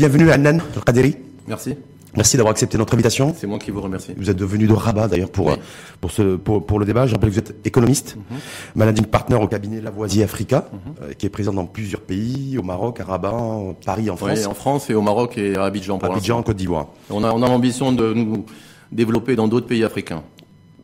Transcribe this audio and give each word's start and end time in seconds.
Bienvenue 0.00 0.30
Annan 0.30 0.60
Al-Qadiri. 0.76 1.14
Merci. 1.46 1.74
Merci 2.16 2.38
d'avoir 2.38 2.52
accepté 2.52 2.78
notre 2.78 2.94
invitation. 2.94 3.34
C'est 3.36 3.46
moi 3.46 3.58
qui 3.58 3.70
vous 3.70 3.82
remercie. 3.82 4.14
Vous 4.16 4.30
êtes 4.30 4.36
devenu 4.38 4.66
de 4.66 4.72
Rabat 4.72 5.08
d'ailleurs 5.08 5.28
pour, 5.30 5.48
Oui. 5.48 5.52
pour, 6.00 6.10
ce, 6.10 6.36
pour, 6.36 6.64
pour 6.64 6.78
le 6.78 6.86
débat. 6.86 7.06
Je 7.06 7.12
rappelle 7.12 7.28
que 7.28 7.34
vous 7.34 7.38
êtes 7.40 7.54
économiste, 7.66 8.16
Mhm. 8.16 8.36
managing 8.76 9.04
partner 9.04 9.36
au 9.36 9.46
cabinet 9.46 9.82
Lavoisier 9.82 10.22
Africa, 10.24 10.70
euh, 11.02 11.12
qui 11.12 11.26
est 11.26 11.28
présent 11.28 11.52
dans 11.52 11.66
plusieurs 11.66 12.00
pays, 12.00 12.56
au 12.56 12.62
Maroc, 12.62 12.98
à 13.00 13.04
Rabat, 13.04 13.30
en 13.34 13.74
Paris, 13.74 14.08
en 14.08 14.16
France, 14.16 14.30
Oui, 14.38 14.46
en 14.46 14.54
France 14.54 14.88
et 14.88 14.94
au 14.94 15.02
Maroc 15.02 15.36
et 15.36 15.54
à 15.54 15.64
Abidjan 15.64 15.98
pour 15.98 16.10
Abidjan, 16.10 16.38
en. 16.38 16.42
Côte 16.44 16.56
d'Ivoire, 16.56 16.86
On 17.10 17.22
a, 17.22 17.30
on 17.34 17.42
a 17.42 17.48
l'ambition 17.50 17.92
de 17.92 18.14
nous 18.14 18.46
développer 18.90 19.36
dans 19.36 19.48
d'autres 19.48 19.66
pays 19.66 19.84
africains. 19.84 20.22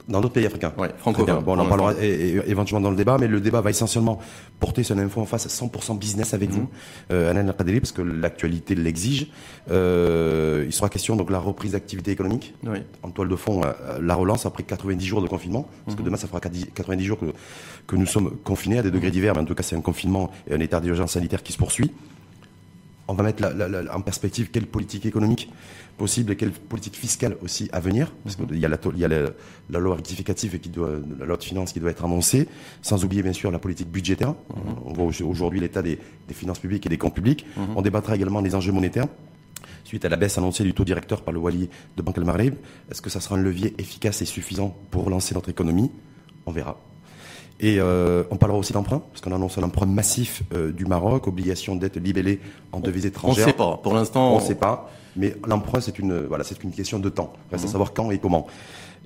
Dans 0.08 0.20
d'autres 0.20 0.34
pays 0.34 0.46
africains. 0.46 0.72
Ouais, 0.78 0.88
Très 0.88 0.98
francophones. 0.98 1.42
Bon, 1.42 1.56
on 1.56 1.58
en 1.58 1.66
parlera 1.66 1.92
éventuellement 2.00 2.80
dans 2.84 2.90
le 2.90 2.96
débat, 2.96 3.16
mais 3.18 3.26
le 3.26 3.40
débat 3.40 3.60
va 3.60 3.70
essentiellement 3.70 4.20
porter 4.60 4.84
sur 4.84 4.94
une 4.96 5.02
info 5.02 5.20
en 5.20 5.24
face 5.26 5.48
100% 5.48 5.94
business 5.98 6.32
avec 6.32 6.50
Mhm. 6.50 6.54
vous, 6.56 6.68
euh, 7.10 7.30
Annan 7.30 7.48
Al-Qadiri, 7.48 7.80
parce 7.80 7.90
que 7.92 8.02
l'actualité 8.02 8.74
l'exige. 8.76 9.26
Euh, 9.70 10.64
il 10.66 10.72
sera 10.72 10.88
question 10.88 11.16
donc 11.16 11.26
de 11.28 11.32
la 11.32 11.38
reprise 11.40 11.72
d'activité 11.72 12.10
économique. 12.12 12.54
Oui. 12.64 12.78
en 13.02 13.10
toile 13.10 13.28
de 13.28 13.36
fond 13.36 13.62
euh, 13.64 13.72
la 14.00 14.14
relance 14.14 14.46
après 14.46 14.62
90 14.62 15.04
jours 15.06 15.22
de 15.22 15.28
confinement, 15.28 15.68
parce 15.84 15.96
que 15.96 16.02
demain 16.02 16.16
ça 16.16 16.26
fera 16.28 16.40
90 16.40 17.04
jours 17.04 17.18
que, 17.18 17.26
que 17.86 17.96
nous 17.96 18.06
sommes 18.06 18.30
confinés 18.44 18.78
à 18.78 18.82
des 18.82 18.90
degrés 18.90 19.10
divers, 19.10 19.34
mais 19.34 19.40
en 19.40 19.44
tout 19.44 19.54
cas 19.54 19.62
c'est 19.62 19.76
un 19.76 19.80
confinement 19.80 20.30
et 20.48 20.54
un 20.54 20.60
état 20.60 20.80
d'urgence 20.80 21.12
sanitaire 21.12 21.42
qui 21.42 21.52
se 21.52 21.58
poursuit. 21.58 21.90
On 23.08 23.14
va 23.14 23.22
mettre 23.22 23.40
la- 23.42 23.52
la- 23.52 23.68
la- 23.82 23.96
en 23.96 24.00
perspective 24.00 24.50
quelle 24.50 24.66
politique 24.66 25.06
économique 25.06 25.48
possible 25.96 26.32
et 26.32 26.36
quelle 26.36 26.50
politique 26.52 26.94
fiscale 26.96 27.36
aussi 27.42 27.68
à 27.72 27.80
venir, 27.80 28.12
parce 28.24 28.36
qu'il 28.36 28.58
y 28.58 28.64
a, 28.64 28.68
la, 28.68 28.78
il 28.94 28.98
y 28.98 29.04
a 29.04 29.08
la, 29.08 29.30
la 29.70 29.78
loi 29.78 29.96
rectificative 29.96 30.54
et 30.54 30.58
qui 30.58 30.68
doit, 30.68 30.90
la 31.18 31.26
loi 31.26 31.36
de 31.36 31.44
finances 31.44 31.72
qui 31.72 31.80
doit 31.80 31.90
être 31.90 32.04
annoncée, 32.04 32.48
sans 32.82 33.04
oublier 33.04 33.22
bien 33.22 33.32
sûr 33.32 33.50
la 33.50 33.58
politique 33.58 33.90
budgétaire. 33.90 34.34
On 34.84 34.92
voit 34.92 35.04
au- 35.06 35.24
aujourd'hui 35.28 35.60
l'état 35.60 35.82
des, 35.82 35.98
des 36.28 36.34
finances 36.34 36.58
publiques 36.58 36.84
et 36.86 36.88
des 36.88 36.98
comptes 36.98 37.14
publics. 37.14 37.46
On 37.76 37.82
débattra 37.82 38.14
également 38.14 38.42
des 38.42 38.54
enjeux 38.54 38.72
monétaires. 38.72 39.06
Suite 39.84 40.04
à 40.04 40.08
la 40.08 40.16
baisse 40.16 40.36
annoncée 40.36 40.64
du 40.64 40.74
taux 40.74 40.84
directeur 40.84 41.22
par 41.22 41.32
le 41.32 41.38
Wali 41.40 41.68
de 41.96 42.02
Banque 42.02 42.18
Al 42.18 42.24
Maghreb, 42.24 42.54
est-ce 42.90 43.00
que 43.00 43.08
ça 43.10 43.20
sera 43.20 43.36
un 43.36 43.42
levier 43.42 43.74
efficace 43.78 44.20
et 44.20 44.24
suffisant 44.26 44.76
pour 44.90 45.04
relancer 45.04 45.34
notre 45.34 45.48
économie? 45.48 45.90
On 46.44 46.50
verra. 46.52 46.78
Et 47.58 47.78
euh, 47.80 48.22
on 48.30 48.36
parlera 48.36 48.58
aussi 48.58 48.72
d'emprunt, 48.74 49.00
parce 49.10 49.22
qu'on 49.22 49.32
annonce 49.32 49.56
un 49.56 49.62
emprunt 49.62 49.86
massif 49.86 50.42
euh, 50.54 50.72
du 50.72 50.84
Maroc, 50.84 51.26
obligation 51.26 51.74
d'être 51.74 51.98
libellée 51.98 52.38
en 52.72 52.80
devises 52.80 53.04
On 53.04 53.06
ne 53.06 53.10
étrangères. 53.10 53.44
sait 53.46 53.52
pas. 53.54 53.80
Pour 53.82 53.94
l'instant, 53.94 54.34
On 54.34 54.40
ne 54.40 54.44
sait 54.44 54.54
pas, 54.56 54.90
mais 55.16 55.34
l'emprunt 55.46 55.80
c'est 55.80 55.98
une 55.98 56.18
voilà 56.26 56.44
c'est 56.44 56.62
une 56.62 56.72
question 56.72 56.98
de 56.98 57.08
temps. 57.08 57.32
Reste 57.50 57.64
à 57.64 57.68
savoir 57.68 57.94
quand 57.94 58.10
et 58.10 58.18
comment. 58.18 58.46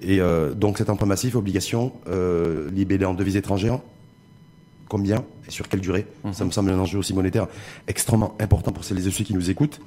Et 0.03 0.21
euh, 0.21 0.53
donc 0.55 0.79
cet 0.79 0.91
emprunt 0.91 1.07
massif, 1.07 1.37
obligation 1.37 1.93
euh, 2.09 2.71
libellée 2.73 3.05
en 3.05 3.15
devises 3.15 3.37
étrangères, 3.37 3.79
combien 4.89 5.25
et 5.47 5.51
sur 5.51 5.69
quelle 5.69 5.81
durée? 5.81 6.07
Ça 6.33 6.45
me 6.45 6.51
semble 6.51 6.71
un 6.71 6.79
enjeu 6.79 6.99
aussi 6.99 7.15
monétaire 7.15 7.47
extrêmement 7.87 8.35
important 8.41 8.73
pour 8.73 8.83
celles 8.83 9.07
et 9.07 9.11
ceux 9.11 9.25
qui 9.25 9.35
nous 9.35 9.51
écoutent. 9.51 9.81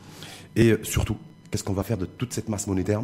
Et 0.55 0.71
euh, 0.71 0.79
surtout, 0.83 1.17
qu'est-ce 1.53 1.63
qu'on 1.63 1.73
va 1.73 1.83
faire 1.83 1.99
de 1.99 2.05
toute 2.05 2.33
cette 2.33 2.49
masse 2.49 2.65
monétaire 2.65 3.03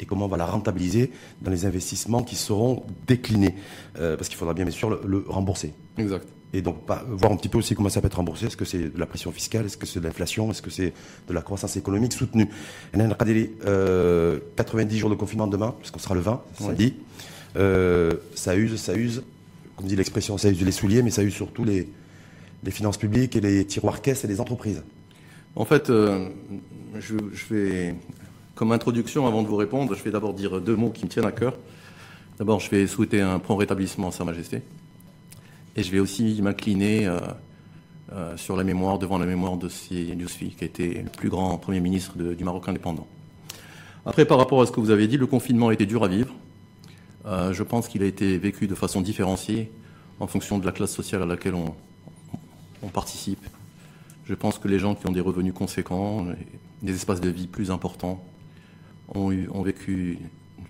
et 0.00 0.06
comment 0.06 0.24
on 0.24 0.28
va 0.28 0.36
la 0.36 0.44
rentabiliser 0.46 1.12
dans 1.40 1.52
les 1.52 1.66
investissements 1.66 2.24
qui 2.24 2.34
seront 2.34 2.82
déclinés 3.06 3.54
Euh, 4.00 4.16
Parce 4.16 4.28
qu'il 4.28 4.36
faudra 4.36 4.54
bien 4.54 4.64
bien 4.64 4.74
sûr 4.74 4.90
le, 4.90 5.00
le 5.06 5.24
rembourser. 5.28 5.72
Exact. 5.96 6.26
Et 6.52 6.62
donc, 6.62 6.84
pas- 6.84 7.04
voir 7.08 7.30
un 7.32 7.36
petit 7.36 7.48
peu 7.48 7.58
aussi 7.58 7.74
comment 7.76 7.88
ça 7.88 8.00
peut 8.00 8.08
être 8.08 8.16
remboursé. 8.16 8.46
Est-ce 8.46 8.56
que 8.56 8.64
c'est 8.64 8.92
de 8.94 8.98
la 8.98 9.06
pression 9.06 9.30
fiscale? 9.30 9.66
Est-ce 9.66 9.76
que 9.76 9.86
c'est 9.86 10.00
de 10.00 10.04
l'inflation? 10.04 10.50
Est-ce 10.50 10.62
que 10.62 10.70
c'est 10.70 10.92
de 11.28 11.32
la 11.32 11.42
croissance 11.42 11.76
économique 11.76 12.12
soutenue? 12.12 12.48
Euh, 13.66 14.38
90 14.56 14.98
jours 14.98 15.10
de 15.10 15.14
confinement 15.14 15.46
demain, 15.46 15.74
puisqu'on 15.78 15.98
sera 16.00 16.14
le 16.14 16.20
20, 16.20 16.42
samedi. 16.58 16.94
Euh, 17.56 18.14
ça 18.34 18.56
use, 18.56 18.76
ça 18.80 18.94
use. 18.96 19.22
Comme 19.76 19.86
dit 19.86 19.96
l'expression, 19.96 20.38
ça 20.38 20.48
use 20.50 20.60
les 20.62 20.72
souliers, 20.72 21.02
mais 21.02 21.10
ça 21.10 21.22
use 21.22 21.34
surtout 21.34 21.64
les, 21.64 21.88
les 22.64 22.70
finances 22.70 22.96
publiques 22.96 23.36
et 23.36 23.40
les 23.40 23.64
tiroirs 23.64 24.00
caisses 24.02 24.24
et 24.24 24.28
les 24.28 24.40
entreprises. 24.40 24.82
En 25.54 25.64
fait, 25.64 25.88
euh, 25.90 26.28
je, 27.00 27.54
vais, 27.54 27.94
comme 28.54 28.72
introduction, 28.72 29.26
avant 29.26 29.42
de 29.42 29.48
vous 29.48 29.56
répondre, 29.56 29.94
je 29.94 30.02
vais 30.02 30.10
d'abord 30.10 30.34
dire 30.34 30.60
deux 30.60 30.76
mots 30.76 30.90
qui 30.90 31.04
me 31.04 31.10
tiennent 31.10 31.26
à 31.26 31.32
cœur. 31.32 31.54
D'abord, 32.38 32.60
je 32.60 32.70
vais 32.70 32.86
souhaiter 32.86 33.20
un 33.20 33.38
prompt 33.38 33.56
rétablissement 33.56 34.08
à 34.08 34.12
Sa 34.12 34.24
Majesté. 34.24 34.62
Et 35.76 35.82
je 35.82 35.90
vais 35.90 35.98
aussi 35.98 36.40
m'incliner 36.42 37.06
euh, 37.06 37.18
euh, 38.12 38.36
sur 38.36 38.56
la 38.56 38.64
mémoire, 38.64 38.98
devant 38.98 39.18
la 39.18 39.26
mémoire 39.26 39.56
de 39.56 39.68
Yousfi, 39.90 40.50
qui 40.50 40.64
a 40.64 40.66
été 40.66 41.02
le 41.02 41.10
plus 41.10 41.28
grand 41.28 41.56
Premier 41.58 41.80
ministre 41.80 42.16
du 42.16 42.44
Maroc 42.44 42.68
indépendant. 42.68 43.06
Après, 44.04 44.24
par 44.24 44.38
rapport 44.38 44.62
à 44.62 44.66
ce 44.66 44.72
que 44.72 44.80
vous 44.80 44.90
avez 44.90 45.08
dit, 45.08 45.16
le 45.16 45.26
confinement 45.26 45.68
a 45.68 45.72
été 45.72 45.86
dur 45.86 46.04
à 46.04 46.08
vivre. 46.08 46.32
Euh, 47.26 47.52
je 47.52 47.62
pense 47.62 47.88
qu'il 47.88 48.02
a 48.02 48.06
été 48.06 48.38
vécu 48.38 48.66
de 48.66 48.74
façon 48.74 49.00
différenciée 49.00 49.70
en 50.20 50.26
fonction 50.26 50.58
de 50.58 50.66
la 50.66 50.72
classe 50.72 50.92
sociale 50.92 51.22
à 51.22 51.26
laquelle 51.26 51.54
on 51.54 52.88
participe. 52.88 53.44
Je 54.28 54.34
pense 54.34 54.58
que 54.58 54.66
les 54.66 54.78
gens 54.78 54.94
qui 54.94 55.06
ont 55.06 55.12
des 55.12 55.20
revenus 55.20 55.54
conséquents, 55.54 56.26
des 56.86 56.94
espaces 56.94 57.20
de 57.20 57.28
vie 57.28 57.46
plus 57.46 57.70
importants, 57.70 58.24
ont, 59.14 59.62
vécu 59.62 60.18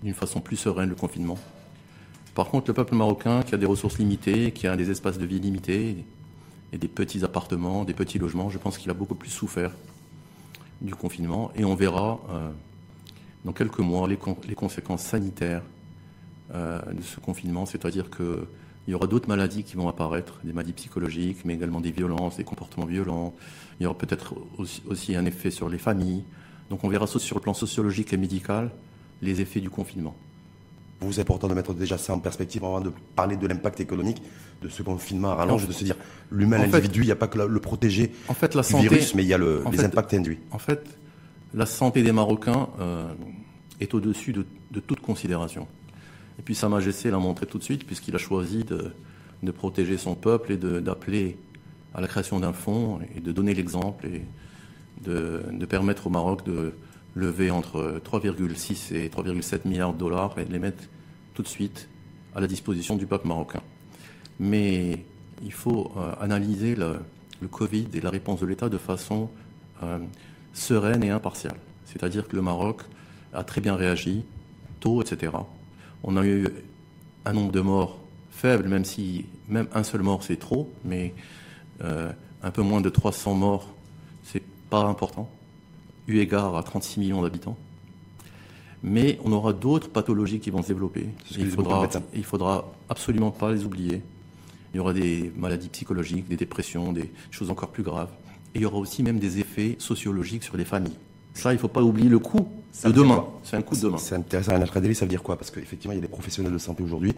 d'une 0.03 0.13
façon 0.13 0.41
plus 0.41 0.57
sereine 0.57 0.89
le 0.89 0.95
confinement. 0.95 1.37
Par 2.35 2.49
contre, 2.49 2.67
le 2.67 2.73
peuple 2.73 2.95
marocain 2.95 3.41
qui 3.41 3.55
a 3.55 3.57
des 3.57 3.65
ressources 3.65 3.97
limitées, 3.97 4.51
qui 4.51 4.67
a 4.67 4.75
des 4.75 4.91
espaces 4.91 5.17
de 5.17 5.25
vie 5.25 5.39
limités 5.39 6.05
et 6.71 6.77
des 6.77 6.87
petits 6.87 7.23
appartements, 7.23 7.83
des 7.83 7.93
petits 7.93 8.19
logements, 8.19 8.49
je 8.49 8.57
pense 8.57 8.77
qu'il 8.77 8.91
a 8.91 8.93
beaucoup 8.93 9.15
plus 9.15 9.29
souffert 9.29 9.71
du 10.81 10.93
confinement. 10.93 11.51
Et 11.55 11.65
on 11.65 11.73
verra 11.73 12.19
euh, 12.29 12.49
dans 13.43 13.53
quelques 13.53 13.79
mois 13.79 14.07
les 14.07 14.55
conséquences 14.55 15.03
sanitaires 15.03 15.63
euh, 16.53 16.79
de 16.93 17.01
ce 17.01 17.19
confinement, 17.19 17.65
c'est-à-dire 17.65 18.09
que 18.09 18.47
il 18.87 18.91
y 18.91 18.93
aura 18.93 19.07
d'autres 19.07 19.27
maladies 19.27 19.63
qui 19.63 19.75
vont 19.75 19.87
apparaître, 19.89 20.39
des 20.43 20.53
maladies 20.53 20.73
psychologiques, 20.73 21.39
mais 21.45 21.53
également 21.55 21.81
des 21.81 21.91
violences, 21.91 22.37
des 22.37 22.43
comportements 22.45 22.85
violents. 22.85 23.33
Il 23.79 23.83
y 23.83 23.85
aura 23.85 23.97
peut-être 23.97 24.33
aussi, 24.57 24.81
aussi 24.87 25.15
un 25.15 25.25
effet 25.25 25.51
sur 25.51 25.67
les 25.69 25.77
familles. 25.77 26.23
Donc 26.69 26.83
on 26.83 26.89
verra 26.89 27.05
sur 27.07 27.35
le 27.35 27.41
plan 27.41 27.53
sociologique 27.53 28.13
et 28.13 28.17
médical 28.17 28.71
les 29.21 29.41
effets 29.41 29.59
du 29.59 29.69
confinement. 29.69 30.15
Pour 30.99 31.07
vous, 31.09 31.13
c'est 31.13 31.21
important 31.21 31.47
de 31.47 31.53
mettre 31.53 31.73
déjà 31.73 31.97
ça 31.97 32.13
en 32.13 32.19
perspective 32.19 32.63
avant 32.63 32.81
de 32.81 32.91
parler 33.15 33.35
de 33.35 33.45
l'impact 33.45 33.79
économique 33.81 34.21
de 34.63 34.69
ce 34.69 34.81
confinement 34.81 35.29
à 35.29 35.35
rallonge 35.35 35.67
de 35.67 35.71
se 35.71 35.83
dire 35.83 35.95
l'humain, 36.31 36.57
l'individu, 36.57 37.01
il 37.01 37.05
n'y 37.05 37.11
a 37.11 37.15
pas 37.15 37.27
que 37.27 37.37
le, 37.37 37.59
protéger 37.59 38.11
En 38.29 38.33
fait, 38.33 38.55
la 38.55 38.63
du 38.63 38.67
santé, 38.69 38.83
virus, 38.89 39.13
mais 39.13 39.23
il 39.23 39.27
y 39.27 39.33
a 39.33 39.37
le- 39.37 39.63
les 39.71 39.77
fait- 39.77 39.85
impacts 39.85 40.13
induits. 40.15 40.39
En 40.49 40.57
fait, 40.57 40.83
la 41.53 41.67
santé 41.67 42.01
des 42.01 42.11
Marocains 42.11 42.67
euh, 42.79 43.07
est 43.79 43.93
au-dessus 43.93 44.33
de, 44.33 44.45
de 44.71 44.79
toute 44.79 44.99
considération. 45.01 45.67
Et 46.39 46.41
puis 46.43 46.55
Sa 46.55 46.69
Majesté 46.69 47.11
l'a 47.11 47.17
montré 47.17 47.45
tout 47.45 47.57
de 47.57 47.63
suite, 47.63 47.85
puisqu'il 47.85 48.15
a 48.15 48.19
choisi 48.19 48.63
de, 48.63 48.91
protéger 49.51 49.97
son 49.97 50.15
peuple 50.15 50.53
et 50.53 50.57
d'appeler 50.57 51.37
à 51.93 52.01
la 52.01 52.07
création 52.07 52.39
d'un 52.39 52.53
fonds 52.53 52.99
et 53.15 53.19
de 53.21 53.31
donner 53.31 53.53
l'exemple 53.53 54.05
et 54.05 54.23
de, 55.03 55.65
permettre 55.65 56.07
au 56.07 56.09
Maroc 56.09 56.45
de 56.45 56.73
lever 57.15 57.49
entre 57.49 58.01
3,6 58.03 58.93
et 58.93 59.09
3,7 59.09 59.67
milliards 59.67 59.93
de 59.93 59.99
dollars 59.99 60.37
et 60.37 60.45
de 60.45 60.51
les 60.51 60.59
mettre 60.59 60.83
tout 61.33 61.41
de 61.41 61.47
suite 61.47 61.89
à 62.35 62.41
la 62.41 62.47
disposition 62.47 62.95
du 62.95 63.07
peuple 63.07 63.27
marocain. 63.27 63.61
Mais 64.39 65.03
il 65.43 65.53
faut 65.53 65.91
euh, 65.97 66.13
analyser 66.19 66.75
le, 66.75 66.99
le 67.41 67.47
Covid 67.47 67.87
et 67.93 68.01
la 68.01 68.09
réponse 68.09 68.39
de 68.39 68.45
l'État 68.45 68.69
de 68.69 68.77
façon 68.77 69.29
euh, 69.83 69.99
sereine 70.53 71.03
et 71.03 71.09
impartiale. 71.09 71.55
C'est-à-dire 71.85 72.27
que 72.27 72.35
le 72.35 72.41
Maroc 72.41 72.81
a 73.33 73.43
très 73.43 73.61
bien 73.61 73.75
réagi, 73.75 74.23
tôt, 74.79 75.01
etc. 75.01 75.31
On 76.03 76.17
a 76.17 76.25
eu 76.25 76.47
un 77.25 77.33
nombre 77.33 77.51
de 77.51 77.59
morts 77.59 77.99
faible, 78.31 78.67
même 78.67 78.85
si 78.85 79.25
même 79.47 79.67
un 79.73 79.83
seul 79.83 80.01
mort 80.01 80.23
c'est 80.23 80.37
trop, 80.37 80.71
mais 80.85 81.13
euh, 81.83 82.11
un 82.43 82.51
peu 82.51 82.61
moins 82.61 82.81
de 82.81 82.89
300 82.89 83.33
morts, 83.33 83.67
c'est 84.23 84.43
pas 84.69 84.83
important, 84.83 85.29
eu 86.07 86.19
égard 86.19 86.55
à 86.55 86.63
36 86.63 86.99
millions 86.99 87.21
d'habitants. 87.21 87.57
Mais 88.83 89.19
on 89.23 89.31
aura 89.31 89.53
d'autres 89.53 89.89
pathologies 89.89 90.39
qui 90.39 90.51
vont 90.51 90.61
se 90.61 90.67
développer. 90.67 91.09
Il 91.37 91.49
faudra, 91.49 91.89
il 92.13 92.23
faudra 92.23 92.71
absolument 92.89 93.31
pas 93.31 93.51
les 93.51 93.65
oublier. 93.65 94.03
Il 94.73 94.77
y 94.77 94.79
aura 94.79 94.93
des 94.93 95.31
maladies 95.35 95.69
psychologiques, 95.69 96.27
des 96.27 96.37
dépressions, 96.37 96.93
des 96.93 97.11
choses 97.31 97.49
encore 97.49 97.69
plus 97.69 97.83
graves. 97.83 98.11
Et 98.53 98.59
il 98.59 98.61
y 98.61 98.65
aura 98.65 98.77
aussi 98.77 99.01
même 99.01 99.19
des 99.19 99.39
effets 99.39 99.75
sociologiques 99.79 100.43
sur 100.43 100.57
les 100.57 100.65
familles. 100.65 100.97
Ça, 101.37 101.51
il 101.51 101.55
ne 101.55 101.59
faut 101.59 101.67
pas 101.67 101.81
oublier 101.81 102.09
le 102.09 102.19
Ça 102.71 102.89
de 102.89 102.93
demain. 102.93 103.25
C'est 103.43 103.55
un 103.57 103.61
coup 103.61 103.75
de 103.75 103.81
demain. 103.81 103.97
C'est 103.97 104.15
intéressant, 104.15 104.53
Anna 104.53 104.67
Khadeli, 104.67 104.95
ça 104.95 105.05
veut 105.05 105.09
dire 105.09 105.23
quoi 105.23 105.37
Parce 105.37 105.51
qu'effectivement, 105.51 105.93
il 105.93 105.97
y 105.97 105.99
a 105.99 106.01
des 106.01 106.07
professionnels 106.07 106.51
de 106.53 106.57
santé 106.57 106.83
aujourd'hui 106.83 107.13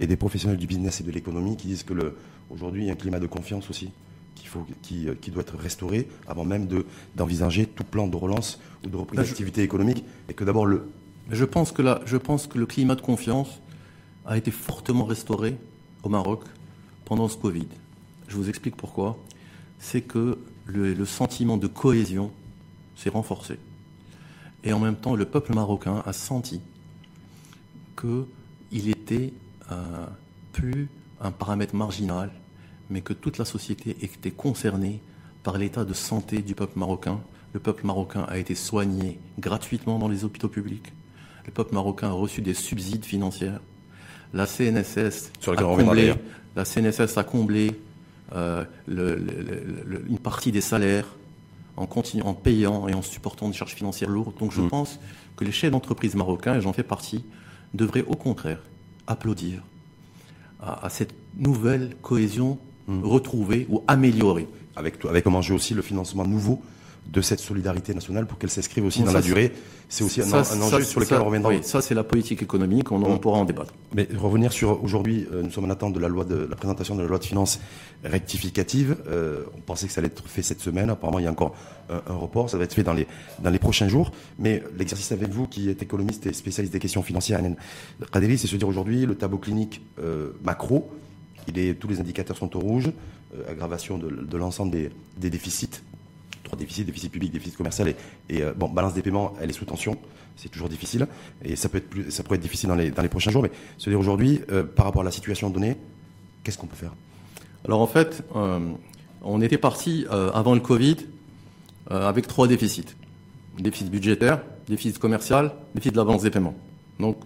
et 0.00 0.06
des 0.06 0.16
professionnels 0.16 0.58
du 0.58 0.66
business 0.66 1.00
et 1.00 1.04
de 1.04 1.10
l'économie 1.10 1.56
qui 1.56 1.66
disent 1.68 1.82
que 1.82 1.94
le, 1.94 2.16
aujourd'hui, 2.50 2.82
il 2.82 2.86
y 2.86 2.90
a 2.90 2.92
un 2.92 2.96
climat 2.96 3.20
de 3.20 3.26
confiance 3.26 3.68
aussi 3.70 3.90
qu'il 4.34 4.48
faut, 4.48 4.64
qui, 4.82 5.08
euh, 5.08 5.14
qui 5.20 5.30
doit 5.30 5.42
être 5.42 5.56
restauré 5.56 6.08
avant 6.26 6.44
même 6.44 6.66
de, 6.66 6.86
d'envisager 7.16 7.66
tout 7.66 7.84
plan 7.84 8.06
de 8.06 8.16
relance 8.16 8.58
ou 8.84 8.88
de 8.88 8.96
reprise 8.96 9.18
Là, 9.18 9.24
je- 9.24 9.30
d'activité 9.30 9.62
économique 9.62 10.04
et 10.28 10.34
que 10.34 10.44
d'abord 10.44 10.64
le, 10.66 10.88
Je 11.30 11.44
pense, 11.44 11.72
que 11.72 11.82
la- 11.82 12.00
je 12.06 12.16
pense 12.16 12.46
que 12.46 12.56
le 12.58 12.64
climat 12.66 12.94
de 12.94 13.00
confiance 13.02 13.60
a 14.24 14.38
été 14.38 14.50
fortement 14.50 15.04
restauré 15.04 15.56
au 16.04 16.08
Maroc 16.08 16.40
pendant 17.04 17.28
ce 17.28 17.36
Covid. 17.36 17.66
Je 18.28 18.36
vous 18.36 18.48
explique 18.48 18.76
pourquoi. 18.76 19.18
C'est 19.78 20.00
que 20.02 20.38
le, 20.66 20.94
le 20.94 21.04
sentiment 21.04 21.56
de 21.56 21.66
cohésion 21.66 22.30
s'est 22.98 23.10
renforcé. 23.10 23.58
Et 24.64 24.72
en 24.72 24.80
même 24.80 24.96
temps, 24.96 25.14
le 25.14 25.24
peuple 25.24 25.54
marocain 25.54 26.02
a 26.04 26.12
senti 26.12 26.60
qu'il 28.00 28.88
était 28.90 29.32
euh, 29.72 30.06
plus 30.52 30.88
un 31.20 31.30
paramètre 31.30 31.74
marginal, 31.74 32.30
mais 32.90 33.00
que 33.00 33.12
toute 33.12 33.38
la 33.38 33.44
société 33.44 33.96
était 34.02 34.30
concernée 34.30 35.00
par 35.42 35.58
l'état 35.58 35.84
de 35.84 35.94
santé 35.94 36.42
du 36.42 36.54
peuple 36.54 36.78
marocain 36.78 37.20
Le 37.54 37.60
peuple 37.60 37.86
marocain 37.86 38.24
a 38.28 38.36
été 38.38 38.54
soigné 38.54 39.18
gratuitement 39.38 39.98
dans 39.98 40.08
les 40.08 40.24
hôpitaux 40.24 40.48
publics. 40.48 40.92
Le 41.46 41.50
peuple 41.52 41.72
marocain 41.74 42.08
a 42.08 42.12
reçu 42.12 42.42
des 42.42 42.52
subsides 42.54 43.04
financiers. 43.06 43.52
La 44.34 44.46
CNSS, 44.46 45.30
Sur 45.40 45.52
a, 45.52 45.56
comblé, 45.56 46.14
la 46.56 46.64
CNSS 46.66 47.16
a 47.16 47.24
comblé 47.24 47.72
euh, 48.34 48.64
le- 48.86 49.14
le- 49.16 49.42
le- 49.42 49.82
le- 49.86 50.04
une 50.10 50.18
partie 50.18 50.52
des 50.52 50.60
salaires 50.60 51.06
en, 51.78 51.86
continu- 51.86 52.22
en 52.22 52.34
payant 52.34 52.88
et 52.88 52.94
en 52.94 53.02
supportant 53.02 53.48
des 53.48 53.54
charges 53.54 53.74
financières 53.74 54.10
lourdes. 54.10 54.34
Donc 54.38 54.52
je 54.52 54.60
Mm. 54.60 54.68
pense 54.68 54.98
que 55.36 55.44
les 55.44 55.52
chefs 55.52 55.70
d'entreprise 55.70 56.14
marocains, 56.14 56.56
et 56.56 56.60
j'en 56.60 56.72
fais 56.72 56.82
partie, 56.82 57.24
devraient 57.74 58.04
au 58.06 58.14
contraire 58.16 58.60
applaudir 59.06 59.62
à, 60.60 60.84
à 60.86 60.90
cette 60.90 61.14
nouvelle 61.36 61.94
cohésion 62.02 62.58
Mm. 62.88 63.04
retrouvée 63.04 63.66
ou 63.68 63.82
améliorée. 63.86 64.48
Avec, 64.74 65.04
avec 65.04 65.24
comme 65.24 65.34
enjeu 65.36 65.54
aussi 65.54 65.74
le 65.74 65.82
financement 65.82 66.24
nouveau 66.24 66.62
de 67.08 67.20
cette 67.22 67.40
solidarité 67.40 67.94
nationale 67.94 68.26
pour 68.26 68.38
qu'elle 68.38 68.50
s'inscrive 68.50 68.84
aussi 68.84 69.00
Bon, 69.00 69.06
dans 69.06 69.12
ça, 69.12 69.18
la 69.18 69.24
durée. 69.24 69.52
C'est 69.88 70.04
aussi 70.04 70.20
un, 70.20 70.24
Ça, 70.24 70.40
un 70.40 70.44
ça, 70.44 70.56
enjeu 70.62 70.82
sur 70.84 71.00
lequel 71.00 71.18
on 71.20 71.24
reviendra. 71.24 71.50
oui, 71.50 71.60
ça, 71.62 71.80
c'est 71.80 71.94
la 71.94 72.04
politique 72.04 72.42
économique, 72.42 72.92
on, 72.92 73.02
on 73.02 73.16
pourra 73.16 73.38
en 73.38 73.46
débattre. 73.46 73.72
Mais 73.94 74.06
revenir 74.14 74.52
sur 74.52 74.84
aujourd'hui, 74.84 75.26
euh, 75.32 75.42
nous 75.42 75.50
sommes 75.50 75.64
en 75.64 75.70
attente 75.70 75.94
de 75.94 76.00
la 76.00 76.08
loi 76.08 76.24
de 76.26 76.36
la 76.36 76.54
présentation 76.56 76.94
de 76.96 77.00
la 77.00 77.08
loi 77.08 77.18
de 77.18 77.24
finances 77.24 77.60
rectificative. 78.04 78.96
Euh, 79.08 79.44
on 79.56 79.60
pensait 79.60 79.86
que 79.86 79.92
ça 79.92 80.00
allait 80.00 80.08
être 80.08 80.28
fait 80.28 80.42
cette 80.42 80.60
semaine. 80.60 80.90
Apparemment, 80.90 81.18
il 81.18 81.24
y 81.24 81.28
a 81.28 81.30
encore 81.30 81.54
un, 81.88 82.02
un 82.06 82.14
report. 82.16 82.50
Ça 82.50 82.58
va 82.58 82.64
être 82.64 82.74
fait 82.74 82.82
dans 82.82 82.92
les 82.92 83.06
dans 83.42 83.50
les 83.50 83.58
prochains 83.58 83.88
jours. 83.88 84.12
Mais 84.38 84.62
l'exercice 84.76 85.10
avec 85.12 85.30
vous, 85.30 85.46
qui 85.46 85.70
est 85.70 85.82
économiste 85.82 86.26
et 86.26 86.34
spécialiste 86.34 86.72
des 86.74 86.78
questions 86.80 87.02
financières, 87.02 87.38
Anen 87.38 87.56
Kadeli, 88.12 88.36
c'est 88.36 88.46
se 88.48 88.56
dire 88.56 88.68
aujourd'hui 88.68 89.06
le 89.06 89.14
tableau 89.14 89.38
clinique 89.38 89.80
euh, 90.02 90.32
macro. 90.44 90.90
Il 91.48 91.58
est, 91.58 91.72
tous 91.74 91.88
les 91.88 92.00
indicateurs 92.00 92.36
sont 92.36 92.54
au 92.56 92.60
rouge. 92.60 92.90
Aggravation 93.48 93.98
de, 93.98 94.08
de 94.08 94.36
l'ensemble 94.38 94.70
des, 94.72 94.90
des 95.18 95.28
déficits. 95.30 95.82
Trois 96.48 96.58
déficits, 96.58 96.84
déficit 96.84 97.12
public, 97.12 97.30
déficit 97.30 97.58
commercial 97.58 97.94
et, 98.30 98.42
euh, 98.42 98.54
bon, 98.56 98.70
balance 98.70 98.94
des 98.94 99.02
paiements, 99.02 99.34
elle 99.38 99.50
est 99.50 99.52
sous 99.52 99.66
tension. 99.66 99.98
C'est 100.34 100.48
toujours 100.48 100.70
difficile 100.70 101.06
et 101.44 101.56
ça 101.56 101.68
peut 101.68 101.76
être 101.76 101.90
plus, 101.90 102.10
ça 102.10 102.22
pourrait 102.22 102.36
être 102.36 102.42
difficile 102.42 102.70
dans 102.70 102.74
les, 102.74 102.90
dans 102.90 103.02
les 103.02 103.10
prochains 103.10 103.30
jours. 103.30 103.42
Mais 103.42 103.50
se 103.76 103.90
dire 103.90 104.00
aujourd'hui, 104.00 104.40
euh, 104.50 104.62
par 104.62 104.86
rapport 104.86 105.02
à 105.02 105.04
la 105.04 105.10
situation 105.10 105.50
donnée, 105.50 105.76
qu'est-ce 106.42 106.56
qu'on 106.56 106.66
peut 106.66 106.74
faire? 106.74 106.94
Alors 107.66 107.82
en 107.82 107.86
fait, 107.86 108.22
euh, 108.34 108.60
on 109.20 109.42
était 109.42 109.58
parti 109.58 110.06
avant 110.10 110.54
le 110.54 110.60
Covid 110.60 110.96
avec 111.90 112.26
trois 112.26 112.48
déficits. 112.48 112.94
Déficit 113.58 113.90
budgétaire, 113.90 114.40
déficit 114.68 114.98
commercial, 114.98 115.52
déficit 115.74 115.92
de 115.92 115.98
la 115.98 116.04
balance 116.04 116.22
des 116.22 116.30
paiements. 116.30 116.54
Donc 116.98 117.18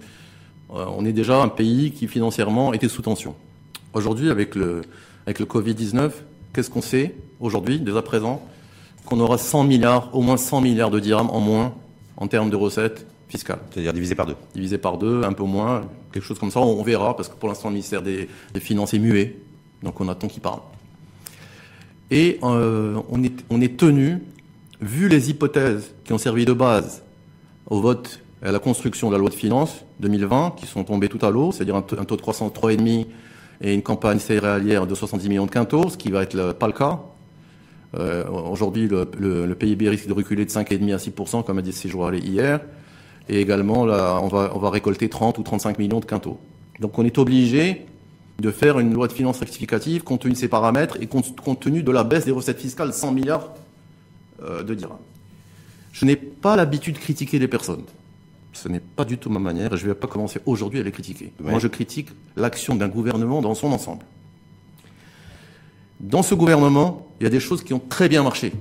on 0.69 1.05
est 1.05 1.13
déjà 1.13 1.41
un 1.41 1.49
pays 1.49 1.93
qui 1.93 2.09
financièrement 2.09 2.73
était 2.73 2.89
sous 2.89 3.03
tension. 3.03 3.37
Aujourd'hui, 3.93 4.31
avec 4.31 4.57
le, 4.57 4.83
avec 5.27 5.39
le 5.39 5.45
Covid-19, 5.47 6.11
qu'est-ce 6.53 6.71
qu'on 6.71 6.83
sait 6.83 7.15
aujourd'hui, 7.39 7.79
dès 7.79 7.97
à 7.97 8.03
présent? 8.03 8.43
Qu'on 9.07 9.21
aura 9.21 9.39
100 9.39 9.65
milliards, 9.65 10.11
au 10.15 10.21
moins 10.23 10.37
100 10.37 10.61
milliards 10.61 10.91
de 10.91 11.01
dirhams 11.01 11.31
en 11.31 11.41
moins 11.41 11.75
en 12.17 12.27
termes 12.29 12.51
de 12.51 12.57
recettes 12.57 13.07
fiscales. 13.29 13.59
C'est-à-dire 13.71 13.93
divisé 13.93 14.15
par 14.15 14.27
deux. 14.27 14.37
divisé 14.55 14.79
par 14.79 14.99
deux, 14.99 15.23
un 15.25 15.33
peu 15.33 15.43
moins, 15.45 15.85
quelque 16.13 16.25
chose 16.25 16.39
comme 16.39 16.51
ça. 16.51 16.61
On 16.61 16.83
verra, 16.83 17.17
parce 17.17 17.29
que 17.29 17.35
pour 17.35 17.49
l'instant, 17.49 17.69
le 17.69 17.75
ministère 17.75 18.03
des, 18.03 18.29
des 18.55 18.61
Finances 18.61 18.95
est 18.95 18.99
muet, 18.99 19.39
donc 19.83 20.01
on 20.01 20.09
attend 20.09 20.29
qu'il 20.29 20.43
parle. 20.43 20.61
Et 22.11 22.39
euh, 22.43 23.01
on, 23.11 23.23
est, 23.23 23.33
on 23.51 23.61
est 23.61 23.77
tenu, 23.77 24.23
vu 24.81 25.09
les 25.09 25.31
hypothèses 25.31 25.95
qui 26.05 26.13
ont 26.13 26.19
servi 26.19 26.45
de 26.45 26.53
base 26.53 27.03
au 27.69 27.81
vote 27.81 28.21
et 28.45 28.49
à 28.49 28.53
la 28.53 28.59
construction 28.59 29.09
de 29.09 29.13
la 29.15 29.19
loi 29.19 29.31
de 29.31 29.35
finances 29.35 29.85
2020, 30.01 30.55
qui 30.57 30.67
sont 30.67 30.85
tombées 30.85 31.09
tout 31.09 31.25
à 31.25 31.31
l'eau, 31.31 31.53
c'est-à-dire 31.53 31.77
un, 31.77 31.83
taux- 31.83 31.99
un 31.99 32.05
taux 32.05 32.17
de 32.17 32.21
croissance 32.23 32.53
3,5 32.53 33.07
et 33.63 33.73
une 33.73 33.83
campagne 33.83 34.19
céréalière 34.19 34.87
de 34.87 34.95
70 34.95 35.29
millions 35.29 35.47
de 35.47 35.51
quintaux, 35.51 35.89
ce 35.89 35.97
qui 35.97 36.11
va 36.11 36.23
être 36.23 36.35
le- 36.35 36.53
pas 36.53 36.67
le 36.67 36.73
cas. 36.73 37.01
Euh, 37.95 38.27
Aujourd'hui, 38.29 38.89
le, 38.89 39.09
le- 39.19 39.47
le 39.47 39.55
PIB 39.55 39.89
risque 39.89 40.07
de 40.09 40.13
reculer 40.13 40.45
de 40.45 40.51
5,5 40.51 40.93
à 40.95 40.99
6 40.99 41.13
comme 41.47 41.59
a 41.59 41.63
dit 41.63 41.73
Séjouralé 41.73 42.19
hier. 42.19 42.61
Et 43.29 43.41
également, 43.41 43.85
là, 43.87 44.19
on, 44.23 44.29
va, 44.29 44.53
on 44.55 44.59
va 44.59 44.71
récolter 44.71 45.09
30 45.09 45.39
ou 45.39 45.43
35 45.43 45.79
millions 45.79 46.01
de 46.01 46.05
quintaux. 46.05 46.39
Donc 46.81 46.99
on 46.99 47.05
est 47.05 47.19
obligé 47.19 47.87
de 48.41 48.51
faire 48.51 48.79
une 48.81 48.93
loi 48.95 49.07
de 49.09 49.13
finances 49.13 49.39
rectificative 49.39 50.03
compte 50.03 50.23
tenu 50.23 50.33
de 50.33 50.39
ces 50.39 50.49
paramètres 50.49 50.97
et 51.01 51.07
compte, 51.07 51.39
compte 51.41 51.61
tenu 51.61 51.83
de 51.83 51.93
la 51.93 52.03
baisse 52.03 52.25
des 52.25 52.33
recettes 52.33 52.59
fiscales 52.59 52.89
de 52.89 52.95
100 52.95 53.13
milliards 53.13 53.51
euh, 54.43 54.63
de 54.63 54.75
dirhams. 54.75 54.97
Je 55.93 56.05
n'ai 56.07 56.17
pas 56.17 56.57
l'habitude 56.57 56.95
de 56.95 56.99
critiquer 57.01 57.39
les 57.39 57.47
personnes. 57.47 57.85
Ce 58.55 58.69
n'est 58.69 58.81
pas 58.81 59.05
du 59.05 59.19
tout 59.19 59.31
ma 59.31 59.39
manière 59.39 59.73
et 59.75 59.77
je 59.77 59.85
ne 59.85 59.91
vais 59.91 59.95
pas 59.95 60.09
commencer 60.09 60.41
aujourd'hui 60.47 60.81
à 60.81 60.83
les 60.83 60.91
critiquer. 60.91 61.33
Ouais. 61.45 61.51
Moi, 61.51 61.61
je 61.61 61.69
critique 61.69 62.09
l'action 62.37 62.75
d'un 62.75 62.89
gouvernement 62.89 63.41
dans 63.43 63.55
son 63.55 63.71
ensemble. 63.71 64.05
Dans 66.03 66.23
ce 66.23 66.35
gouvernement, 66.35 67.07
il 67.21 67.25
y 67.25 67.27
a 67.27 67.31
des 67.31 67.41
choses 67.41 67.63
qui 67.63 67.73
ont 67.75 67.81
très 67.89 68.09
bien 68.09 68.23
marché. 68.23 68.53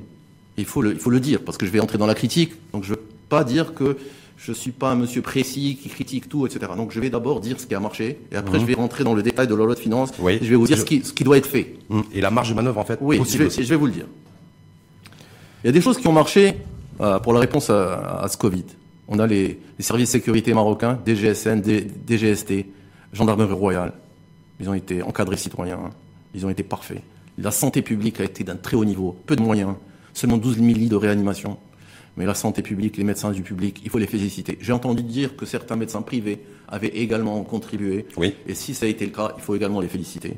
Il 0.57 0.65
faut 0.65 0.81
le, 0.81 0.93
il 0.93 0.99
faut 0.99 1.09
le 1.09 1.19
dire, 1.19 1.41
parce 1.43 1.57
que 1.57 1.65
je 1.65 1.71
vais 1.71 1.79
entrer 1.79 1.97
dans 1.97 2.05
la 2.05 2.13
critique. 2.15 2.53
Donc 2.73 2.83
je 2.83 2.91
ne 2.91 2.95
veux 2.95 3.01
pas 3.29 3.43
dire 3.43 3.73
que 3.73 3.97
je 4.37 4.51
ne 4.51 4.55
suis 4.55 4.71
pas 4.71 4.91
un 4.91 4.95
monsieur 4.95 5.21
précis 5.21 5.77
qui 5.81 5.89
critique 5.89 6.27
tout, 6.29 6.45
etc. 6.45 6.71
Donc 6.75 6.91
je 6.91 6.99
vais 6.99 7.09
d'abord 7.09 7.39
dire 7.41 7.59
ce 7.59 7.65
qui 7.65 7.73
a 7.75 7.79
marché, 7.79 8.19
et 8.31 8.35
après 8.35 8.59
je 8.59 8.65
vais 8.65 8.73
rentrer 8.75 9.03
dans 9.03 9.13
le 9.13 9.23
détail 9.23 9.47
de 9.47 9.55
la 9.55 9.65
loi 9.65 9.75
de 9.75 9.79
finances. 9.79 10.11
Oui. 10.19 10.33
et 10.41 10.43
je 10.45 10.49
vais 10.49 10.55
vous 10.55 10.67
dire 10.67 10.77
Je- 10.77 10.81
ce 10.81 10.85
qui, 10.85 11.03
ce 11.03 11.13
qui 11.13 11.23
doit 11.23 11.37
être 11.37 11.47
fait. 11.47 11.75
Hum, 11.89 12.03
Et 12.13 12.21
la 12.21 12.31
marge 12.31 12.49
de 12.49 12.53
manœuvre, 12.55 12.79
en 12.79 12.85
fait, 12.85 12.99
Oui, 13.01 13.17
je 13.27 13.37
vais, 13.37 13.49
je 13.49 13.61
vais 13.69 13.75
vous 13.75 13.85
le 13.87 13.91
dire. 13.91 14.05
Il 15.63 15.67
y 15.67 15.69
a 15.69 15.71
des 15.71 15.81
choses 15.81 15.97
qui 15.97 16.07
ont 16.07 16.11
marché 16.13 16.55
euh, 17.01 17.19
pour 17.19 17.33
la 17.33 17.39
réponse 17.39 17.69
à, 17.69 18.19
à 18.21 18.27
ce 18.27 18.37
Covid. 18.37 18.65
On 19.07 19.19
a 19.19 19.27
les, 19.27 19.59
les 19.77 19.83
services 19.83 20.09
de 20.09 20.11
sécurité 20.19 20.53
marocains, 20.53 20.97
DGSN, 21.05 21.61
D- 21.61 21.87
DGST, 22.07 22.65
Gendarmerie 23.13 23.53
royale. 23.53 23.93
Ils 24.59 24.69
ont 24.69 24.73
été 24.73 25.01
encadrés 25.03 25.37
citoyens. 25.37 25.79
hein. 25.85 25.89
Ils 26.33 26.45
ont 26.45 26.49
été 26.49 26.63
parfaits. 26.63 27.01
La 27.41 27.51
santé 27.51 27.81
publique 27.81 28.19
a 28.19 28.23
été 28.23 28.43
d'un 28.43 28.55
très 28.55 28.77
haut 28.77 28.85
niveau. 28.85 29.17
Peu 29.25 29.35
de 29.35 29.41
moyens. 29.41 29.75
Seulement 30.13 30.37
12 30.37 30.57
000 30.57 30.67
lits 30.67 30.89
de 30.89 30.95
réanimation. 30.95 31.57
Mais 32.17 32.25
la 32.25 32.33
santé 32.35 32.61
publique, 32.61 32.97
les 32.97 33.03
médecins 33.03 33.31
du 33.31 33.41
public, 33.41 33.81
il 33.83 33.89
faut 33.89 33.97
les 33.97 34.05
féliciter. 34.07 34.57
J'ai 34.61 34.73
entendu 34.73 35.01
dire 35.01 35.35
que 35.37 35.45
certains 35.45 35.77
médecins 35.77 36.01
privés 36.01 36.41
avaient 36.67 36.89
également 36.89 37.41
contribué. 37.43 38.05
Oui. 38.17 38.35
Et 38.47 38.53
si 38.53 38.73
ça 38.73 38.85
a 38.85 38.89
été 38.89 39.05
le 39.05 39.11
cas, 39.11 39.33
il 39.37 39.41
faut 39.41 39.55
également 39.55 39.79
les 39.79 39.87
féliciter. 39.87 40.37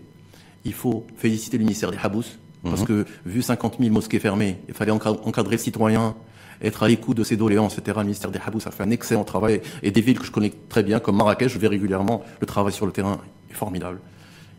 Il 0.66 0.74
faut 0.74 1.06
féliciter 1.18 1.58
le 1.58 1.64
ministère 1.64 1.92
des 1.92 1.98
Habous, 1.98 2.24
parce 2.64 2.84
que 2.84 3.06
vu 3.26 3.42
50 3.42 3.78
000 3.80 3.92
mosquées 3.92 4.20
fermées, 4.20 4.60
il 4.70 4.74
fallait 4.74 4.92
encad- 4.92 5.20
encadrer 5.26 5.56
le 5.58 5.62
citoyen, 5.62 6.16
être 6.62 6.84
à 6.84 6.88
l'écoute 6.88 7.18
de 7.18 7.24
ses 7.24 7.36
doléances, 7.36 7.78
etc. 7.78 7.98
Le 7.98 8.04
ministère 8.04 8.32
des 8.32 8.40
Habous 8.40 8.62
a 8.66 8.72
fait 8.72 8.84
un 8.84 8.92
excellent 8.92 9.24
travail. 9.26 9.60
Et 9.82 9.90
des 9.92 10.00
villes 10.02 10.20
que 10.20 10.26
je 10.26 10.32
connais 10.32 10.54
très 10.70 10.84
bien, 10.84 11.00
comme 11.00 11.18
Marrakech, 11.18 11.52
je 11.52 11.58
vais 11.58 11.68
régulièrement, 11.68 12.24
le 12.40 12.46
travail 12.46 12.72
sur 12.72 12.86
le 12.86 12.92
terrain 12.92 13.20
est 13.50 13.56
formidable. 13.56 14.00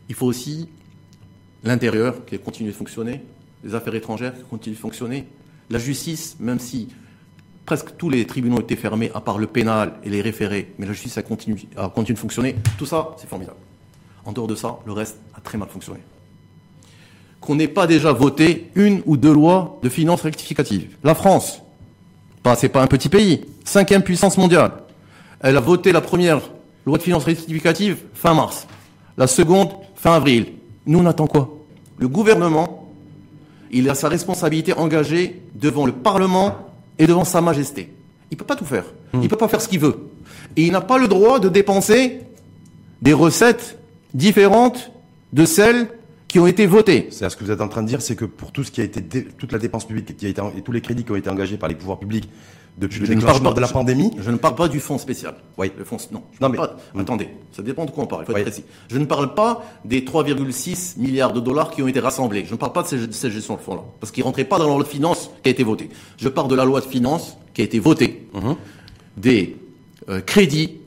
Il 0.08 0.14
faut 0.16 0.26
aussi 0.26 0.68
l'intérieur 1.64 2.24
qui 2.26 2.38
continue 2.38 2.70
de 2.70 2.74
fonctionner, 2.74 3.22
les 3.64 3.74
affaires 3.74 3.94
étrangères 3.94 4.34
qui 4.36 4.44
continuent 4.44 4.74
de 4.74 4.80
fonctionner, 4.80 5.26
la 5.70 5.78
justice, 5.78 6.36
même 6.38 6.58
si 6.58 6.88
presque 7.64 7.96
tous 7.96 8.10
les 8.10 8.26
tribunaux 8.26 8.60
étaient 8.60 8.76
fermés, 8.76 9.10
à 9.14 9.20
part 9.20 9.38
le 9.38 9.46
pénal 9.46 9.94
et 10.04 10.10
les 10.10 10.20
référés, 10.20 10.72
mais 10.78 10.86
la 10.86 10.92
justice 10.92 11.16
a 11.16 11.22
continué, 11.22 11.66
de 11.74 12.18
fonctionner. 12.18 12.56
Tout 12.76 12.86
ça, 12.86 13.14
c'est 13.16 13.28
formidable. 13.28 13.56
En 14.26 14.32
dehors 14.32 14.46
de 14.46 14.54
ça, 14.54 14.78
le 14.86 14.92
reste 14.92 15.18
a 15.34 15.40
très 15.40 15.58
mal 15.58 15.68
fonctionné. 15.68 16.00
Qu'on 17.40 17.54
n'ait 17.54 17.68
pas 17.68 17.86
déjà 17.86 18.12
voté 18.12 18.70
une 18.74 19.02
ou 19.06 19.16
deux 19.16 19.32
lois 19.32 19.78
de 19.82 19.88
finances 19.88 20.22
rectificatives. 20.22 20.96
La 21.02 21.14
France, 21.14 21.62
pas, 22.42 22.56
c'est 22.56 22.68
pas 22.68 22.82
un 22.82 22.86
petit 22.86 23.08
pays, 23.08 23.44
cinquième 23.64 24.02
puissance 24.02 24.36
mondiale. 24.36 24.72
Elle 25.40 25.56
a 25.56 25.60
voté 25.60 25.92
la 25.92 26.00
première 26.00 26.40
loi 26.86 26.98
de 26.98 27.02
finances 27.02 27.24
rectificative 27.24 27.98
fin 28.12 28.34
mars. 28.34 28.66
La 29.16 29.26
seconde, 29.26 29.70
fin 29.94 30.14
avril. 30.14 30.46
Nous, 30.86 30.98
on 30.98 31.06
attend 31.06 31.26
quoi 31.26 31.56
Le 31.98 32.08
gouvernement, 32.08 32.88
il 33.70 33.88
a 33.90 33.94
sa 33.94 34.08
responsabilité 34.08 34.72
engagée 34.74 35.40
devant 35.54 35.86
le 35.86 35.92
Parlement 35.92 36.56
et 36.98 37.06
devant 37.06 37.24
Sa 37.24 37.40
Majesté. 37.40 37.92
Il 38.30 38.36
peut 38.36 38.44
pas 38.44 38.56
tout 38.56 38.64
faire. 38.64 38.84
Il 39.20 39.28
peut 39.28 39.36
pas 39.36 39.48
faire 39.48 39.60
ce 39.60 39.68
qu'il 39.68 39.80
veut. 39.80 39.96
Et 40.56 40.62
il 40.66 40.72
n'a 40.72 40.80
pas 40.80 40.98
le 40.98 41.08
droit 41.08 41.38
de 41.40 41.48
dépenser 41.48 42.20
des 43.02 43.12
recettes 43.12 43.78
différentes 44.12 44.90
de 45.32 45.44
celles 45.44 45.88
qui 46.28 46.38
ont 46.40 46.46
été 46.46 46.66
votées. 46.66 47.08
C'est 47.10 47.28
ce 47.28 47.36
que 47.36 47.44
vous 47.44 47.50
êtes 47.50 47.60
en 47.60 47.68
train 47.68 47.82
de 47.82 47.88
dire, 47.88 48.02
c'est 48.02 48.16
que 48.16 48.24
pour 48.24 48.50
tout 48.52 48.64
ce 48.64 48.70
qui 48.70 48.80
a 48.80 48.84
été, 48.84 49.00
dé- 49.00 49.24
toute 49.38 49.52
la 49.52 49.58
dépense 49.58 49.84
publique 49.86 50.16
qui 50.16 50.26
a 50.26 50.28
été, 50.28 50.42
et 50.56 50.62
tous 50.62 50.72
les 50.72 50.80
crédits 50.80 51.04
qui 51.04 51.12
ont 51.12 51.16
été 51.16 51.30
engagés 51.30 51.56
par 51.56 51.68
les 51.68 51.74
pouvoirs 51.76 51.98
publics 51.98 52.28
depuis 52.76 53.00
le 53.00 53.06
déclenchement 53.06 53.50
pas- 53.50 53.54
de 53.56 53.60
la 53.60 53.68
pandémie, 53.68 54.10
Je 54.18 54.30
ne 54.30 54.36
parle 54.36 54.56
pas 54.56 54.66
du 54.68 54.80
fonds 54.80 54.98
spécial. 54.98 55.34
Oui. 55.58 55.70
Le 55.78 55.84
fonds, 55.84 55.96
non. 56.10 56.22
je 56.32 56.38
Non, 56.44 56.50
parle 56.50 56.52
mais- 56.52 56.58
pas- 56.58 56.76
Mm. 56.94 57.00
Attendez, 57.00 57.28
ça 57.52 57.62
dépend 57.62 57.84
de 57.84 57.90
quoi 57.92 58.04
on 58.04 58.06
parle. 58.06 58.24
Il 58.28 58.32
faut 58.32 58.36
être 58.36 58.44
précis. 58.44 58.64
Je 58.90 58.98
ne 58.98 59.04
parle 59.04 59.34
pas 59.34 59.64
des 59.84 60.04
3,6 60.04 60.96
milliards 60.98 61.32
de 61.32 61.40
dollars 61.40 61.70
qui 61.70 61.82
ont 61.82 61.88
été 61.88 62.00
rassemblés. 62.00 62.44
Je 62.46 62.52
ne 62.52 62.56
parle 62.58 62.72
pas 62.72 62.82
de 62.82 62.88
ces- 62.88 63.06
de 63.06 63.12
cette 63.12 63.30
gestion 63.32 63.54
de 63.54 63.60
fonds-là. 63.60 63.82
Parce 64.00 64.10
qu'ils 64.10 64.22
ne 64.22 64.26
rentraient 64.26 64.44
pas 64.44 64.58
dans 64.58 64.66
la 64.66 64.74
loi 64.74 64.82
de 64.82 64.88
finances 64.88 65.30
qui 65.42 65.48
a 65.48 65.52
été 65.52 65.62
votée. 65.62 65.88
Je 66.18 66.28
parle 66.28 66.48
de 66.48 66.54
la 66.56 66.64
loi 66.64 66.80
de 66.80 66.86
finances 66.86 67.36
qui 67.54 67.60
a 67.62 67.64
été 67.64 67.78
votée. 67.78 68.26
Mhm. 68.34 68.56
Des 69.16 69.56
euh, 70.08 70.20
crédits 70.20 70.78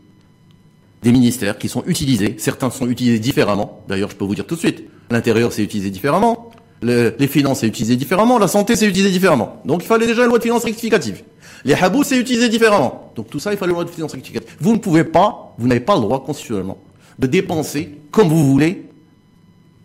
des 1.03 1.11
ministères 1.11 1.57
qui 1.57 1.69
sont 1.69 1.83
utilisés. 1.87 2.35
Certains 2.37 2.69
sont 2.69 2.87
utilisés 2.87 3.19
différemment. 3.19 3.81
D'ailleurs, 3.87 4.09
je 4.09 4.15
peux 4.15 4.25
vous 4.25 4.35
dire 4.35 4.45
tout 4.45 4.55
de 4.55 4.59
suite. 4.59 4.83
L'intérieur, 5.09 5.53
c'est 5.53 5.63
utilisé 5.63 5.89
différemment. 5.89 6.36
Le- 6.81 7.15
les 7.17 7.27
finances, 7.27 7.59
c'est 7.61 7.67
utilisé 7.67 7.95
différemment. 7.95 8.37
La 8.39 8.47
santé, 8.47 8.75
c'est 8.75 8.85
utilisé 8.87 9.09
différemment. 9.11 9.61
Donc, 9.65 9.83
il 9.83 9.87
fallait 9.87 10.07
déjà 10.07 10.23
une 10.23 10.29
loi 10.29 10.37
de 10.37 10.43
finances 10.43 10.63
rectificative. 10.63 11.23
Les 11.65 11.73
habous, 11.73 12.03
c'est 12.03 12.17
utilisé 12.17 12.49
différemment. 12.49 13.11
Donc, 13.15 13.29
tout 13.29 13.39
ça, 13.39 13.51
il 13.51 13.57
fallait 13.57 13.71
une 13.71 13.77
loi 13.77 13.85
de 13.85 13.89
finances 13.89 14.13
rectificative. 14.13 14.55
Vous 14.59 14.73
ne 14.73 14.77
pouvez 14.77 15.03
pas, 15.03 15.55
vous 15.57 15.67
n'avez 15.67 15.79
pas 15.81 15.95
le 15.95 16.01
droit 16.01 16.23
constitutionnellement 16.23 16.77
de 17.19 17.25
dépenser 17.27 17.97
comme 18.11 18.27
vous 18.29 18.45
voulez, 18.45 18.85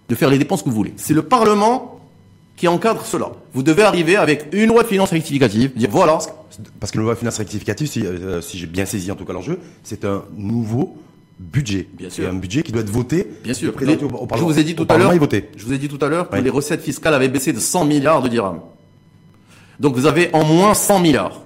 de 0.09 0.15
faire 0.15 0.29
les 0.29 0.39
dépenses 0.39 0.63
que 0.63 0.69
vous 0.69 0.75
voulez. 0.75 0.93
C'est 0.97 1.15
le 1.15 1.23
Parlement 1.23 1.99
qui 2.57 2.69
encadre 2.69 3.07
cela. 3.07 3.31
Vous 3.55 3.63
devez 3.63 3.83
arriver 3.83 4.17
avec 4.17 4.49
une 4.53 4.67
loi 4.67 4.83
de 4.83 4.89
finances 4.89 5.11
rectificative, 5.11 5.73
dire 5.75 5.89
voilà. 5.91 6.19
Parce 6.79 6.93
que 6.93 6.99
le 6.99 7.05
loi 7.05 7.15
de 7.15 7.19
finances 7.19 7.39
rectificative, 7.39 7.91
euh, 8.05 8.43
si 8.43 8.59
j'ai 8.59 8.67
bien 8.67 8.85
saisi 8.85 9.11
en 9.11 9.15
tout 9.17 9.25
cas 9.25 9.33
l'enjeu, 9.33 9.59
c'est 9.83 10.05
un 10.05 10.23
nouveau 10.37 10.99
budget. 11.43 11.89
Bien 11.95 12.09
sûr. 12.11 12.25
Et 12.25 12.29
un 12.29 12.35
budget 12.35 12.63
qui 12.63 12.73
doit 12.73 12.83
être 12.83 12.91
voté. 12.91 13.27
Bien 13.45 13.55
sûr. 13.55 13.75
Les- 13.81 13.97
au- 13.97 14.07
au 14.09 14.29
je 14.37 14.43
vous 14.43 14.59
ai 14.59 14.65
dit 14.65 14.75
tout 14.75 14.87
à 14.89 14.97
l'heure. 14.97 15.13
Je 15.57 15.65
vous 15.65 15.73
ai 15.73 15.79
dit 15.79 15.89
tout 15.89 15.99
à 16.05 16.09
l'heure 16.09 16.31
que 16.31 16.37
Oui. 16.37 16.43
les 16.43 16.51
recettes 16.51 16.83
fiscales 16.83 17.15
avaient 17.15 17.29
baissé 17.29 17.53
de 17.53 17.61
100 17.61 17.85
milliards 17.85 18.23
de 18.23 18.29
dirhams. 18.29 18.61
Donc 19.81 19.95
vous 19.97 20.07
avez 20.07 20.31
en 20.33 20.45
moins 20.45 20.75
100 20.75 21.01
milliards. 21.01 21.43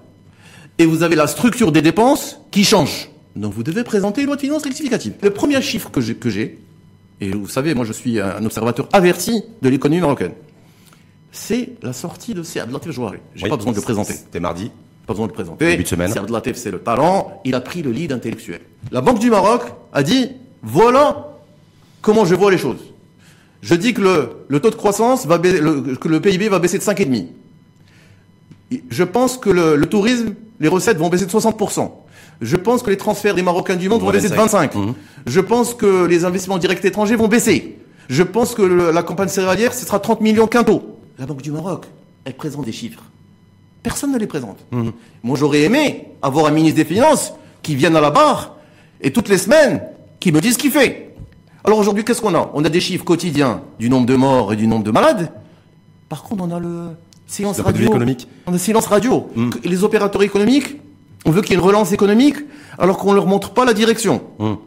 Et 0.78 0.84
vous 0.84 1.02
avez 1.02 1.16
la 1.16 1.26
structure 1.26 1.72
des 1.72 1.80
dépenses 1.82 2.38
qui 2.50 2.62
change. 2.64 3.08
Donc 3.34 3.52
vous 3.54 3.62
devez 3.62 3.82
présenter 3.84 4.20
une 4.20 4.26
loi 4.26 4.36
de 4.36 4.40
finances 4.42 4.62
rectificative. 4.64 5.14
Le 5.22 5.30
premier 5.30 5.60
chiffre 5.62 5.90
que 5.90 6.00
j'ai, 6.00 6.58
et 7.20 7.30
vous 7.30 7.48
savez, 7.48 7.74
moi 7.74 7.84
je 7.86 7.92
suis 7.92 8.20
un 8.20 8.44
observateur 8.44 8.88
averti 8.92 9.42
de 9.62 9.68
l'économie 9.68 10.00
marocaine, 10.00 10.32
c'est 11.32 11.70
la 11.82 11.92
sortie 11.92 12.34
de 12.34 12.42
Latif 12.72 12.92
Jouari. 12.92 13.18
J'ai 13.34 13.44
Oui. 13.44 13.50
pas 13.50 13.56
besoin 13.56 13.72
de 13.72 13.76
le 13.76 13.82
présenter. 13.82 14.12
C'était 14.14 14.40
mardi. 14.40 14.70
Pas 15.06 15.12
besoin 15.12 15.26
de 15.26 15.30
le 15.32 15.34
présenter. 15.34 15.66
Début 15.70 15.82
de 15.84 15.88
semaine. 15.88 16.10
Sead 16.12 16.28
Latif, 16.30 16.56
c'est 16.56 16.70
le 16.70 16.78
talent. 16.80 17.40
Il 17.44 17.54
a 17.54 17.60
pris 17.60 17.82
le 17.82 17.90
lead 17.92 18.12
intellectuel. 18.12 18.60
La 18.90 19.00
Banque 19.00 19.18
du 19.20 19.30
Maroc 19.30 19.62
a 19.92 20.02
dit, 20.02 20.30
voilà 20.62 21.28
comment 22.02 22.24
je 22.24 22.34
vois 22.34 22.50
les 22.50 22.58
choses. 22.58 22.78
Je 23.62 23.74
dis 23.74 23.94
que 23.94 24.00
le, 24.02 24.28
le 24.48 24.60
taux 24.60 24.70
de 24.70 24.74
croissance 24.74 25.26
va 25.26 25.38
baisser, 25.38 25.60
le- 25.60 25.96
que 25.96 26.08
le 26.08 26.20
PIB 26.20 26.48
va 26.48 26.58
baisser 26.58 26.78
de 26.78 26.82
5,5. 26.82 27.26
Je 28.90 29.04
pense 29.04 29.38
que 29.38 29.48
le, 29.50 29.76
le 29.76 29.86
tourisme, 29.86 30.34
les 30.60 30.68
recettes 30.68 30.98
vont 30.98 31.08
baisser 31.08 31.26
de 31.26 31.30
60%. 31.30 31.90
Je 32.40 32.56
pense 32.56 32.82
que 32.82 32.90
les 32.90 32.96
transferts 32.96 33.34
des 33.34 33.42
Marocains 33.42 33.76
du 33.76 33.88
monde 33.88 34.00
vont 34.00 34.10
baisser 34.10 34.28
de 34.28 34.34
25. 34.34 34.74
25. 34.74 34.94
Je 35.26 35.40
pense 35.40 35.72
que 35.74 36.04
les 36.04 36.24
investissements 36.24 36.58
directs 36.58 36.84
étrangers 36.84 37.16
vont 37.16 37.28
baisser. 37.28 37.78
Je 38.08 38.22
pense 38.22 38.54
que 38.54 38.62
le- 38.62 38.90
la 38.90 39.02
campagne 39.02 39.28
céréalière, 39.28 39.72
ce 39.72 39.86
sera 39.86 40.00
30 40.00 40.20
millions 40.20 40.46
quintaux. 40.46 40.98
La 41.18 41.26
Banque 41.26 41.42
du 41.42 41.50
Maroc, 41.52 41.86
elle 42.24 42.34
présente 42.34 42.64
des 42.64 42.72
chiffres. 42.72 43.02
Personne 43.86 44.10
ne 44.12 44.18
les 44.18 44.26
présente. 44.26 44.58
Moi, 45.22 45.36
j'aurais 45.38 45.62
aimé 45.62 46.08
avoir 46.20 46.46
un 46.46 46.50
ministre 46.50 46.76
des 46.76 46.84
Finances 46.84 47.32
qui 47.62 47.76
vienne 47.76 47.94
à 47.94 48.00
la 48.00 48.10
barre 48.10 48.56
et 49.00 49.12
toutes 49.12 49.28
les 49.28 49.38
semaines, 49.38 49.80
qui 50.18 50.32
me 50.32 50.40
dise 50.40 50.54
ce 50.54 50.58
qu'il 50.58 50.72
fait. 50.72 51.14
Alors 51.62 51.78
aujourd'hui, 51.78 52.04
qu'est-ce 52.04 52.20
qu'on 52.20 52.34
a? 52.34 52.50
On 52.54 52.64
a 52.64 52.68
des 52.68 52.80
chiffres 52.80 53.04
quotidiens 53.04 53.62
du 53.78 53.88
nombre 53.88 54.06
de 54.06 54.16
morts 54.16 54.52
et 54.52 54.56
du 54.56 54.66
nombre 54.66 54.82
de 54.84 54.90
malades. 54.90 55.30
Par 56.08 56.24
contre, 56.24 56.42
on 56.44 56.50
a 56.50 56.58
le 56.58 56.88
silence 57.28 57.60
radio. 57.60 57.86
économique. 57.86 58.28
On 58.46 58.50
a 58.50 58.52
le 58.54 58.58
silence 58.58 58.86
radio. 58.86 59.28
Que- 59.52 59.68
Les 59.68 59.84
opérateurs 59.84 60.22
économiques, 60.24 60.80
on 61.24 61.30
veut 61.30 61.40
qu'il 61.42 61.50
y 61.50 61.54
ait 61.54 61.60
une 61.60 61.64
relance 61.66 61.92
économique, 61.92 62.36
alors 62.78 62.98
qu'on 62.98 63.12
leur 63.12 63.26
montre 63.26 63.50
pas 63.50 63.64
la 63.64 63.72
direction. 63.72 64.20
Hum. 64.40 64.58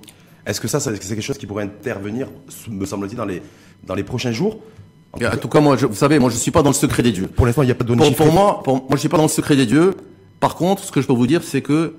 Est-ce 0.45 0.61
que 0.61 0.67
ça, 0.69 0.79
c'est 0.79 0.95
c'est 1.03 1.15
quelque 1.15 1.21
chose 1.21 1.37
qui 1.37 1.45
pourrait 1.45 1.63
intervenir, 1.65 2.27
me 2.69 2.85
semble-t-il, 2.85 3.17
dans 3.17 3.25
les, 3.25 3.41
dans 3.85 3.95
les 3.95 4.03
prochains 4.03 4.31
jours? 4.31 4.59
En 5.13 5.37
tout 5.37 5.47
cas, 5.49 5.59
moi, 5.59 5.75
je- 5.75 5.85
vous 5.87 5.95
savez, 5.95 6.19
moi, 6.19 6.29
je 6.29 6.35
suis 6.37 6.51
pas 6.51 6.61
dans 6.61 6.69
le 6.69 6.75
secret 6.75 7.01
des 7.03 7.11
dieux. 7.11 7.27
Pour 7.27 7.45
l'instant, 7.45 7.63
il 7.63 7.65
n'y 7.65 7.71
a 7.71 7.75
pas 7.75 7.83
de 7.83 7.89
données 7.89 8.13
Pour, 8.15 8.25
pour 8.27 8.33
moi, 8.33 8.61
pour, 8.63 8.75
moi, 8.75 8.87
je 8.91 8.97
suis 8.97 9.09
pas 9.09 9.17
dans 9.17 9.23
le 9.23 9.29
secret 9.29 9.55
des 9.55 9.65
dieux. 9.65 9.95
Par 10.39 10.55
contre, 10.55 10.83
ce 10.83 10.91
que 10.91 11.01
je 11.01 11.07
peux 11.07 11.13
vous 11.13 11.27
dire, 11.27 11.43
c'est 11.43 11.61
que 11.61 11.95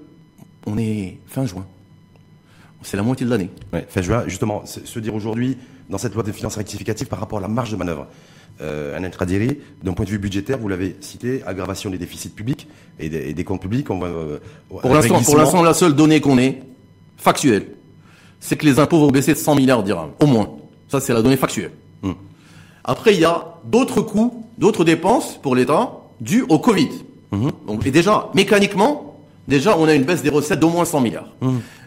on 0.66 0.78
est 0.78 1.18
fin 1.26 1.44
juin. 1.44 1.66
C'est 2.82 2.96
la 2.96 3.02
moitié 3.02 3.26
de 3.26 3.30
l'année. 3.30 3.50
Ouais, 3.72 3.86
fin 3.88 4.00
juin, 4.00 4.24
justement, 4.26 4.62
se 4.64 4.98
dire 5.00 5.14
aujourd'hui, 5.14 5.58
dans 5.90 5.98
cette 5.98 6.14
loi 6.14 6.22
de 6.22 6.32
finances 6.32 6.56
rectificative, 6.56 7.08
par 7.08 7.18
rapport 7.20 7.38
à 7.38 7.42
la 7.42 7.48
marge 7.48 7.70
de 7.70 7.76
manœuvre, 7.76 8.06
euh, 8.62 8.96
un 8.96 9.04
intradiri, 9.04 9.58
d'un 9.82 9.92
point 9.92 10.04
de 10.06 10.10
vue 10.10 10.18
budgétaire, 10.18 10.58
vous 10.58 10.68
l'avez 10.68 10.96
cité, 11.00 11.42
aggravation 11.46 11.90
des 11.90 11.98
déficits 11.98 12.30
publics 12.30 12.68
et 12.98 13.08
des, 13.10 13.28
et 13.30 13.34
des 13.34 13.44
comptes 13.44 13.60
publics. 13.60 13.90
On 13.90 13.98
va, 13.98 14.06
euh, 14.06 14.38
Pour 14.68 14.94
l'instant, 15.38 15.62
la 15.62 15.74
seule 15.74 15.94
donnée 15.94 16.20
qu'on 16.20 16.38
ait, 16.38 16.62
factuelle, 17.18 17.66
c'est 18.38 18.56
que 18.56 18.64
les 18.64 18.78
impôts 18.78 18.98
vont 19.00 19.10
baisser 19.10 19.32
de 19.34 19.38
100 19.38 19.54
milliards 19.56 19.84
au 20.20 20.26
moins. 20.26 20.50
Ça, 20.88 21.00
c'est 21.00 21.12
la 21.12 21.20
donnée 21.22 21.36
factuelle. 21.36 21.72
Hum. 22.02 22.14
Après, 22.90 23.14
il 23.14 23.20
y 23.20 23.24
a 23.24 23.54
d'autres 23.64 24.00
coûts, 24.02 24.44
d'autres 24.58 24.84
dépenses 24.84 25.38
pour 25.40 25.54
l'État 25.54 25.92
dues 26.20 26.44
au 26.48 26.58
Covid. 26.58 26.88
Donc, 27.68 27.86
et 27.86 27.92
déjà, 27.92 28.28
mécaniquement, 28.34 29.20
déjà, 29.46 29.78
on 29.78 29.84
a 29.86 29.94
une 29.94 30.02
baisse 30.02 30.22
des 30.24 30.28
recettes 30.28 30.58
d'au 30.58 30.70
moins 30.70 30.84
100 30.84 31.00
milliards. 31.00 31.28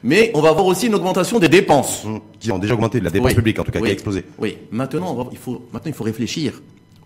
Mais 0.02 0.32
on 0.34 0.40
va 0.42 0.50
avoir 0.50 0.66
aussi 0.66 0.88
une 0.88 0.96
augmentation 0.96 1.40
des 1.40 1.50
dépenses. 1.50 2.06
Hum, 2.06 2.22
qui 2.40 2.54
ont 2.54 2.58
déjà 2.58 2.74
augmenté, 2.76 3.02
la 3.02 3.10
dépense 3.10 3.32
Oui. 3.32 3.36
publique 3.36 3.60
en 3.60 3.66
tout 3.66 3.72
cas, 3.72 3.80
Oui. 3.80 3.88
qui 3.88 3.90
a 3.90 3.94
explosé. 3.94 4.24
Oui. 4.40 4.58
Maintenant, 4.72 5.12
on 5.12 5.24
va- 5.24 5.30
il 5.34 5.38
faut, 5.38 5.62
maintenant, 5.74 5.92
il 5.92 5.94
faut 5.94 6.06
réfléchir 6.06 6.62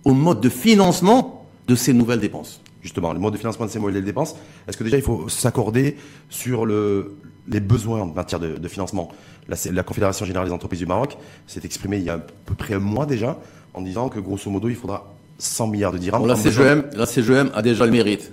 au 0.05 0.13
mode 0.13 0.41
de 0.41 0.49
financement 0.49 1.47
de 1.67 1.73
ces 1.73 1.91
nouvelles 1.93 2.19
dépenses. 2.19 2.61
Justement, 2.83 3.13
le 3.13 3.19
mode 3.19 3.33
de 3.33 3.39
financement 3.39 3.65
de 3.65 3.71
ces 3.71 3.79
de 3.79 3.99
dépenses, 3.99 4.35
est-ce 4.67 4.77
que 4.77 4.83
déjà 4.83 4.97
il 4.97 5.03
faut 5.03 5.27
s'accorder 5.27 5.97
sur 6.29 6.67
le, 6.67 7.17
les 7.47 7.59
besoins 7.59 8.01
en 8.01 8.05
matière 8.07 8.39
de, 8.39 8.57
de 8.57 8.67
financement 8.67 9.09
la, 9.47 9.55
la 9.71 9.83
Confédération 9.83 10.25
Générale 10.25 10.47
des 10.47 10.53
Entreprises 10.53 10.79
du 10.79 10.85
Maroc 10.85 11.17
s'est 11.47 11.61
exprimée 11.63 11.97
il 11.97 12.03
y 12.03 12.09
a 12.09 12.15
à 12.15 12.17
peu 12.19 12.55
près 12.55 12.73
un 12.73 12.79
mois 12.79 13.05
déjà 13.05 13.37
en 13.73 13.81
disant 13.81 14.09
que 14.09 14.19
grosso 14.19 14.49
modo 14.49 14.67
il 14.69 14.75
faudra 14.75 15.13
100 15.39 15.67
milliards 15.67 15.91
de 15.93 15.97
dirhams. 15.99 16.21
Bon, 16.21 16.27
la. 16.27 16.35
CGM, 16.35 16.83
la 16.93 17.05
CGM 17.05 17.51
a 17.53 17.61
déjà 17.61 17.85
le 17.85 17.91
mérite 17.91 18.31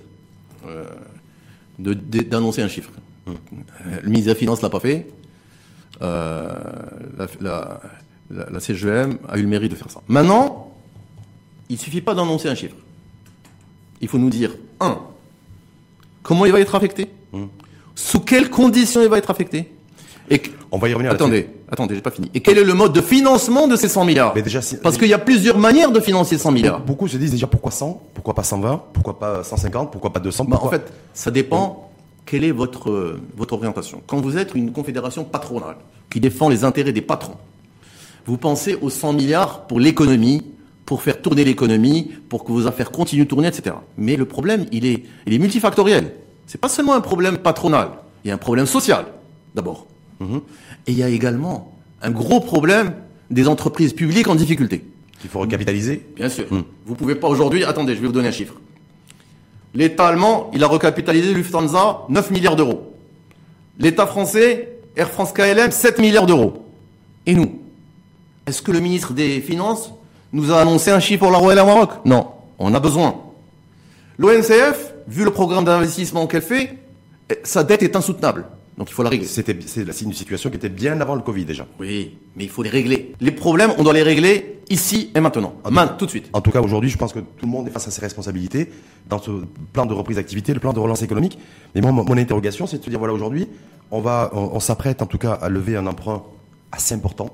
euh, 0.66 0.85
de- 1.78 1.92
de- 1.94 2.23
d'annoncer 2.23 2.62
un 2.62 2.68
chiffre. 2.68 2.90
Euh, 3.28 3.33
Le 4.02 4.09
ministre 4.09 4.33
des 4.33 4.38
Finances 4.38 4.62
l'a 4.62 4.71
pas 4.71 4.80
fait. 4.80 5.06
Euh, 6.02 6.52
la, 7.18 7.26
la- 7.40 7.80
la- 8.30 8.50
la 8.50 8.61
CGM 8.61 9.18
a 9.28 9.38
eu 9.38 9.42
le 9.42 9.49
mérite 9.49 9.71
de 9.71 9.76
faire 9.76 9.90
ça. 9.90 10.00
Maintenant, 10.09 10.73
il 11.68 11.78
suffit 11.78 12.00
pas 12.00 12.14
d'annoncer 12.14 12.49
un 12.49 12.54
chiffre. 12.54 12.76
Il 14.00 14.09
faut 14.09 14.18
nous 14.18 14.30
dire, 14.30 14.50
un, 14.80 14.99
comment 16.23 16.47
il 16.47 16.52
va 16.52 16.61
être 16.61 16.75
affecté? 16.75 17.09
Sous 17.95 18.21
quelles 18.21 18.51
conditions 18.51 19.03
il 19.03 19.09
va 19.09 19.19
être 19.19 19.31
affecté 19.31 19.71
et 20.31 20.41
On 20.73 20.79
va 20.79 20.89
y 20.89 20.95
revenir. 20.95 21.13
Attendez, 21.13 21.49
attendez, 21.71 21.95
j'ai 21.97 22.01
pas 22.01 22.11
fini. 22.11 22.31
Et 22.33 22.41
quel 22.41 22.57
est 22.57 22.65
le 22.65 22.73
mode 22.73 22.95
de 22.95 23.03
financement 23.03 23.69
de 23.69 23.77
ces 23.77 23.89
100 23.89 24.07
milliards 24.07 24.33
Mais 24.35 24.41
déjà, 24.41 24.63
si- 24.63 24.79
Parce 24.79 24.97
qu'il 24.97 25.09
y 25.09 25.13
a 25.13 25.19
plusieurs 25.19 25.59
manières 25.59 25.93
de 25.93 26.01
financer 26.01 26.39
100 26.39 26.51
milliards. 26.51 26.81
Beaucoup 26.81 27.09
se 27.09 27.19
disent 27.19 27.31
déjà 27.33 27.47
pourquoi 27.47 27.71
100 27.71 28.03
Pourquoi 28.15 28.35
pas 28.35 28.43
120 28.43 28.83
Pourquoi 28.95 29.19
pas 29.19 29.45
150 29.45 29.93
Pourquoi 29.93 30.13
pas 30.15 30.21
200 30.21 30.45
Bah, 30.45 30.57
en 30.57 30.61
pourquoi- 30.61 30.79
fait, 30.79 30.93
ça 31.13 31.31
dépend 31.31 31.91
quelle 32.25 32.43
est 32.45 32.53
votre, 32.53 32.91
euh, 32.91 33.21
votre 33.37 33.53
orientation. 33.53 34.01
Quand 34.07 34.19
vous 34.23 34.39
êtes 34.39 34.55
une 34.55 34.73
confédération 34.73 35.25
patronale 35.25 35.77
qui 36.11 36.21
défend 36.21 36.49
les 36.49 36.65
intérêts 36.65 36.93
des 36.95 37.03
patrons, 37.03 37.37
vous 38.25 38.39
pensez 38.39 38.79
aux 38.81 38.89
100 38.89 39.13
milliards 39.13 39.67
pour 39.67 39.79
l'économie, 39.79 40.43
pour 40.87 41.03
faire 41.03 41.21
tourner 41.21 41.45
l'économie, 41.45 42.13
pour 42.31 42.45
que 42.45 42.51
vos 42.53 42.67
affaires 42.67 42.91
continuent 42.91 43.25
de 43.25 43.29
tourner, 43.29 43.49
etc. 43.49 43.77
Mais 43.99 44.17
le 44.17 44.25
problème, 44.25 44.65
il 44.73 44.87
est, 44.87 45.03
il 45.27 45.35
est 45.35 45.39
multifactoriel. 45.39 46.13
C'est 46.47 46.61
pas 46.61 46.69
seulement 46.69 46.95
un 46.95 47.01
problème 47.01 47.39
patronal, 47.39 47.89
il 48.25 48.29
y 48.29 48.31
a 48.31 48.35
un 48.35 48.39
problème 48.39 48.67
social, 48.67 49.07
d'abord. 49.55 49.87
Et 50.21 50.93
il 50.93 50.99
y 50.99 51.03
a 51.03 51.09
également 51.09 51.73
un 52.03 52.11
gros 52.11 52.41
problème 52.41 52.95
des 53.31 53.49
entreprises 53.49 53.93
publiques 53.93 54.29
en 54.29 54.35
difficulté. 54.35 54.85
Il 55.23 55.31
faut 55.31 55.41
recapitaliser. 55.41 56.07
Bien 56.17 56.29
sûr. 56.29 56.47
Vous 56.87 56.95
pouvez 56.95 57.15
pas 57.15 57.29
aujourd'hui. 57.29 57.65
Attendez, 57.65 57.95
je 57.95 58.01
vais 58.01 58.07
vous 58.07 58.13
donner 58.13 58.29
un 58.29 58.33
chiffre. 58.33 58.55
L'État 59.75 60.07
allemand, 60.07 60.51
il 60.55 60.63
a 60.63 60.67
recapitalisé 60.67 61.35
Lufthansa 61.35 62.03
9 62.09 62.31
milliards 62.31 62.57
d'euros. 62.57 62.95
L'État 63.79 64.07
français, 64.07 64.79
Air 64.97 65.11
France 65.11 65.33
KLM, 65.33 65.73
7 65.73 65.99
milliards 65.99 66.27
d'euros. 66.27 66.65
Et 67.27 67.35
nous 67.35 67.59
Est-ce 68.47 68.63
que 68.63 68.71
le 68.71 68.81
ministre 68.81 69.13
des 69.13 69.41
Finances 69.41 69.91
nous 70.33 70.53
a 70.53 70.61
annoncé 70.61 70.91
un 70.91 71.01
chiffre 71.01 71.25
pour 71.25 71.33
la 71.33 71.39
Royal 71.39 71.59
Air 71.59 71.67
Maroc? 71.67 71.91
Non. 72.05 72.29
On 72.59 72.73
a 72.73 72.81
besoin. 72.81 73.17
L'ONCF, 74.19 74.94
vu 75.08 75.25
le 75.25 75.30
programme 75.30 75.64
d'investissement 75.64 76.26
qu'elle 76.26 76.42
fait, 76.42 76.78
eh, 77.30 77.38
sa 77.44 77.64
dette 77.64 77.82
est 77.82 77.96
insoutenable. 77.96 78.46
Donc 78.76 78.90
il 78.90 78.92
faut 78.94 79.02
la 79.04 79.11
régler. 79.11 79.26
C'était 79.26 79.56
c'est 79.66 79.84
la- 79.84 79.92
c'est 79.92 80.04
une 80.04 80.12
situation 80.12 80.50
qui 80.50 80.56
était 80.56 80.68
bien 80.68 81.00
avant 81.00 81.14
le 81.14 81.20
Covid 81.23 81.44
déjà. 81.44 81.66
Oui, 81.78 82.18
mais 82.34 82.44
il 82.44 82.50
faut 82.50 82.62
les 82.64 82.70
régler. 82.70 83.14
Les 83.20 83.30
problèmes, 83.30 83.73
on 83.78 83.84
doit 83.84 83.92
les 83.92 84.02
régler 84.02 84.61
ici 84.68 85.11
et 85.14 85.20
maintenant. 85.20 85.54
Maintenant, 85.70 85.96
tout 85.96 86.06
de 86.06 86.11
suite. 86.11 86.28
En 86.32 86.40
tout 86.40 86.50
cas, 86.50 86.61
aujourd'hui, 86.61 86.90
je 86.90 86.99
pense 86.99 87.12
que 87.12 87.20
tout 87.20 87.44
le 87.46 87.49
monde 87.49 87.68
est 87.68 87.70
face 87.70 87.87
à 87.87 87.92
ses 87.92 88.00
responsabilités 88.00 88.73
dans 89.08 89.20
ce 89.20 89.30
plan 89.73 89.87
de 89.87 89.94
reprise 89.94 90.16
d'activité, 90.16 90.52
le 90.54 90.58
plan 90.61 90.73
de 90.73 90.80
relance 90.80 91.02
économique. 91.02 91.38
Mais 91.75 91.82
moi, 91.82 91.92
mon, 91.92 92.04
mon 92.04 92.16
interrogation, 92.16 92.66
c'est 92.66 92.78
de 92.78 92.84
se 92.84 92.90
dire, 92.90 92.99
voilà, 92.99 93.14
aujourd'hui, 93.14 93.46
on 93.92 94.00
va, 94.00 94.30
on, 94.32 94.50
on 94.54 94.61
s'apprête 94.61 95.02
en 95.02 95.06
tout 95.06 95.18
cas 95.18 95.34
à 95.34 95.49
lever 95.49 95.76
un 95.76 95.87
emprunt 95.87 96.25
assez 96.73 96.96
important, 96.96 97.30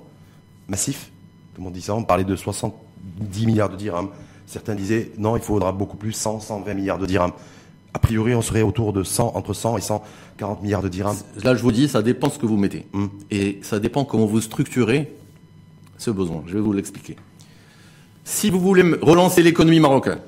massif. 0.68 1.10
Tout 1.54 1.60
le 1.62 1.64
monde 1.64 1.72
dit 1.72 1.80
ça, 1.82 1.94
on 1.94 2.02
parlait 2.04 2.24
de 2.24 2.36
70 2.36 3.46
milliards 3.46 3.70
de 3.70 3.76
dirhams. 3.76 4.08
Certains 4.46 4.74
disaient, 4.74 5.12
non, 5.16 5.36
il 5.36 5.42
faudra 5.42 5.72
beaucoup 5.72 5.96
plus, 5.96 6.12
100, 6.12 6.40
120 6.40 6.74
milliards 6.74 6.98
de 6.98 7.06
dirhams. 7.06 7.32
A 7.92 7.99
priori, 7.99 8.35
on 8.35 8.42
serait 8.42 8.62
autour 8.62 8.92
de 8.92 9.02
100, 9.02 9.32
entre 9.35 9.52
100 9.52 9.78
et 9.78 9.80
140 9.80 10.62
milliards 10.62 10.82
de 10.82 10.88
dirhams. 10.88 11.16
Là, 11.42 11.54
je 11.54 11.62
vous 11.62 11.73
dis, 11.73 11.88
ça 11.88 12.02
dépend 12.02 12.30
ce 12.30 12.38
que 12.38 12.47
vous 12.47 12.56
mettez. 12.56 12.87
Hmm. 12.92 13.06
Et 13.30 13.59
ça 13.62 13.80
dépend 13.80 14.04
comment 14.04 14.26
vous 14.26 14.40
structurez 14.40 15.12
ce 15.99 16.11
besoin. 16.11 16.42
Je 16.47 16.54
vais 16.54 16.61
vous 16.61 16.73
l'expliquer. 16.73 17.16
Si 18.25 18.49
vous 18.49 18.61
voulez 18.61 18.82
relancer 19.02 19.42
l'économie 19.42 19.80
marocaine, 19.80 20.20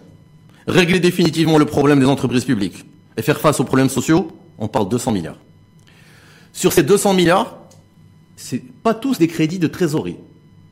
régler 0.67 0.99
définitivement 0.99 1.59
le 1.59 1.67
problème 1.67 2.01
des 2.01 2.07
entreprises 2.07 2.45
publiques 2.45 2.85
et 3.17 3.23
faire 3.23 3.41
face 3.41 3.61
aux 3.61 3.65
problèmes 3.65 3.89
sociaux, 3.89 4.29
on 4.59 4.69
parle 4.69 4.87
de 4.87 4.91
200 4.91 5.13
milliards. 5.13 5.39
Sur 6.53 6.73
ces 6.73 6.83
200 6.83 7.15
milliards, 7.15 7.59
c'est 8.37 8.63
pas 8.83 8.95
tous 8.95 9.19
des 9.19 9.29
crédits 9.29 9.59
de 9.59 9.69
trésorerie. 9.69 10.17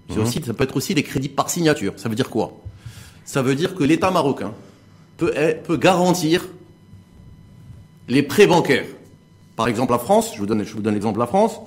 C'est 0.08 0.18
aussi, 0.18 0.42
ça 0.44 0.54
peut 0.54 0.64
être 0.64 0.76
aussi 0.76 0.92
des 0.94 1.04
crédits 1.04 1.28
par 1.28 1.50
signature. 1.50 1.92
Ça 1.96 2.08
veut 2.08 2.16
dire 2.16 2.30
quoi? 2.30 2.60
Ça 3.24 3.42
veut 3.42 3.54
dire 3.54 3.76
que 3.76 3.84
l'État 3.84 4.10
marocain 4.10 4.52
peut, 5.18 5.32
peut 5.64 5.76
garantir 5.76 6.48
les 8.10 8.22
prêts 8.22 8.46
bancaires. 8.46 8.84
Par 9.56 9.68
exemple, 9.68 9.92
la 9.92 9.98
France, 9.98 10.32
je 10.34 10.40
vous 10.40 10.46
donne, 10.46 10.58
l'exemple 10.58 11.14
de 11.14 11.20
la 11.20 11.26
France, 11.26 11.60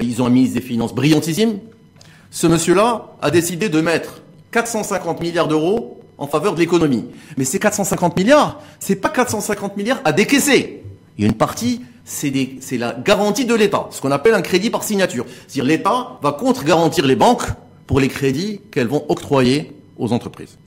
ils 0.00 0.22
ont 0.22 0.26
un 0.26 0.30
ministre 0.30 0.54
des 0.54 0.64
Finances 0.64 0.94
brillantissime. 0.94 1.58
Ce 2.30 2.46
monsieur-là 2.46 3.16
a 3.20 3.30
décidé 3.30 3.68
de 3.68 3.80
mettre 3.80 4.22
450 4.52 5.20
milliards 5.20 5.48
d'euros 5.48 6.00
en 6.18 6.26
faveur 6.26 6.54
de 6.54 6.60
l'économie. 6.60 7.04
Mais 7.36 7.44
ces 7.44 7.58
450 7.58 8.16
milliards, 8.16 8.60
c'est 8.78 8.96
pas 8.96 9.08
450 9.08 9.76
milliards 9.76 10.00
à 10.04 10.12
décaisser. 10.12 10.82
Il 11.16 11.22
y 11.22 11.24
a 11.24 11.28
une 11.28 11.36
partie, 11.36 11.82
c'est 12.04 12.30
la 12.72 12.92
garantie 12.92 13.44
de 13.44 13.54
l'État, 13.54 13.88
ce 13.90 14.00
qu'on 14.00 14.12
appelle 14.12 14.34
un 14.34 14.42
crédit 14.42 14.70
par 14.70 14.84
signature. 14.84 15.26
C'est-à-dire 15.48 15.64
l'État 15.64 16.18
va 16.22 16.32
contre-garantir 16.32 17.06
les 17.06 17.16
banques 17.16 17.46
pour 17.86 17.98
les 17.98 18.08
crédits 18.08 18.60
qu'elles 18.70 18.86
vont 18.86 19.04
octroyer 19.08 19.74
aux 19.96 20.12
entreprises. 20.12 20.58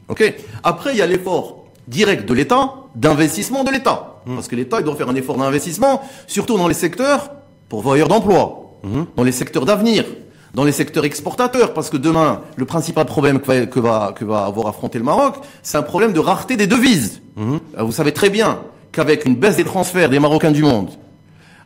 Après, 0.64 0.92
il 0.92 0.98
y 0.98 1.02
a 1.02 1.08
l'effort 1.08 1.68
direct 1.88 2.28
de 2.28 2.34
l'État, 2.34 2.74
d'investissement 2.96 3.64
de 3.64 3.72
l'État. 3.72 4.11
Mmh. 4.25 4.36
Parce 4.36 4.48
que 4.48 4.56
l'État, 4.56 4.80
il 4.80 4.84
doit 4.84 4.96
faire 4.96 5.10
un 5.10 5.16
effort 5.16 5.38
d'investissement, 5.38 6.01
surtout 6.28 6.58
dans 6.58 6.68
les 6.68 6.74
secteurs 6.74 7.32
pourvoyeurs 7.70 8.08
d'emploi, 8.08 8.78
mmh. 8.84 9.01
dans 9.16 9.24
les 9.24 9.32
secteurs 9.32 9.66
d'avenir, 9.66 10.06
dans 10.54 10.63
les 10.63 10.72
secteurs 10.72 11.06
exportateurs, 11.06 11.74
parce 11.74 11.90
que 11.90 11.98
demain, 11.98 12.42
le 12.56 12.66
principal 12.66 13.06
problème 13.06 13.40
que 13.40 13.80
va, 13.80 14.12
que 14.13 14.25
va, 14.25 14.46
avoir 14.46 14.68
affronté 14.68 14.98
le 14.98 15.06
Maroc, 15.06 15.36
c'est 15.63 15.78
un 15.78 15.84
problème 15.84 16.13
de 16.13 16.20
rareté 16.20 16.58
des 16.58 16.68
devises. 16.68 17.22
Mmh. 17.36 17.56
Euh, 17.78 17.84
vous 17.84 17.92
savez 17.92 18.12
très 18.12 18.30
bien 18.30 18.60
qu'avec 18.92 19.25
une 19.25 19.36
baisse 19.36 19.56
des 19.56 19.63
transferts 19.63 20.10
des 20.10 20.20
Marocains 20.20 20.51
du 20.51 20.63
monde, 20.63 20.90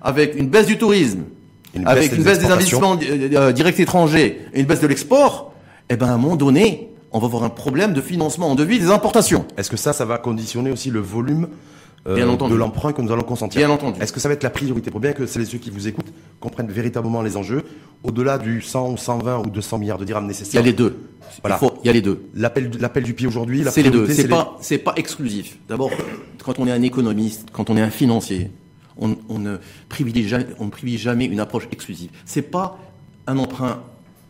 avec 0.02 0.36
une 0.36 0.48
baisse 0.48 0.68
du 0.68 0.78
tourisme, 0.78 1.24
avec 1.86 2.14
une 2.14 2.24
baisse 2.24 2.40
des 2.40 2.52
investissements 2.52 2.98
euh, 3.02 3.30
euh, 3.34 3.52
directs 3.52 3.80
étrangers 3.80 4.40
et 4.54 4.60
une 4.62 4.66
baisse 4.66 4.82
de 4.82 4.88
l'export, 4.88 5.52
eh 5.90 5.98
ben 5.98 6.08
à 6.08 6.14
un 6.14 6.18
moment 6.18 6.36
donné, 6.36 6.90
on 7.12 7.20
va 7.20 7.26
avoir 7.26 7.44
un 7.44 7.50
problème 7.50 7.94
de 7.94 8.02
financement 8.02 8.52
en 8.52 8.56
devis 8.56 8.80
des 8.80 8.92
importations. 8.92 9.46
Est-ce 9.58 9.70
que 9.70 9.78
ça, 9.78 9.94
ça 9.94 10.06
va 10.06 10.18
conditionner 10.18 10.72
aussi 10.72 10.92
le 10.92 11.00
volume 11.00 11.48
de 12.06 12.56
l'emprunt 12.56 12.94
que 12.94 13.02
nous 13.02 13.12
allons 13.12 13.24
consentir 13.24 13.60
Bien 13.60 13.70
entendu. 13.70 14.00
Est-ce 14.02 14.14
que 14.14 14.20
ça 14.20 14.28
va 14.28 14.34
être 14.36 14.44
la 14.44 14.50
priorité 14.50 14.92
pour 14.92 15.00
bien 15.00 15.14
que 15.14 15.26
celles 15.26 15.42
et 15.42 15.46
ceux 15.46 15.58
qui 15.58 15.72
vous 15.72 15.88
écoutent 15.88 16.14
comprennent 16.40 16.72
véritablement 16.72 17.22
les 17.22 17.36
enjeux 17.38 17.64
au-delà 18.04 18.38
du 18.38 18.62
100 18.62 18.92
ou 18.92 18.98
120 18.98 19.40
ou 19.40 19.50
200 19.50 19.80
milliards 19.80 19.98
de 19.98 20.06
dirhams 20.06 20.28
nécessaires? 20.28 20.62
Il 20.62 20.66
y 20.66 20.68
a 20.68 20.72
les 20.72 20.74
deux. 20.74 20.98
Voilà. 21.42 21.60
Il, 21.84 21.88
y 21.88 21.90
a 21.90 21.94
les 21.94 22.02
deux. 22.02 22.26
L'appel, 22.36 22.72
l'appel 22.80 23.04
du 23.04 23.14
pied 23.14 23.28
aujourd'hui, 23.28 23.64
c'est 23.70 23.82
les 23.82 23.90
deux. 23.90 24.08
C'est 24.08 24.28
pas, 24.28 24.58
c'est 24.62 24.78
pas 24.78 24.94
exclusif. 24.96 25.58
D'abord, 25.68 25.90
quand 26.44 26.60
on 26.60 26.68
est 26.68 26.72
un 26.72 26.82
économiste, 26.82 27.48
quand 27.52 27.70
on 27.70 27.78
est 27.78 27.82
un 27.82 27.90
financier, 27.90 28.52
on, 28.98 29.40
ne 29.40 29.58
privilégie 29.90 30.30
jamais, 30.30 30.46
on 30.60 30.66
ne 30.66 30.70
privilégie 30.70 31.04
jamais 31.04 31.26
une 31.26 31.40
approche 31.40 31.68
exclusive. 31.72 32.12
C'est 32.26 32.44
pas 32.44 32.78
un 33.28 33.38
emprunt 33.38 33.82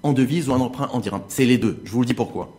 en 0.01 0.13
devise 0.13 0.49
ou 0.49 0.53
un 0.53 0.61
emprunt 0.61 0.89
en 0.93 0.99
dirham. 0.99 1.21
C'est 1.27 1.45
les 1.45 1.57
deux. 1.57 1.81
Je 1.83 1.91
vous 1.91 1.99
le 1.99 2.05
dis 2.05 2.13
pourquoi. 2.13 2.57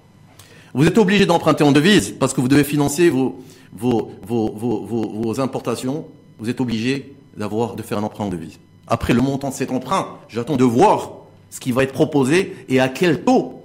Vous 0.74 0.86
êtes 0.86 0.98
obligé 0.98 1.24
d'emprunter 1.24 1.64
en 1.64 1.72
devise 1.72 2.14
parce 2.18 2.34
que 2.34 2.40
vous 2.40 2.48
devez 2.48 2.64
financer 2.64 3.08
vos, 3.08 3.42
vos, 3.72 4.12
vos, 4.26 4.52
vos, 4.52 4.84
vos 4.86 5.40
importations. 5.40 6.06
Vous 6.38 6.50
êtes 6.50 6.60
obligé 6.60 7.14
d'avoir, 7.36 7.76
de 7.76 7.82
faire 7.82 7.98
un 7.98 8.02
emprunt 8.02 8.24
en 8.24 8.28
devise. 8.28 8.58
Après 8.86 9.12
le 9.12 9.20
montant 9.20 9.50
de 9.50 9.54
cet 9.54 9.70
emprunt, 9.70 10.18
j'attends 10.28 10.56
de 10.56 10.64
voir 10.64 11.10
ce 11.50 11.60
qui 11.60 11.72
va 11.72 11.82
être 11.82 11.92
proposé 11.92 12.56
et 12.68 12.80
à 12.80 12.88
quel 12.88 13.24
taux 13.24 13.62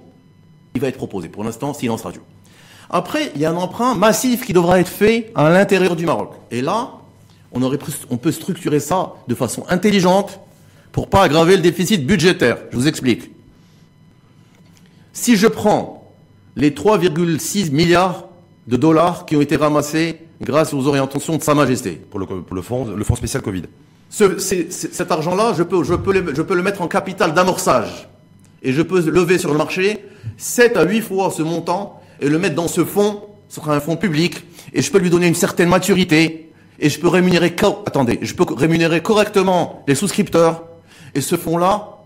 il 0.74 0.80
va 0.80 0.88
être 0.88 0.96
proposé. 0.96 1.28
Pour 1.28 1.44
l'instant, 1.44 1.74
silence 1.74 2.02
radio. 2.02 2.22
Après, 2.90 3.32
il 3.34 3.40
y 3.40 3.44
a 3.44 3.50
un 3.50 3.56
emprunt 3.56 3.94
massif 3.94 4.44
qui 4.44 4.52
devra 4.52 4.80
être 4.80 4.88
fait 4.88 5.30
à 5.34 5.50
l'intérieur 5.50 5.96
du 5.96 6.06
Maroc. 6.06 6.32
Et 6.50 6.60
là, 6.60 6.90
on, 7.52 7.62
aurait, 7.62 7.78
on 8.10 8.16
peut 8.16 8.32
structurer 8.32 8.80
ça 8.80 9.14
de 9.28 9.34
façon 9.34 9.64
intelligente 9.68 10.40
pour 10.90 11.08
pas 11.08 11.22
aggraver 11.22 11.56
le 11.56 11.62
déficit 11.62 12.06
budgétaire. 12.06 12.58
Je 12.70 12.76
vous 12.76 12.88
explique. 12.88 13.30
Si 15.12 15.36
je 15.36 15.46
prends 15.46 16.12
les 16.56 16.70
3,6 16.70 17.70
milliards 17.70 18.28
de 18.66 18.76
dollars 18.76 19.26
qui 19.26 19.36
ont 19.36 19.40
été 19.40 19.56
ramassés 19.56 20.20
grâce 20.40 20.72
aux 20.74 20.86
orientations 20.86 21.36
de 21.36 21.42
Sa 21.42 21.54
Majesté. 21.54 22.00
Pour 22.10 22.20
le, 22.20 22.26
pour 22.26 22.54
le, 22.54 22.62
fonds, 22.62 22.84
le 22.84 23.04
fonds 23.04 23.16
spécial 23.16 23.42
Covid. 23.42 23.64
Ce, 24.10 24.38
cet 24.38 25.10
argent-là, 25.10 25.54
je 25.56 25.62
peux, 25.62 25.82
je, 25.84 25.94
peux 25.94 26.12
le, 26.12 26.34
je 26.34 26.42
peux 26.42 26.54
le 26.54 26.62
mettre 26.62 26.82
en 26.82 26.88
capital 26.88 27.32
d'amorçage. 27.32 28.08
Et 28.62 28.72
je 28.72 28.82
peux 28.82 29.00
lever 29.00 29.38
sur 29.38 29.50
le 29.50 29.58
marché 29.58 30.04
7 30.36 30.76
à 30.76 30.84
8 30.84 31.00
fois 31.00 31.30
ce 31.30 31.42
montant 31.42 32.00
et 32.20 32.28
le 32.28 32.38
mettre 32.38 32.54
dans 32.54 32.68
ce 32.68 32.84
fonds. 32.84 33.22
Ce 33.48 33.60
sera 33.60 33.74
un 33.74 33.80
fonds 33.80 33.96
public. 33.96 34.44
Et 34.72 34.82
je 34.82 34.90
peux 34.90 34.98
lui 34.98 35.10
donner 35.10 35.26
une 35.26 35.34
certaine 35.34 35.68
maturité. 35.68 36.50
Et 36.78 36.88
je 36.88 37.00
peux 37.00 37.08
rémunérer, 37.08 37.54
attendez, 37.86 38.18
je 38.22 38.34
peux 38.34 38.44
rémunérer 38.54 39.02
correctement 39.02 39.82
les 39.88 39.94
souscripteurs. 39.94 40.64
Et 41.14 41.20
ce 41.20 41.36
fonds-là, 41.36 41.98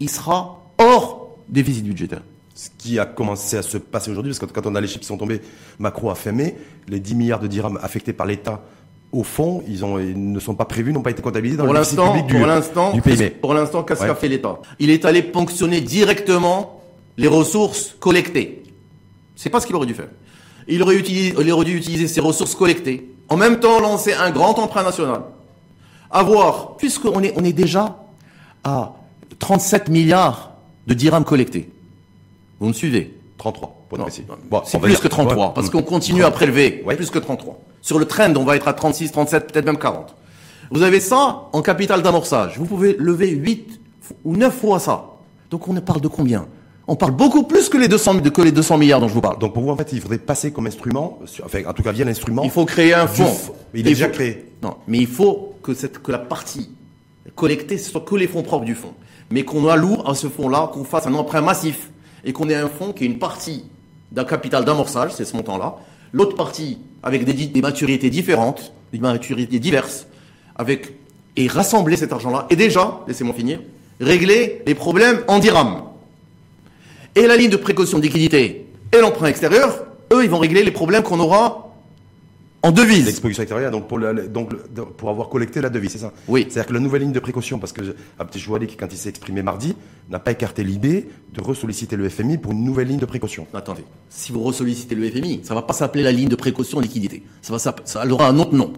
il 0.00 0.10
sera 0.10 0.62
hors 0.78 1.36
des 1.48 1.62
visites 1.62 1.84
budgétaires 1.84 2.22
ce 2.60 2.68
qui 2.76 2.98
a 2.98 3.06
commencé 3.06 3.56
à 3.56 3.62
se 3.62 3.78
passer 3.78 4.10
aujourd'hui, 4.10 4.32
parce 4.32 4.38
que 4.38 4.60
quand 4.60 4.66
on 4.66 4.74
a 4.74 4.82
les 4.82 4.86
chiffres 4.86 5.00
qui 5.00 5.06
sont 5.06 5.16
tombés, 5.16 5.40
Macron 5.78 6.10
a 6.10 6.14
fermé, 6.14 6.56
les 6.88 7.00
10 7.00 7.14
milliards 7.14 7.40
de 7.40 7.46
dirhams 7.46 7.78
affectés 7.82 8.12
par 8.12 8.26
l'État 8.26 8.60
au 9.12 9.24
fond, 9.24 9.62
ils, 9.66 9.82
ont, 9.82 9.98
ils, 9.98 10.32
ne 10.32 10.38
sont 10.38 10.54
pas 10.54 10.66
prévus, 10.66 10.92
n'ont 10.92 11.00
pas 11.00 11.10
été 11.10 11.22
comptabilisés 11.22 11.56
dans 11.56 11.64
pour 11.64 11.72
le 11.72 11.80
public 11.80 12.26
du, 12.26 12.36
pour 12.36 12.46
l'instant, 12.46 12.92
du 12.92 13.00
PIB. 13.00 13.30
Pour 13.30 13.54
l'instant, 13.54 13.82
qu'est-ce 13.82 14.04
qu'a 14.04 14.14
fait 14.14 14.28
l'État? 14.28 14.58
Il 14.78 14.90
est 14.90 15.06
allé 15.06 15.22
ponctionner 15.22 15.80
directement 15.80 16.82
les 17.16 17.28
ressources 17.28 17.96
collectées. 17.98 18.62
C'est 19.36 19.48
pas 19.48 19.58
ce 19.60 19.66
qu'il 19.66 19.74
aurait 19.74 19.86
dû 19.86 19.94
faire. 19.94 20.10
Il 20.68 20.82
aurait, 20.82 20.96
utilisé, 20.96 21.34
il 21.40 21.50
aurait 21.50 21.64
dû 21.64 21.76
utiliser 21.76 22.08
ces 22.08 22.20
ressources 22.20 22.54
collectées. 22.54 23.10
En 23.30 23.38
même 23.38 23.58
temps, 23.58 23.80
lancer 23.80 24.12
un 24.12 24.30
grand 24.30 24.58
emprunt 24.58 24.82
national. 24.82 25.22
Avoir, 26.10 26.76
puisqu'on 26.76 27.22
est, 27.22 27.32
on 27.36 27.42
est 27.42 27.54
déjà 27.54 28.04
à 28.62 28.92
37 29.38 29.88
milliards 29.88 30.52
de 30.86 30.92
dirhams 30.92 31.24
collectés. 31.24 31.70
Vous 32.60 32.68
me 32.68 32.72
suivez? 32.72 33.16
33, 33.38 33.86
pour 33.88 33.98
bon, 33.98 34.62
c'est 34.64 34.78
plus 34.78 34.98
que 34.98 35.08
33, 35.08 35.54
parce 35.54 35.70
qu'on 35.70 35.82
continue 35.82 36.24
à 36.24 36.30
prélever. 36.30 36.82
Ouais. 36.86 36.94
Plus 36.94 37.08
que 37.08 37.18
33. 37.18 37.58
Sur 37.80 37.98
le 37.98 38.04
trend, 38.04 38.34
on 38.36 38.44
va 38.44 38.56
être 38.56 38.68
à 38.68 38.74
36, 38.74 39.12
37, 39.12 39.50
peut-être 39.50 39.64
même 39.64 39.78
40. 39.78 40.14
Vous 40.70 40.82
avez 40.82 41.00
ça 41.00 41.48
en 41.52 41.62
capital 41.62 42.02
d'amorçage. 42.02 42.58
Vous 42.58 42.66
pouvez 42.66 42.94
lever 42.98 43.30
8 43.30 43.80
ou 44.24 44.36
9 44.36 44.54
fois 44.54 44.78
ça. 44.78 45.06
Donc 45.50 45.66
on 45.68 45.74
parle 45.80 46.02
de 46.02 46.08
combien? 46.08 46.46
On 46.86 46.96
parle 46.96 47.12
beaucoup 47.12 47.44
plus 47.44 47.68
que 47.68 47.78
les 47.78 47.88
200 47.88 48.20
que 48.20 48.42
les 48.42 48.52
200 48.52 48.76
milliards 48.76 49.00
dont 49.00 49.08
je 49.08 49.14
vous 49.14 49.20
parle. 49.20 49.38
Donc 49.38 49.54
pour 49.54 49.62
vous 49.62 49.70
en 49.70 49.76
fait, 49.76 49.92
il 49.92 50.00
faudrait 50.00 50.18
passer 50.18 50.52
comme 50.52 50.66
instrument, 50.66 51.18
enfin 51.44 51.60
en 51.66 51.72
tout 51.72 51.82
cas 51.82 51.92
via 51.92 52.04
l'instrument. 52.04 52.42
Il 52.44 52.50
faut 52.50 52.66
créer 52.66 52.94
un 52.94 53.06
fonds. 53.06 53.32
il 53.72 53.80
est 53.80 53.90
déjà 53.90 54.08
créé. 54.08 54.52
Non, 54.62 54.76
mais 54.86 54.98
il 54.98 55.06
faut 55.06 55.54
que 55.62 55.72
cette 55.72 56.02
que 56.02 56.12
la 56.12 56.18
partie 56.18 56.70
collectée 57.34 57.78
ce 57.78 57.90
soit 57.90 58.02
que 58.02 58.14
les 58.16 58.26
fonds 58.26 58.42
propres 58.42 58.64
du 58.64 58.74
fonds, 58.74 58.94
mais 59.30 59.44
qu'on 59.44 59.66
alloue 59.68 59.98
à 60.06 60.14
ce 60.14 60.28
fonds-là, 60.28 60.70
qu'on 60.72 60.84
fasse 60.84 61.06
un 61.06 61.14
emprunt 61.14 61.40
massif 61.40 61.90
et 62.24 62.32
qu'on 62.32 62.48
ait 62.48 62.54
un 62.54 62.68
fonds 62.68 62.92
qui 62.92 63.04
est 63.04 63.06
une 63.06 63.18
partie 63.18 63.64
d'un 64.12 64.24
capital 64.24 64.64
d'amorçage, 64.64 65.12
c'est 65.14 65.24
ce 65.24 65.36
montant-là, 65.36 65.76
l'autre 66.12 66.36
partie 66.36 66.78
avec 67.02 67.24
des, 67.24 67.60
maturités 67.60 68.10
différentes, 68.10 68.72
des 68.92 68.98
maturités 68.98 69.58
diverses, 69.58 70.06
avec 70.56 70.92
et 71.36 71.46
rassembler 71.46 71.96
cet 71.96 72.12
argent-là, 72.12 72.46
et 72.50 72.56
déjà, 72.56 73.00
laissez-moi 73.06 73.34
finir, 73.34 73.60
régler 74.00 74.62
les 74.66 74.74
problèmes 74.74 75.20
en 75.28 75.38
dirham. 75.38 75.82
Et 77.14 77.26
la 77.26 77.36
ligne 77.36 77.50
de 77.50 77.56
précaution 77.56 77.98
de 77.98 78.02
liquidité 78.02 78.66
et 78.92 79.00
l'emprunt 79.00 79.26
extérieur, 79.26 79.84
eux, 80.12 80.24
ils 80.24 80.30
vont 80.30 80.38
régler 80.38 80.64
les 80.64 80.70
problèmes 80.70 81.02
qu'on 81.02 81.20
aura 81.20 81.69
en 82.62 82.72
devise. 82.72 83.06
L'exposition 83.06 83.42
extérieure, 83.42 83.70
donc 83.70 83.88
pour, 83.88 83.98
donc 83.98 84.54
pour 84.96 85.08
avoir 85.08 85.28
collecté 85.28 85.60
la 85.60 85.70
devise, 85.70 85.92
c'est 85.92 85.98
ça? 85.98 86.12
Oui. 86.28 86.46
C'est-à-dire 86.48 86.68
que 86.68 86.74
la 86.74 86.80
nouvelle 86.80 87.02
ligne 87.02 87.12
de 87.12 87.20
précaution, 87.20 87.58
parce 87.58 87.72
que 87.72 87.96
Abdel 88.18 88.66
qui, 88.66 88.76
quand 88.76 88.88
il 88.90 88.98
s'est 88.98 89.08
exprimé 89.08 89.42
mardi, 89.42 89.74
n'a 90.10 90.18
pas 90.18 90.32
écarté 90.32 90.62
l'idée 90.62 91.08
de 91.32 91.40
ressolliciter 91.40 91.96
le 91.96 92.08
FMI 92.08 92.38
pour 92.38 92.52
une 92.52 92.64
nouvelle 92.64 92.88
ligne 92.88 92.98
de 92.98 93.06
précaution. 93.06 93.46
Attendez, 93.54 93.84
si 94.08 94.32
vous 94.32 94.42
ressollicitez 94.42 94.94
le 94.94 95.08
FMI, 95.08 95.40
ça 95.42 95.54
va 95.54 95.62
pas 95.62 95.72
s'appeler 95.72 96.02
la 96.02 96.12
ligne 96.12 96.28
de 96.28 96.36
précaution 96.36 96.78
de 96.78 96.82
liquidité. 96.82 97.22
Ça 97.40 97.52
va 97.52 97.58
ça 97.58 98.06
aura 98.08 98.28
un 98.28 98.38
autre 98.38 98.54
nom. 98.54 98.72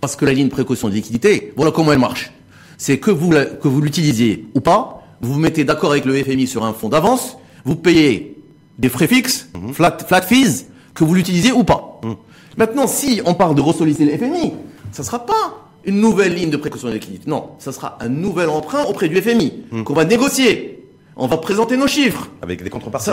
Parce 0.00 0.16
que 0.16 0.24
la 0.24 0.32
ligne 0.32 0.48
de 0.48 0.52
précaution 0.52 0.88
de 0.88 0.94
liquidité, 0.94 1.52
voilà 1.56 1.72
comment 1.72 1.92
elle 1.92 1.98
marche. 1.98 2.32
C'est 2.76 2.98
que 2.98 3.10
vous, 3.10 3.30
que 3.30 3.68
vous 3.68 3.80
l'utilisiez 3.80 4.46
ou 4.54 4.60
pas, 4.60 5.02
vous 5.20 5.34
vous 5.34 5.38
mettez 5.38 5.64
d'accord 5.64 5.92
avec 5.92 6.04
le 6.04 6.14
FMI 6.14 6.46
sur 6.46 6.64
un 6.64 6.72
fonds 6.72 6.88
d'avance, 6.88 7.36
vous 7.64 7.76
payez 7.76 8.36
des 8.78 8.88
frais 8.88 9.06
fixes, 9.06 9.48
mhm. 9.54 9.72
flat, 9.72 9.96
flat 10.06 10.22
fees, 10.22 10.66
que 10.94 11.04
vous 11.04 11.14
l'utilisiez 11.14 11.52
ou 11.52 11.64
pas. 11.64 12.00
Mhm. 12.02 12.16
Maintenant, 12.56 12.86
si 12.86 13.20
on 13.24 13.34
parle 13.34 13.54
de 13.54 13.60
ressolliciter 13.60 14.04
le 14.04 14.18
FMI, 14.18 14.54
ça 14.92 15.02
ne 15.02 15.06
sera 15.06 15.24
pas 15.24 15.62
une 15.84 16.00
nouvelle 16.00 16.34
ligne 16.34 16.50
de 16.50 16.56
précaution 16.56 16.88
de 16.88 16.94
liquidité. 16.94 17.28
Non, 17.28 17.50
ça 17.58 17.72
sera 17.72 17.98
un 18.00 18.08
nouvel 18.08 18.48
emprunt 18.48 18.84
auprès 18.84 19.08
du 19.08 19.20
FMI 19.20 19.64
hmm. 19.70 19.82
qu'on 19.84 19.94
va 19.94 20.04
négocier. 20.04 20.84
On 21.16 21.26
va 21.26 21.38
présenter 21.38 21.76
nos 21.76 21.86
chiffres. 21.86 22.28
Avec 22.40 22.62
des 22.62 22.70
contreparties. 22.70 23.10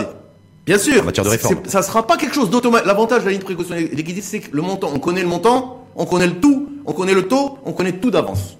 bien 0.66 0.78
sûr. 0.78 1.02
En 1.02 1.06
matière 1.06 1.24
de 1.24 1.30
réforme. 1.30 1.58
Ça 1.66 1.80
ne 1.80 1.84
sera 1.84 2.06
pas 2.06 2.16
quelque 2.16 2.34
chose 2.34 2.50
d'automatique. 2.50 2.86
L'avantage 2.86 3.20
de 3.20 3.24
la 3.26 3.30
ligne 3.32 3.40
de 3.40 3.44
précaution 3.44 3.74
de 3.74 3.80
liquidité, 3.80 4.22
c'est 4.22 4.40
que 4.40 4.54
le 4.54 4.62
montant, 4.62 4.90
on 4.94 4.98
connaît 4.98 5.22
le 5.22 5.28
montant, 5.28 5.84
on 5.96 6.06
connaît 6.06 6.26
le 6.26 6.40
tout, 6.40 6.68
on 6.86 6.92
connaît 6.92 7.14
le 7.14 7.28
taux, 7.28 7.58
on 7.64 7.72
connaît 7.72 7.92
tout 7.92 8.10
d'avance. 8.10 8.56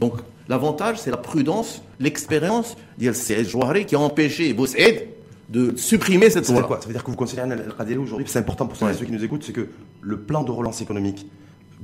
Donc, 0.00 0.14
l'avantage, 0.48 0.98
c'est 0.98 1.10
la 1.10 1.16
prudence, 1.16 1.82
l'expérience 1.98 2.76
d'Yel 2.98 3.14
Jouaré 3.48 3.86
qui 3.86 3.94
a 3.94 4.00
empêché 4.00 4.52
Boussaid 4.52 5.08
de 5.48 5.76
supprimer 5.76 6.30
cette 6.30 6.48
loi. 6.48 6.78
Ça 6.80 6.86
veut 6.86 6.92
dire 6.92 7.04
que 7.04 7.10
vous 7.10 7.16
considérez 7.16 7.48
El 7.48 7.98
aujourd'hui, 7.98 8.26
c'est 8.28 8.38
important 8.38 8.66
pour 8.66 8.76
ceux 8.76 9.04
qui 9.04 9.12
nous 9.12 9.24
écoutent, 9.24 9.44
c'est 9.44 9.52
que 9.52 9.68
le 10.00 10.18
plan 10.18 10.42
de 10.42 10.50
relance 10.50 10.80
économique 10.80 11.26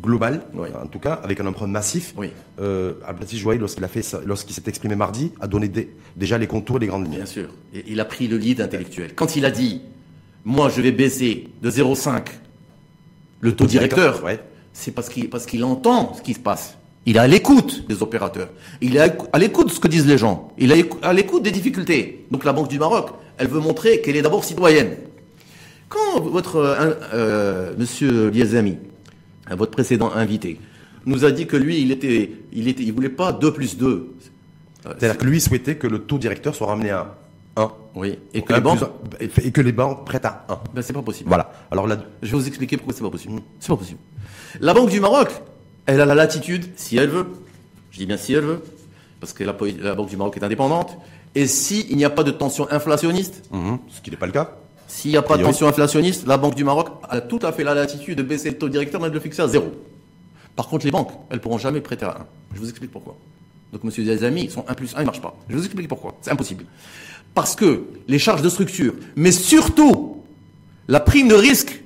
global, 0.01 0.43
en 0.83 0.87
tout 0.87 0.99
cas, 0.99 1.15
avec 1.23 1.41
un 1.41 1.47
emprunt 1.47 1.67
massif, 1.67 2.15
oui. 2.17 2.31
euh, 2.61 2.95
Joailly, 3.31 3.61
lorsqu'il 3.61 3.85
a 3.85 3.89
fait 3.89 4.05
lorsqu'il 4.25 4.55
s'est 4.55 4.63
exprimé 4.67 4.97
mardi, 4.97 5.33
a 5.41 5.47
donné 5.47 5.71
déjà 6.17 6.39
les 6.39 6.47
contours 6.47 6.79
des 6.79 6.87
grandes 6.87 7.05
lignes. 7.05 7.17
Bien 7.17 7.27
sûr. 7.27 7.49
Et 7.75 7.85
il 7.87 8.01
a 8.01 8.05
pris 8.05 8.27
le 8.27 8.37
lead 8.37 8.61
intellectuel. 8.61 9.15
Quand 9.15 9.37
il 9.37 9.45
a 9.45 9.51
dit, 9.51 9.83
moi, 10.45 10.69
je 10.69 10.81
vais 10.81 10.93
baisser 10.93 11.49
de 11.63 11.71
0,5 11.71 12.23
le 13.41 13.55
taux 13.55 13.67
directeur, 13.67 14.23
c'est 14.73 14.93
parce 14.93 15.09
qu'il 15.09 15.29
parce 15.29 15.47
qu'il 15.47 15.65
entend 15.65 16.15
ce 16.15 16.23
qui 16.23 16.35
se 16.35 16.39
passe. 16.39 16.79
Il 17.05 17.17
est 17.17 17.21
à 17.21 17.27
l'écoute 17.27 17.87
des 17.89 18.01
opérateurs. 18.03 18.49
Il 18.81 18.97
est 18.97 19.01
à 19.33 19.39
l'écoute 19.39 19.67
de 19.69 19.73
ce 19.73 19.81
que 19.81 19.89
disent 19.89 20.07
les 20.07 20.17
gens. 20.17 20.53
Il 20.57 20.71
est 20.71 20.89
à 21.03 21.13
l'écoute 21.13 21.43
des 21.43 21.51
difficultés. 21.51 22.25
Donc 22.31 22.45
la 22.45 22.53
Banque 22.53 22.69
du 22.69 22.79
Maroc, 22.79 23.11
elle 23.39 23.49
veut 23.49 23.61
montrer 23.61 24.01
qu'elle 24.01 24.17
est 24.17 24.23
d'abord 24.23 24.45
citoyenne. 24.45 24.97
Quand 25.89 26.21
votre 26.21 26.57
euh, 26.57 26.95
euh, 27.13 27.75
monsieur 27.77 28.31
Liazami, 28.31 28.79
votre 29.51 29.73
précédent 29.73 30.11
invité, 30.13 30.59
nous 31.07 31.25
a 31.25 31.33
dit 31.33 31.47
que 31.47 31.57
lui, 31.57 31.81
il 31.81 31.91
était, 31.91 32.33
il 32.53 32.69
était, 32.69 32.83
il 32.83 32.93
voulait 32.93 33.09
pas 33.09 33.33
2 33.33 33.53
plus 33.53 33.77
2. 33.77 34.15
C'est-à-dire 34.83 35.19
que 35.19 35.25
lui 35.25 35.41
souhaitait 35.41 35.77
que 35.77 35.87
le 35.87 36.01
taux 36.01 36.19
directeur 36.19 36.55
soit 36.55 36.67
ramené 36.67 36.91
à 36.91 37.17
1. 37.57 37.71
Oui. 37.95 38.19
Et 38.35 38.43
que, 38.43 38.53
les 38.53 38.61
banques, 38.61 38.81
et 39.21 39.53
que 39.53 39.61
les 39.61 39.73
banques 39.73 40.07
prêtent 40.07 40.25
à 40.25 40.47
1. 40.49 40.59
Ben, 40.75 40.83
c'est 40.83 40.93
pas 40.93 41.03
possible. 41.03 41.29
Voilà. 41.29 41.53
Alors 41.71 41.87
là, 41.87 41.99
je 42.23 42.31
vais 42.31 42.39
vous 42.39 42.47
expliquer 42.47 42.77
pourquoi 42.77 42.95
c'est 42.95 43.03
pas 43.03 43.11
possible. 43.11 43.41
C'est 43.61 43.69
pas 43.69 43.77
possible. 43.77 43.99
La 44.61 44.75
Banque 44.75 44.91
du 44.91 45.01
Maroc, 45.01 45.29
elle 45.87 46.01
a 46.01 46.07
la 46.07 46.15
latitude, 46.15 46.67
si 46.77 46.97
elle 46.97 47.09
veut. 47.09 47.27
Je 47.91 47.99
dis 47.99 48.07
bien 48.07 48.17
si 48.17 48.33
elle 48.33 48.45
veut, 48.45 48.63
parce 49.21 49.33
que 49.33 49.45
la, 49.45 49.55
la 49.81 49.95
Banque 49.95 50.09
du 50.09 50.17
Maroc 50.17 50.37
est 50.37 50.45
indépendante. 50.45 50.97
Et 51.35 51.47
s'il 51.47 51.97
n'y 51.97 52.05
a 52.05 52.11
pas 52.11 52.25
de 52.25 52.31
tension 52.31 52.67
inflationniste, 52.71 53.45
mhm. 53.51 53.79
ce 53.89 54.01
qui 54.01 54.11
n'est 54.11 54.17
pas 54.17 54.27
le 54.27 54.33
cas, 54.33 54.57
s'il 54.87 55.11
n'y 55.11 55.17
a 55.17 55.23
pas 55.23 55.39
de 55.39 55.43
tension 55.43 55.67
inflationniste, 55.67 56.27
la 56.27 56.37
Banque 56.37 56.55
du 56.55 56.65
Maroc 56.65 56.89
a 57.09 57.23
tout 57.23 57.39
à 57.43 57.53
fait 57.53 57.65
la 57.65 57.75
latitude 57.75 58.19
de 58.19 58.23
baisser 58.23 58.51
le 58.51 58.59
taux 58.59 58.69
directeur, 58.69 59.01
mais 59.01 59.09
de 59.09 59.15
le 59.15 59.21
fixer 59.21 59.41
à 59.41 59.49
zéro. 59.49 59.73
Par 60.55 60.69
contre, 60.69 60.85
les 60.85 60.91
banques, 60.91 61.11
elles 61.31 61.41
pourront 61.41 61.57
jamais 61.57 61.81
prêter 61.81 62.05
à 62.05 62.11
1. 62.11 62.27
Je 62.55 62.61
vous 62.61 62.69
explique 62.69 62.91
pourquoi. 62.91 63.17
Donc, 63.73 63.85
monsieur 63.85 64.05
des 64.05 64.23
amis, 64.23 64.51
sont 64.51 64.67
1 64.69 64.75
plus 64.75 64.95
1, 64.95 64.99
ils 64.99 65.01
ne 65.01 65.07
marchent 65.07 65.23
pas. 65.23 65.35
Je 65.49 65.57
vous 65.57 65.65
explique 65.65 65.89
pourquoi. 65.89 66.15
C'est 66.21 66.31
impossible. 66.31 66.67
Parce 67.35 67.57
que 67.57 67.85
les 68.07 68.19
charges 68.19 68.43
de 68.43 68.51
structure, 68.51 68.95
mais 69.17 69.33
surtout 69.33 70.23
la 70.89 71.01
prime 71.01 71.29
de 71.29 71.35
risque 71.35 71.83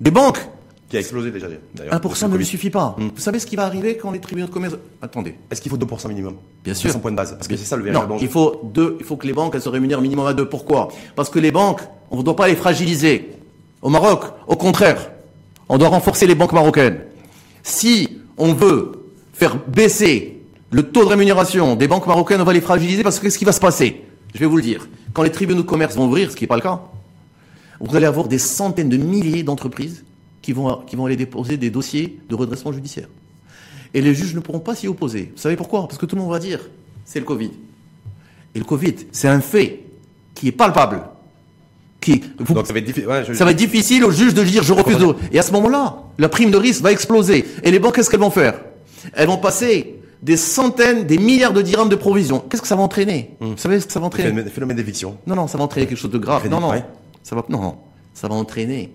des 0.00 0.10
banques, 0.10 0.40
qui 0.88 0.96
a 0.96 1.00
explosé 1.00 1.30
déjà. 1.30 1.48
1% 1.78 2.30
ne 2.30 2.36
lui 2.36 2.46
suffit 2.46 2.70
pas. 2.70 2.94
Hmm. 2.98 3.08
Vous 3.14 3.20
savez 3.20 3.38
ce 3.38 3.46
qui 3.46 3.56
va 3.56 3.64
arriver 3.64 3.96
quand 3.96 4.12
les 4.12 4.20
tribunaux 4.20 4.46
de 4.46 4.52
commerce. 4.52 4.76
Attendez. 5.02 5.34
Est-ce 5.50 5.60
qu'il 5.60 5.70
faut 5.70 5.78
2% 5.78 6.08
minimum 6.08 6.36
Bien 6.64 6.74
sûr. 6.74 6.90
C'est 6.90 6.94
son 6.94 7.00
point 7.00 7.10
de 7.10 7.16
base. 7.16 7.32
Parce 7.32 7.48
que 7.48 7.56
c'est 7.56 7.64
ça 7.64 7.76
le 7.76 7.82
véritable 7.82 8.12
Non, 8.12 8.18
il 8.20 8.28
faut, 8.28 8.60
deux, 8.62 8.96
il 9.00 9.04
faut 9.04 9.16
que 9.16 9.26
les 9.26 9.32
banques 9.32 9.54
elles 9.54 9.62
se 9.62 9.68
rémunèrent 9.68 10.00
minimum 10.00 10.26
à 10.26 10.34
2. 10.34 10.48
Pourquoi? 10.48 10.88
Parce 11.16 11.28
que 11.28 11.38
les 11.38 11.50
banques, 11.50 11.80
on 12.10 12.18
ne 12.18 12.22
doit 12.22 12.36
pas 12.36 12.46
les 12.46 12.54
fragiliser. 12.56 13.30
Au 13.82 13.90
Maroc, 13.90 14.24
au 14.46 14.56
contraire, 14.56 15.10
on 15.68 15.78
doit 15.78 15.88
renforcer 15.88 16.26
les 16.26 16.34
banques 16.34 16.52
marocaines. 16.52 17.00
Si 17.62 18.18
on 18.38 18.52
veut 18.52 18.92
faire 19.32 19.56
baisser 19.66 20.40
le 20.70 20.84
taux 20.84 21.04
de 21.04 21.08
rémunération 21.08 21.74
des 21.74 21.88
banques 21.88 22.06
marocaines, 22.06 22.40
on 22.40 22.44
va 22.44 22.52
les 22.52 22.60
fragiliser 22.60 23.02
parce 23.02 23.18
que 23.18 23.24
qu'est-ce 23.24 23.38
qui 23.38 23.44
va 23.44 23.52
se 23.52 23.60
passer 23.60 24.02
Je 24.34 24.38
vais 24.38 24.46
vous 24.46 24.56
le 24.56 24.62
dire. 24.62 24.88
Quand 25.12 25.22
les 25.22 25.32
tribunaux 25.32 25.62
de 25.62 25.66
commerce 25.66 25.96
vont 25.96 26.06
ouvrir, 26.06 26.30
ce 26.30 26.36
qui 26.36 26.44
n'est 26.44 26.48
pas 26.48 26.56
le 26.56 26.62
cas, 26.62 26.80
vous 27.80 27.96
allez 27.96 28.06
avoir 28.06 28.28
des 28.28 28.38
centaines 28.38 28.88
de 28.88 28.96
milliers 28.96 29.42
d'entreprises 29.42 30.04
qui 30.46 30.52
vont, 30.52 30.82
qui 30.86 30.94
vont 30.94 31.06
aller 31.06 31.16
déposer 31.16 31.56
des 31.56 31.70
dossiers 31.70 32.20
de 32.28 32.34
redressement 32.36 32.70
judiciaire. 32.70 33.08
Et 33.92 34.00
les 34.00 34.14
juges 34.14 34.32
ne 34.32 34.38
pourront 34.38 34.60
pas 34.60 34.76
s'y 34.76 34.86
opposer. 34.86 35.32
Vous 35.34 35.42
savez 35.42 35.56
pourquoi? 35.56 35.88
Parce 35.88 35.98
que 35.98 36.06
tout 36.06 36.14
le 36.14 36.22
monde 36.22 36.30
va 36.30 36.38
dire, 36.38 36.60
c'est 37.04 37.18
le 37.18 37.24
Covid. 37.24 37.50
Et 38.54 38.60
le 38.60 38.64
Covid, 38.64 38.94
c'est 39.10 39.26
un 39.26 39.40
fait 39.40 39.80
qui 40.36 40.46
est 40.46 40.52
palpable. 40.52 41.02
Qui, 42.00 42.22
Donc 42.38 42.64
ça 42.64 42.72
va, 42.72 42.78
être 42.78 43.06
ouais, 43.08 43.34
ça 43.34 43.44
va 43.44 43.50
être 43.50 43.56
difficile 43.56 44.04
au 44.04 44.12
juge 44.12 44.34
de 44.34 44.44
dire 44.44 44.62
je 44.62 44.72
refuse. 44.72 44.98
De... 44.98 45.16
Et 45.32 45.40
à 45.40 45.42
ce 45.42 45.50
moment-là, 45.50 46.04
la 46.16 46.28
prime 46.28 46.52
de 46.52 46.58
risque 46.58 46.80
va 46.80 46.92
exploser. 46.92 47.44
Et 47.64 47.72
les 47.72 47.80
banques, 47.80 47.96
qu'est-ce 47.96 48.08
qu'elles 48.08 48.20
vont 48.20 48.30
faire? 48.30 48.54
Elles 49.14 49.26
vont 49.26 49.38
passer 49.38 49.96
des 50.22 50.36
centaines, 50.36 51.08
des 51.08 51.18
milliards 51.18 51.54
de 51.54 51.62
dirhams 51.62 51.88
de 51.88 51.96
provisions. 51.96 52.38
Qu'est-ce 52.48 52.62
que 52.62 52.68
ça 52.68 52.76
va 52.76 52.82
entraîner? 52.82 53.32
Hmm. 53.40 53.46
Vous 53.46 53.56
savez 53.56 53.80
ce 53.80 53.86
que 53.86 53.92
ça 53.92 53.98
va 53.98 54.06
entraîner? 54.06 54.44
Le 54.44 54.48
phénomène 54.48 54.76
d'éviction. 54.76 55.18
Non, 55.26 55.34
non, 55.34 55.48
ça 55.48 55.58
va 55.58 55.64
entraîner 55.64 55.88
quelque 55.88 55.98
chose 55.98 56.12
de 56.12 56.18
grave. 56.18 56.48
non, 56.48 56.60
non, 56.60 56.70
ça 57.24 57.34
va, 57.34 57.44
non, 57.48 57.60
non, 57.60 57.78
ça 58.14 58.28
va 58.28 58.36
entraîner 58.36 58.92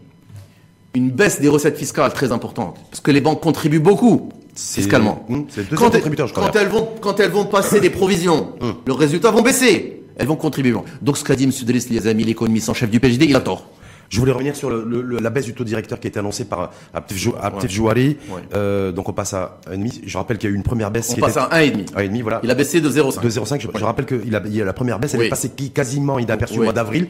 une 0.93 1.09
baisse 1.09 1.39
des 1.39 1.47
recettes 1.47 1.77
fiscales 1.77 2.13
très 2.13 2.31
importante, 2.31 2.77
parce 2.89 3.01
que 3.01 3.11
les 3.11 3.21
banques 3.21 3.41
contribuent 3.41 3.79
beaucoup 3.79 4.29
fiscalement. 4.55 5.25
Hum, 5.29 5.45
quand, 5.75 5.95
elles, 5.95 6.03
quand, 6.33 6.55
elles 6.55 6.67
vont, 6.67 6.89
quand 6.99 7.19
elles 7.19 7.31
vont 7.31 7.45
passer 7.45 7.79
des 7.79 7.89
provisions, 7.89 8.53
hum. 8.61 8.75
leurs 8.85 8.97
résultats 8.97 9.31
vont 9.31 9.41
baisser. 9.41 10.03
Elles 10.17 10.27
vont 10.27 10.35
contribuer. 10.35 10.75
Donc 11.01 11.17
ce 11.17 11.23
qu'a 11.23 11.35
dit 11.35 11.45
M. 11.45 11.51
Delis, 11.63 11.87
les 11.89 12.07
amis, 12.07 12.23
l'économiste 12.23 12.69
en 12.69 12.73
chef 12.73 12.89
du 12.89 12.99
PJD, 12.99 13.23
il 13.23 13.35
a 13.35 13.39
tort. 13.39 13.67
Je 14.11 14.19
voulais 14.19 14.33
revenir 14.33 14.55
sur 14.57 14.69
la 14.69 15.29
baisse 15.29 15.45
du 15.45 15.53
taux 15.53 15.63
directeur 15.63 15.99
qui 15.99 16.07
a 16.07 16.09
été 16.09 16.19
annoncée 16.19 16.43
par 16.43 16.71
Aptef 16.93 17.71
Jouari. 17.71 18.17
Euh, 18.53 18.91
donc 18.91 19.07
on 19.07 19.13
passe 19.13 19.33
à 19.33 19.57
1,5. 19.71 20.01
Je 20.05 20.17
rappelle 20.17 20.37
qu'il 20.37 20.49
y 20.49 20.51
a 20.51 20.53
eu 20.53 20.57
une 20.57 20.63
première 20.63 20.91
baisse. 20.91 21.13
On 21.17 21.21
passe 21.21 21.37
à 21.37 21.47
1,5. 21.47 21.93
1,5, 21.93 22.21
voilà. 22.21 22.41
Il 22.43 22.51
a 22.51 22.55
baissé 22.55 22.81
de 22.81 22.89
0,5. 22.89 23.21
De 23.21 23.29
0,5. 23.29 23.61
Je, 23.77 23.83
rappelle 23.85 24.05
que 24.05 24.21
il 24.25 24.35
a, 24.35 24.41
il 24.45 24.61
a 24.61 24.65
la 24.65 24.73
première 24.73 24.99
baisse, 24.99 25.13
elle 25.13 25.21
est 25.23 25.29
passée 25.29 25.49
quasiment 25.49 26.19
inaperçue 26.19 26.59
au 26.59 26.63
mois 26.63 26.73
d'avril, 26.73 27.07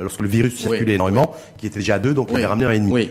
lorsque 0.00 0.22
le 0.22 0.28
virus 0.28 0.56
circulait 0.56 0.94
énormément, 0.94 1.34
qui 1.58 1.66
était 1.66 1.80
déjà 1.80 1.96
à 1.96 1.98
2, 1.98 2.14
donc 2.14 2.30
il 2.32 2.42
a 2.42 2.48
ramené 2.48 2.66
à 2.66 2.72
1,5. 2.72 3.08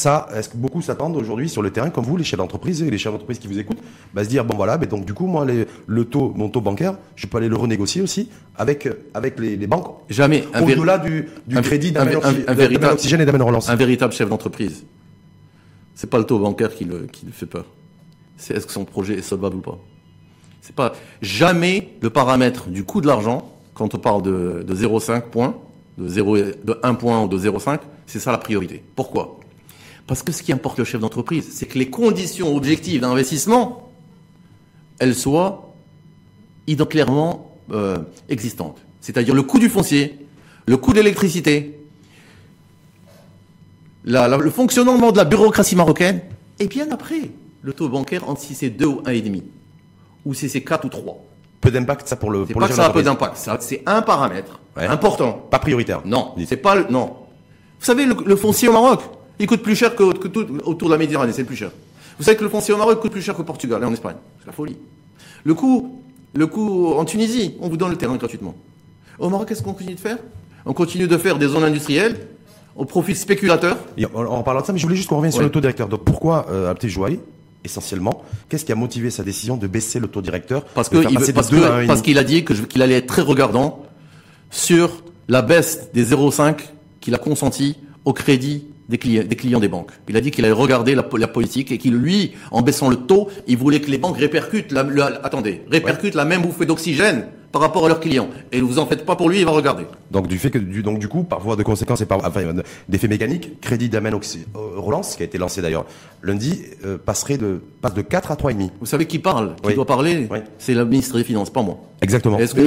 Ça, 0.00 0.28
est-ce 0.34 0.48
que 0.48 0.56
beaucoup 0.56 0.80
s'attendent 0.80 1.14
aujourd'hui 1.14 1.50
sur 1.50 1.60
le 1.60 1.70
terrain, 1.70 1.90
comme 1.90 2.06
vous, 2.06 2.16
les 2.16 2.24
chefs 2.24 2.38
d'entreprise 2.38 2.82
et 2.82 2.90
les 2.90 2.96
chefs 2.96 3.12
d'entreprise 3.12 3.38
qui 3.38 3.48
vous 3.48 3.58
écoutent, 3.58 3.82
bah, 4.14 4.24
se 4.24 4.30
dire 4.30 4.46
bon 4.46 4.56
voilà, 4.56 4.78
mais 4.78 4.86
donc 4.86 5.04
du 5.04 5.12
coup 5.12 5.26
moi 5.26 5.44
le 5.44 6.04
taux, 6.06 6.32
mon 6.34 6.48
taux 6.48 6.62
bancaire, 6.62 6.94
je 7.16 7.26
peux 7.26 7.36
aller 7.36 7.50
le 7.50 7.56
renégocier 7.56 8.00
aussi 8.00 8.30
avec 8.56 8.88
avec 9.12 9.38
les, 9.38 9.58
banques. 9.66 9.88
Jamais. 10.08 10.44
Au-delà 10.58 10.96
du, 10.96 11.28
du 11.46 11.60
crédit 11.60 11.92
d'un 11.92 12.06
véritable 12.06 12.94
oxygène 12.94 13.20
et 13.20 13.26
d'un 13.26 13.44
relance. 13.44 13.68
Un 13.68 13.76
véritable 13.76 14.14
chef 14.14 14.30
d'entreprise. 14.30 14.86
C'est 15.94 16.08
pas 16.08 16.16
le 16.16 16.24
taux 16.24 16.38
bancaire 16.38 16.74
qui 16.74 16.86
le, 16.86 17.00
qui 17.00 17.26
fait 17.30 17.44
peur. 17.44 17.66
C'est 18.38 18.54
est-ce 18.54 18.66
que 18.66 18.72
son 18.72 18.86
projet 18.86 19.18
est 19.18 19.22
solvable 19.22 19.56
ou 19.56 19.60
pas. 19.60 19.78
C'est 20.62 20.74
pas 20.74 20.94
jamais 21.20 21.90
le 22.00 22.08
paramètre 22.08 22.70
du 22.70 22.84
coût 22.84 23.02
de 23.02 23.06
l'argent 23.06 23.54
quand 23.74 23.94
on 23.94 23.98
parle 23.98 24.22
de, 24.22 24.64
de 24.66 24.74
0,5 24.74 25.24
points, 25.24 25.56
de 25.98 26.08
0, 26.08 26.38
de 26.38 26.80
1 26.82 26.94
point 26.94 27.22
ou 27.22 27.28
de 27.28 27.38
0,5, 27.38 27.80
c'est 28.06 28.18
ça 28.18 28.32
la 28.32 28.38
priorité. 28.38 28.82
Pourquoi? 28.96 29.40
Parce 30.10 30.24
que 30.24 30.32
ce 30.32 30.42
qui 30.42 30.52
importe 30.52 30.76
le 30.76 30.84
chef 30.84 31.00
d'entreprise, 31.00 31.46
c'est 31.52 31.66
que 31.66 31.78
les 31.78 31.88
conditions 31.88 32.56
objectives 32.56 33.00
d'investissement, 33.00 33.92
elles 34.98 35.14
soient 35.14 35.72
clairement 36.88 37.54
euh, 37.70 37.98
existantes. 38.28 38.78
C'est-à-dire 39.00 39.36
le 39.36 39.44
coût 39.44 39.60
du 39.60 39.68
foncier, 39.68 40.18
le 40.66 40.76
coût 40.76 40.92
de 40.92 40.96
l'électricité, 40.96 41.78
le 44.02 44.50
fonctionnement 44.50 45.12
de 45.12 45.16
la 45.16 45.24
bureaucratie 45.24 45.76
marocaine, 45.76 46.22
et 46.58 46.66
bien 46.66 46.90
après, 46.90 47.30
le 47.62 47.72
taux 47.72 47.88
bancaire 47.88 48.28
entre 48.28 48.40
si 48.40 48.56
c'est 48.56 48.70
2 48.70 48.86
ou 48.86 49.02
1,5, 49.02 49.42
ou 50.24 50.34
si 50.34 50.48
c'est 50.48 50.62
4 50.62 50.86
ou 50.86 50.88
3. 50.88 51.24
Peu 51.60 51.70
d'impact, 51.70 52.08
ça, 52.08 52.16
pour 52.16 52.32
le, 52.32 52.46
pour 52.46 52.60
pas 52.60 52.66
que 52.66 52.74
ça 52.74 52.86
a 52.86 52.90
peu 52.90 53.04
d'impact. 53.04 53.36
C'est 53.60 53.84
un 53.86 54.02
paramètre 54.02 54.58
important. 54.76 55.46
Pas 55.52 55.60
prioritaire. 55.60 56.02
Non, 56.04 56.34
c'est 56.48 56.56
pas 56.56 56.74
le, 56.74 56.86
non. 56.90 57.14
Vous 57.78 57.86
savez, 57.86 58.06
le 58.06 58.36
foncier 58.36 58.66
au 58.66 58.72
Maroc, 58.72 59.02
il 59.40 59.46
coûte 59.46 59.62
plus 59.62 59.74
cher 59.74 59.96
que, 59.96 60.12
tout 60.28 60.46
autour 60.64 60.88
de 60.88 60.94
la 60.94 60.98
Méditerranée, 60.98 61.32
c'est 61.32 61.44
plus 61.44 61.56
cher. 61.56 61.70
Vous 62.18 62.24
savez 62.24 62.36
que 62.36 62.44
le 62.44 62.50
foncier 62.50 62.74
au 62.74 62.76
Maroc 62.76 63.00
coûte 63.00 63.10
plus 63.10 63.22
cher 63.22 63.34
qu'au 63.34 63.42
Portugal 63.42 63.82
et 63.82 63.86
en 63.86 63.92
Espagne. 63.92 64.16
C'est 64.38 64.46
la 64.46 64.52
folie. 64.52 64.76
Le 65.44 65.54
coût, 65.54 66.02
le 66.34 66.46
coût 66.46 66.92
en 66.92 67.04
Tunisie, 67.06 67.54
on 67.60 67.68
vous 67.68 67.78
donne 67.78 67.90
le 67.90 67.96
terrain 67.96 68.16
gratuitement. 68.16 68.54
Au 69.18 69.30
Maroc, 69.30 69.48
qu'est-ce 69.48 69.62
qu'on 69.62 69.72
continue 69.72 69.94
de 69.94 70.00
faire? 70.00 70.18
On 70.66 70.74
continue 70.74 71.08
de 71.08 71.16
faire 71.16 71.38
des 71.38 71.48
zones 71.48 71.64
industrielles 71.64 72.16
au 72.76 72.84
profit 72.84 73.14
spéculateur. 73.14 73.78
en, 74.14 74.42
parlant 74.42 74.60
de 74.60 74.66
ça, 74.66 74.72
mais 74.74 74.78
je 74.78 74.84
voulais 74.84 74.96
juste 74.96 75.08
qu'on 75.08 75.16
revienne 75.16 75.32
sur 75.32 75.42
le 75.42 75.50
taux 75.50 75.60
directeur. 75.60 75.88
Donc 75.88 76.04
pourquoi 76.04 76.46
euh, 76.50 76.72
essentiellement, 77.64 78.22
qu'est-ce 78.48 78.64
qui 78.66 78.72
a 78.72 78.76
motivé 78.76 79.10
sa 79.10 79.22
décision 79.22 79.56
de 79.56 79.66
baisser 79.66 79.98
le 80.00 80.08
taux 80.08 80.22
directeur 80.22 80.64
Parce 80.74 80.88
que 80.88 80.98
parce 81.86 82.02
qu'il 82.02 82.18
a 82.18 82.24
dit 82.24 82.44
qu'il 82.44 82.82
allait 82.82 82.96
être 82.96 83.06
très 83.06 83.22
regardant 83.22 83.84
sur 84.50 85.02
la 85.28 85.42
baisse 85.42 85.90
des 85.94 86.04
0,5 86.04 86.56
qu'il 87.00 87.14
a 87.14 87.18
consenti 87.18 87.76
au 88.04 88.12
crédit 88.12 88.64
des 88.90 88.98
clients, 88.98 89.24
des 89.24 89.36
clients 89.36 89.60
des 89.60 89.68
banques. 89.68 89.92
Il 90.08 90.16
a 90.16 90.20
dit 90.20 90.30
qu'il 90.30 90.44
allait 90.44 90.52
regarder 90.52 90.94
la, 90.94 91.02
politique 91.02 91.72
et 91.72 91.78
qu'il, 91.78 91.94
lui, 91.94 92.32
en 92.50 92.60
baissant 92.60 92.90
le 92.90 92.96
taux, 92.96 93.30
il 93.46 93.56
voulait 93.56 93.80
que 93.80 93.90
les 93.90 93.98
banques 93.98 94.18
répercutent 94.18 94.72
la, 94.72 94.84
attendez, 95.22 95.62
répercutent 95.70 96.14
la 96.14 96.24
même 96.24 96.42
bouffée 96.42 96.66
d'oxygène 96.66 97.26
par 97.52 97.62
rapport 97.62 97.84
à 97.84 97.88
leurs 97.88 98.00
clients. 98.00 98.28
Et 98.52 98.60
vous 98.60 98.78
en 98.78 98.86
faites 98.86 99.04
pas 99.04 99.16
pour 99.16 99.28
lui, 99.28 99.40
il 99.40 99.44
va 99.44 99.50
regarder. 99.50 99.84
Donc 100.10 100.28
du 100.28 100.38
fait 100.38 100.50
que 100.50 100.58
du 100.58 100.82
donc 100.82 100.98
du 100.98 101.08
coup 101.08 101.24
par 101.24 101.40
voie 101.40 101.56
de 101.56 101.62
conséquence 101.62 102.00
et 102.00 102.06
par 102.06 102.24
enfin, 102.24 102.42
d'effet 102.88 103.08
mécanique, 103.08 103.60
crédit 103.60 103.88
d'Amen 103.88 104.14
euh, 104.14 104.18
Relance 104.76 105.16
qui 105.16 105.22
a 105.22 105.26
été 105.26 105.38
lancé 105.38 105.62
d'ailleurs 105.62 105.84
lundi 106.22 106.62
euh, 106.84 106.98
passerait 106.98 107.38
de 107.38 107.60
passe 107.80 107.94
de 107.94 108.02
4 108.02 108.30
à 108.30 108.34
3,5. 108.34 108.70
Vous 108.78 108.86
savez 108.86 109.06
qui 109.06 109.18
parle, 109.18 109.56
qui 109.62 109.74
doit 109.74 109.86
parler 109.86 110.28
C'est 110.58 110.74
le 110.74 110.84
ministre 110.84 111.16
des 111.16 111.24
Finances, 111.24 111.50
pas 111.50 111.62
moi. 111.62 111.78
Exactement. 112.02 112.38
Est-ce 112.38 112.54
que, 112.54 112.60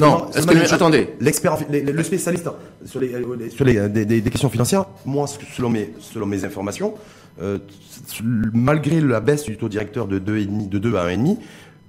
non, 0.00 0.30
est-ce 0.34 0.46
que 0.46 0.74
attendez, 0.74 1.10
l'expert 1.20 1.58
le 1.70 2.02
spécialiste 2.02 2.48
sur 2.84 3.00
les 3.00 3.12
sur 3.50 3.64
les 3.64 3.88
des, 3.88 4.04
des, 4.04 4.30
questions 4.30 4.48
financières, 4.48 4.86
moi 5.04 5.26
selon 5.26 5.70
mes 5.70 5.92
selon 6.00 6.26
mes 6.26 6.44
informations 6.44 6.94
euh, 7.42 7.58
malgré 8.52 9.00
la 9.00 9.20
baisse 9.20 9.44
du 9.44 9.56
taux 9.56 9.68
directeur 9.68 10.06
de 10.06 10.18
2,5 10.18 10.68
de 10.68 10.78
2 10.78 10.96
à 10.96 11.06
1,5 11.06 11.36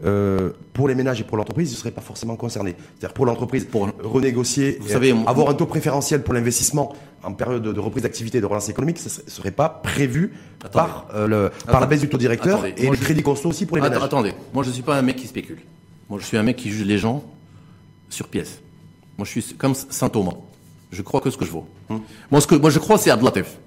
euh, 0.03 0.49
pour 0.73 0.87
les 0.87 0.95
ménages 0.95 1.21
et 1.21 1.23
pour 1.23 1.37
l'entreprise, 1.37 1.69
ils 1.71 1.75
ne 1.75 1.79
seraient 1.79 1.91
pas 1.91 2.01
forcément 2.01 2.35
concernés. 2.35 2.75
C'est-à-dire 2.97 3.13
pour 3.13 3.25
l'entreprise, 3.25 3.65
pour 3.65 3.89
renégocier, 4.03 4.79
vous 4.81 4.89
savez, 4.89 5.13
avoir 5.27 5.49
un 5.49 5.53
taux 5.53 5.67
préférentiel 5.67 6.23
pour 6.23 6.33
l'investissement 6.33 6.93
en 7.23 7.33
période 7.33 7.61
de, 7.61 7.79
reprise 7.79 8.03
d'activité 8.03 8.39
et 8.39 8.41
de 8.41 8.45
relance 8.45 8.69
économique, 8.69 8.97
ce 8.97 9.21
ne 9.23 9.29
serait 9.29 9.51
pas 9.51 9.69
prévu 9.69 10.33
par, 10.73 11.07
euh, 11.13 11.27
le, 11.27 11.51
par 11.67 11.79
la 11.79 11.85
baisse 11.85 12.01
du 12.01 12.09
taux 12.09 12.17
directeur 12.17 12.65
et 12.65 12.89
le 12.89 12.97
crédit 12.97 13.21
conso 13.21 13.49
aussi 13.49 13.65
pour 13.65 13.77
les 13.77 13.83
ménages. 13.83 14.01
Attendez, 14.01 14.33
moi 14.53 14.63
je 14.63 14.69
ne 14.69 14.73
suis 14.73 14.83
pas 14.83 14.95
un 14.95 15.01
mec 15.03 15.17
qui 15.17 15.27
spécule. 15.27 15.59
Moi 16.09 16.19
je 16.19 16.25
suis 16.25 16.37
un 16.37 16.43
mec 16.43 16.55
qui 16.57 16.71
juge 16.71 16.85
les 16.85 16.97
gens 16.97 17.23
sur 18.09 18.27
pièce. 18.27 18.59
Moi 19.17 19.25
je 19.25 19.39
suis 19.39 19.53
comme 19.55 19.75
Saint 19.75 20.09
Thomas. 20.09 20.33
Je 20.91 21.01
crois 21.03 21.21
que 21.21 21.29
ce 21.29 21.37
que 21.37 21.45
je 21.45 21.51
vaux. 21.51 21.65
Hum. 21.89 22.01
Moi, 22.31 22.41
ce 22.41 22.47
que, 22.47 22.55
moi 22.55 22.69
je 22.69 22.79
crois 22.79 22.97
c'est 22.97 23.11
Adlatef. 23.11 23.57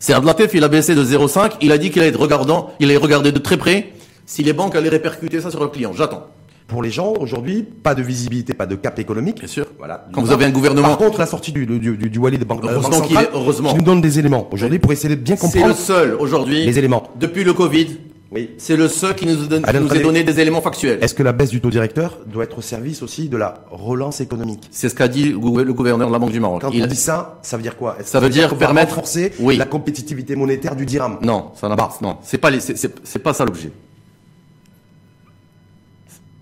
C'est 0.00 0.12
Adlatef, 0.12 0.52
il 0.54 0.64
a 0.64 0.68
baissé 0.68 0.94
de 0.94 1.04
0,5, 1.04 1.52
il 1.62 1.70
a 1.72 1.78
dit 1.78 1.90
qu'il 1.90 2.02
allait 2.02 2.10
être 2.10 2.20
regardant, 2.20 2.72
il 2.80 2.90
allait 2.90 2.98
regarder 2.98 3.30
de 3.30 3.38
très 3.38 3.56
près 3.56 3.92
si 4.26 4.42
les 4.42 4.52
banques 4.52 4.74
allaient 4.76 4.88
répercuter 4.88 5.40
ça 5.40 5.50
sur 5.50 5.60
leurs 5.60 5.72
clients. 5.72 5.92
J'attends. 5.94 6.26
Pour 6.66 6.82
les 6.82 6.90
gens, 6.90 7.12
aujourd'hui, 7.20 7.62
pas 7.62 7.94
de 7.94 8.02
visibilité, 8.02 8.54
pas 8.54 8.64
de 8.64 8.74
cap 8.74 8.98
économique. 8.98 9.38
Bien 9.40 9.48
sûr. 9.48 9.66
Voilà. 9.78 10.06
Quand 10.12 10.22
vous 10.22 10.32
avez 10.32 10.46
un 10.46 10.50
gouvernement- 10.50 10.88
Par 10.88 10.96
contre, 10.96 11.18
la 11.18 11.26
sortie 11.26 11.52
du, 11.52 11.66
du, 11.66 11.78
du, 11.78 11.96
du 12.08 12.18
Wali 12.18 12.38
de 12.38 12.44
Banque, 12.44 12.60
Heureusement 12.64 12.88
Banque 12.88 13.06
qu'il 13.06 13.16
centrale, 13.16 13.24
est- 13.26 13.36
heureusement. 13.36 13.70
qui 13.72 13.76
nous 13.76 13.82
donne 13.84 14.00
des 14.00 14.18
éléments 14.18 14.48
aujourd'hui 14.50 14.78
pour 14.78 14.90
essayer 14.90 15.14
de 15.14 15.20
bien 15.20 15.36
C'est 15.36 15.46
le 15.46 15.52
comprendre 15.52 15.76
seul 15.76 16.14
aujourd'hui, 16.18 16.64
les 16.64 16.78
éléments. 16.78 17.10
depuis 17.20 17.44
le 17.44 17.52
Covid, 17.52 17.98
Oui. 18.32 18.52
c'est 18.56 18.76
le 18.78 18.88
seul 18.88 19.14
qui 19.14 19.26
nous, 19.26 19.34
donne, 19.46 19.62
qui 19.62 19.72
nous 19.74 19.78
a 19.78 19.84
attendez. 19.84 20.00
donné 20.02 20.24
des 20.24 20.40
éléments 20.40 20.62
factuels. 20.62 21.00
Est-ce 21.02 21.12
que 21.14 21.22
la 21.22 21.32
baisse 21.32 21.50
du 21.50 21.60
taux 21.60 21.68
directeur 21.68 22.18
doit 22.26 22.44
être 22.44 22.56
au 22.56 22.62
service 22.62 23.02
aussi 23.02 23.28
de 23.28 23.36
la 23.36 23.62
relance 23.70 24.22
économique? 24.22 24.66
C'est 24.70 24.88
ce 24.88 24.94
qu'a 24.94 25.06
dit 25.08 25.32
le 25.32 25.38
gou- 25.38 25.58
le 25.62 25.72
gouverneur 25.74 26.08
de 26.08 26.12
la 26.14 26.18
Banque 26.18 26.32
du 26.32 26.40
Maroc. 26.40 26.62
Quand 26.62 26.70
Il- 26.70 26.82
on 26.82 26.86
dit 26.86 26.96
ça, 26.96 27.40
ça 27.42 27.58
veut 27.58 27.62
dire 27.62 27.76
quoi? 27.76 27.98
Ça 28.04 28.20
veut 28.20 28.30
dire 28.30 28.48
va 28.48 28.56
permettre- 28.56 28.94
renforcer 28.94 29.32
Oui. 29.38 29.58
la 29.58 29.66
compétitivité 29.66 30.34
monétaire 30.34 30.74
du 30.76 30.86
dirham? 30.86 31.18
Non, 31.20 31.50
ça 31.60 31.68
n'a 31.68 31.76
pas. 31.76 31.90
Non, 32.00 32.16
c'est 32.22 32.38
pas 32.38 32.48
c'est 32.58 33.18
pas 33.18 33.34
ça 33.34 33.44
l'objet. 33.44 33.70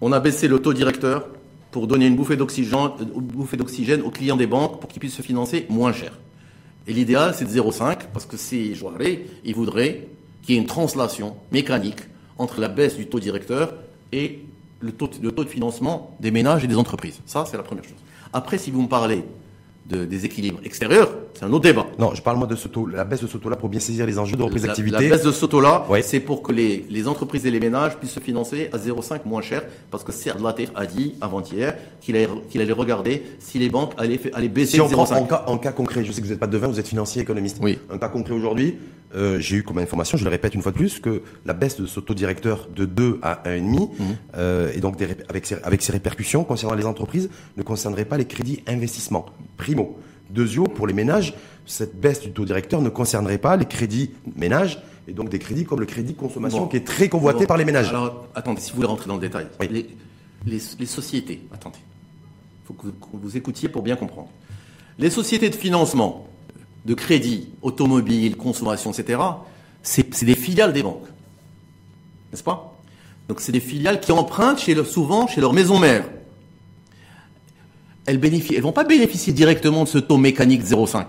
On 0.04 0.10
a 0.10 0.18
baissé 0.18 0.48
le 0.48 0.58
taux 0.58 0.72
directeur 0.72 1.28
pour 1.70 1.86
donner 1.86 2.08
une 2.08 2.16
bouffée 2.16 2.36
d'oxygène, 2.36 4.02
aux 4.02 4.10
clients 4.10 4.36
des 4.36 4.48
banques 4.48 4.80
pour 4.80 4.90
qu'ils 4.90 4.98
puissent 4.98 5.14
se 5.14 5.22
financer 5.22 5.64
moins 5.70 5.92
cher. 5.92 6.18
Et 6.88 6.92
l'idéal, 6.92 7.34
c'est 7.36 7.44
de 7.44 7.50
0,5 7.50 8.08
parce 8.12 8.26
que 8.26 8.36
ces 8.36 8.74
joueurs-là, 8.74 9.10
ils 9.44 9.54
voudraient 9.54 10.08
qu'il 10.42 10.56
y 10.56 10.58
ait 10.58 10.60
une 10.60 10.66
translation 10.66 11.36
mécanique 11.52 12.00
entre 12.36 12.60
la 12.60 12.66
baisse 12.66 12.96
du 12.96 13.06
taux 13.06 13.20
directeur 13.20 13.74
et 14.10 14.40
le 14.80 14.90
taux, 14.90 15.08
le 15.22 15.30
taux 15.30 15.44
de 15.44 15.48
financement 15.48 16.16
des 16.18 16.32
ménages 16.32 16.64
et 16.64 16.66
des 16.66 16.76
entreprises. 16.76 17.20
Ça, 17.24 17.44
c'est 17.48 17.56
la 17.56 17.62
première 17.62 17.84
chose. 17.84 17.94
Après, 18.32 18.58
si 18.58 18.72
vous 18.72 18.82
me 18.82 18.88
parlez 18.88 19.22
de, 19.86 20.04
des 20.04 20.24
équilibres 20.24 20.60
extérieurs, 20.64 21.10
c'est 21.34 21.44
un 21.44 21.52
autre 21.52 21.64
débat. 21.64 21.86
Non, 21.98 22.14
je 22.14 22.22
parle 22.22 22.36
moi 22.38 22.46
de 22.46 22.54
ce 22.54 22.68
tôt, 22.68 22.86
la 22.86 23.04
baisse 23.04 23.20
de 23.22 23.26
ce 23.26 23.36
taux-là 23.36 23.56
pour 23.56 23.68
bien 23.68 23.80
saisir 23.80 24.06
les 24.06 24.18
enjeux 24.18 24.36
de 24.36 24.42
reprise 24.42 24.62
d'activité. 24.62 25.08
la 25.08 25.16
baisse 25.16 25.24
de 25.24 25.32
ce 25.32 25.44
taux-là, 25.46 25.84
Ouais. 25.88 26.02
c'est 26.02 26.20
pour 26.20 26.42
que 26.42 26.52
les, 26.52 26.86
les 26.88 27.08
entreprises 27.08 27.46
et 27.46 27.50
les 27.50 27.58
ménages 27.60 27.96
puissent 27.96 28.12
se 28.12 28.20
financer 28.20 28.70
à 28.72 28.78
0,5 28.78 29.20
moins 29.24 29.42
cher, 29.42 29.62
parce 29.90 30.04
que 30.04 30.12
Serge 30.12 30.40
Latif 30.42 30.70
a 30.76 30.86
dit 30.86 31.14
avant-hier 31.20 31.76
qu'il 32.00 32.16
allait, 32.16 32.28
qu'il 32.48 32.60
allait 32.60 32.72
regarder 32.72 33.22
si 33.40 33.58
les 33.58 33.68
banques 33.70 33.92
allaient, 33.98 34.20
allaient 34.34 34.48
baisser 34.48 34.72
Si 34.76 34.80
on 34.80 34.86
de 34.88 34.92
prend 34.92 35.04
0,5. 35.04 35.14
en 35.18 35.24
cas, 35.26 35.44
en 35.48 35.58
cas 35.58 35.72
concret, 35.72 36.04
je 36.04 36.12
sais 36.12 36.20
que 36.20 36.26
vous 36.26 36.30
n'êtes 36.32 36.40
pas 36.40 36.46
devin, 36.46 36.68
vous 36.68 36.78
êtes 36.78 36.86
financier 36.88 37.20
économiste. 37.22 37.58
Oui. 37.60 37.78
Un 37.90 37.98
cas 37.98 38.08
concret 38.08 38.34
aujourd'hui, 38.34 38.76
euh, 39.14 39.38
j'ai 39.40 39.56
eu 39.56 39.62
comme 39.62 39.78
information, 39.78 40.16
je 40.18 40.24
le 40.24 40.30
répète 40.30 40.54
une 40.54 40.62
fois 40.62 40.72
de 40.72 40.76
plus, 40.76 40.98
que 41.00 41.22
la 41.44 41.52
baisse 41.52 41.80
de 41.80 41.86
ce 41.86 42.00
taux 42.00 42.14
directeur 42.14 42.68
de 42.74 42.84
2 42.84 43.18
à 43.22 43.42
1,5, 43.46 43.90
Mhm. 43.98 44.16
euh, 44.36 44.72
et 44.74 44.80
donc 44.80 44.96
des 44.96 45.08
avec, 45.28 45.46
ses, 45.46 45.56
avec 45.62 45.82
ses 45.82 45.92
répercussions 45.92 46.44
concernant 46.44 46.74
les 46.74 46.86
entreprises, 46.86 47.28
ne 47.56 47.62
concernerait 47.62 48.04
pas 48.04 48.16
les 48.16 48.24
crédits 48.26 48.62
investissement. 48.66 49.26
Primo. 49.56 49.98
Deuxio, 50.30 50.64
pour 50.64 50.86
les 50.86 50.94
ménages, 50.94 51.34
cette 51.66 51.94
baisse 52.00 52.20
du 52.20 52.30
taux 52.32 52.44
directeur 52.44 52.80
ne 52.80 52.88
concernerait 52.88 53.38
pas 53.38 53.56
les 53.56 53.66
crédits 53.66 54.10
ménages, 54.36 54.82
et 55.06 55.12
donc 55.12 55.28
des 55.28 55.38
crédits 55.38 55.64
comme 55.64 55.80
le 55.80 55.86
crédit 55.86 56.14
consommation 56.14 56.60
Bon. 56.60 56.66
qui 56.68 56.76
est 56.78 56.86
très 56.86 57.08
convoité 57.08 57.40
Bon. 57.40 57.46
par 57.46 57.56
les 57.58 57.64
ménages. 57.64 57.88
Alors, 57.90 58.26
attendez, 58.34 58.60
si 58.60 58.70
vous 58.70 58.76
voulez 58.76 58.88
rentrer 58.88 59.08
dans 59.08 59.14
le 59.16 59.20
détail. 59.20 59.46
Oui. 59.60 59.68
Les, 59.70 59.86
les, 60.46 60.60
les 60.78 60.86
sociétés, 60.86 61.42
attendez. 61.52 61.78
Il 62.64 62.66
faut 62.68 62.74
que 62.74 62.86
vous, 62.86 62.92
que 62.92 63.06
vous 63.22 63.36
écoutiez 63.36 63.68
pour 63.68 63.82
bien 63.82 63.96
comprendre. 63.96 64.28
Les 64.98 65.10
sociétés 65.10 65.50
de 65.50 65.54
financement, 65.54 66.26
de 66.84 66.94
crédit, 66.94 67.48
automobile, 67.62 68.36
consommation, 68.36 68.92
etc., 68.92 69.20
c'est 69.82 70.24
des 70.24 70.34
filiales 70.34 70.72
des 70.72 70.82
banques. 70.82 71.06
N'est-ce 72.30 72.42
pas? 72.42 72.74
Donc, 73.28 73.40
c'est 73.40 73.52
des 73.52 73.60
filiales 73.60 74.00
qui 74.00 74.12
empruntent 74.12 74.58
chez 74.60 74.74
leur- 74.74 74.86
souvent 74.86 75.26
chez 75.26 75.40
leur 75.40 75.52
maison 75.52 75.78
mère. 75.78 76.04
Elles 78.06 78.20
elles 78.24 78.62
vont 78.62 78.72
pas 78.72 78.84
bénéficier 78.84 79.32
directement 79.32 79.84
de 79.84 79.88
ce 79.88 79.98
taux 79.98 80.16
mécanique 80.18 80.62
0,5. 80.62 81.06